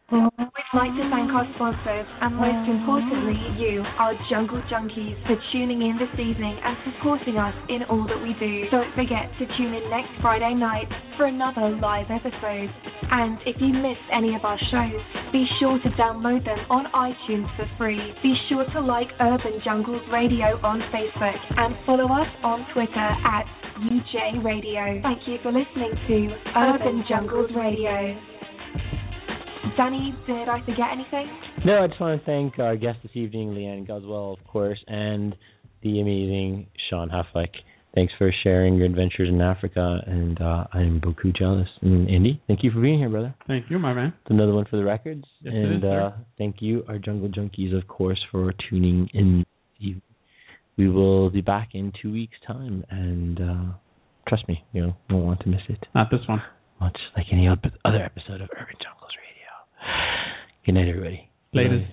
[0.09, 5.85] We'd like to thank our sponsors and most importantly you, our jungle junkies, for tuning
[5.85, 8.65] in this evening and supporting us in all that we do.
[8.73, 10.89] Don't forget to tune in next Friday night
[11.20, 12.73] for another live episode.
[13.12, 17.52] And if you missed any of our shows, be sure to download them on iTunes
[17.61, 18.01] for free.
[18.23, 23.44] Be sure to like Urban Jungles Radio on Facebook and follow us on Twitter at
[23.78, 25.01] UJ Radio.
[25.02, 28.16] Thank you for listening to Urban Jungles Radio.
[29.76, 31.26] Danny, did I forget anything?
[31.64, 35.34] No, I just want to thank our guest this evening, Leanne Guzwell, of course, and
[35.82, 37.51] the amazing Shawn Heflick.
[37.94, 41.68] Thanks for sharing your adventures in Africa, and uh, I'm beaucoup jealous.
[41.82, 43.34] And Andy, thank you for being here, brother.
[43.46, 44.12] Thank you, my man.
[44.22, 45.24] It's another one for the records.
[45.42, 49.44] Yes, it and is, uh, thank you, our Jungle Junkies, of course, for tuning in.
[50.76, 53.72] We will be back in two weeks' time, and uh,
[54.28, 55.86] trust me, you know, won't want to miss it.
[55.94, 56.42] Not this one.
[56.80, 59.94] Much like any other episode of Urban Jungles Radio.
[60.66, 61.30] Good night, everybody.
[61.52, 61.92] Latest.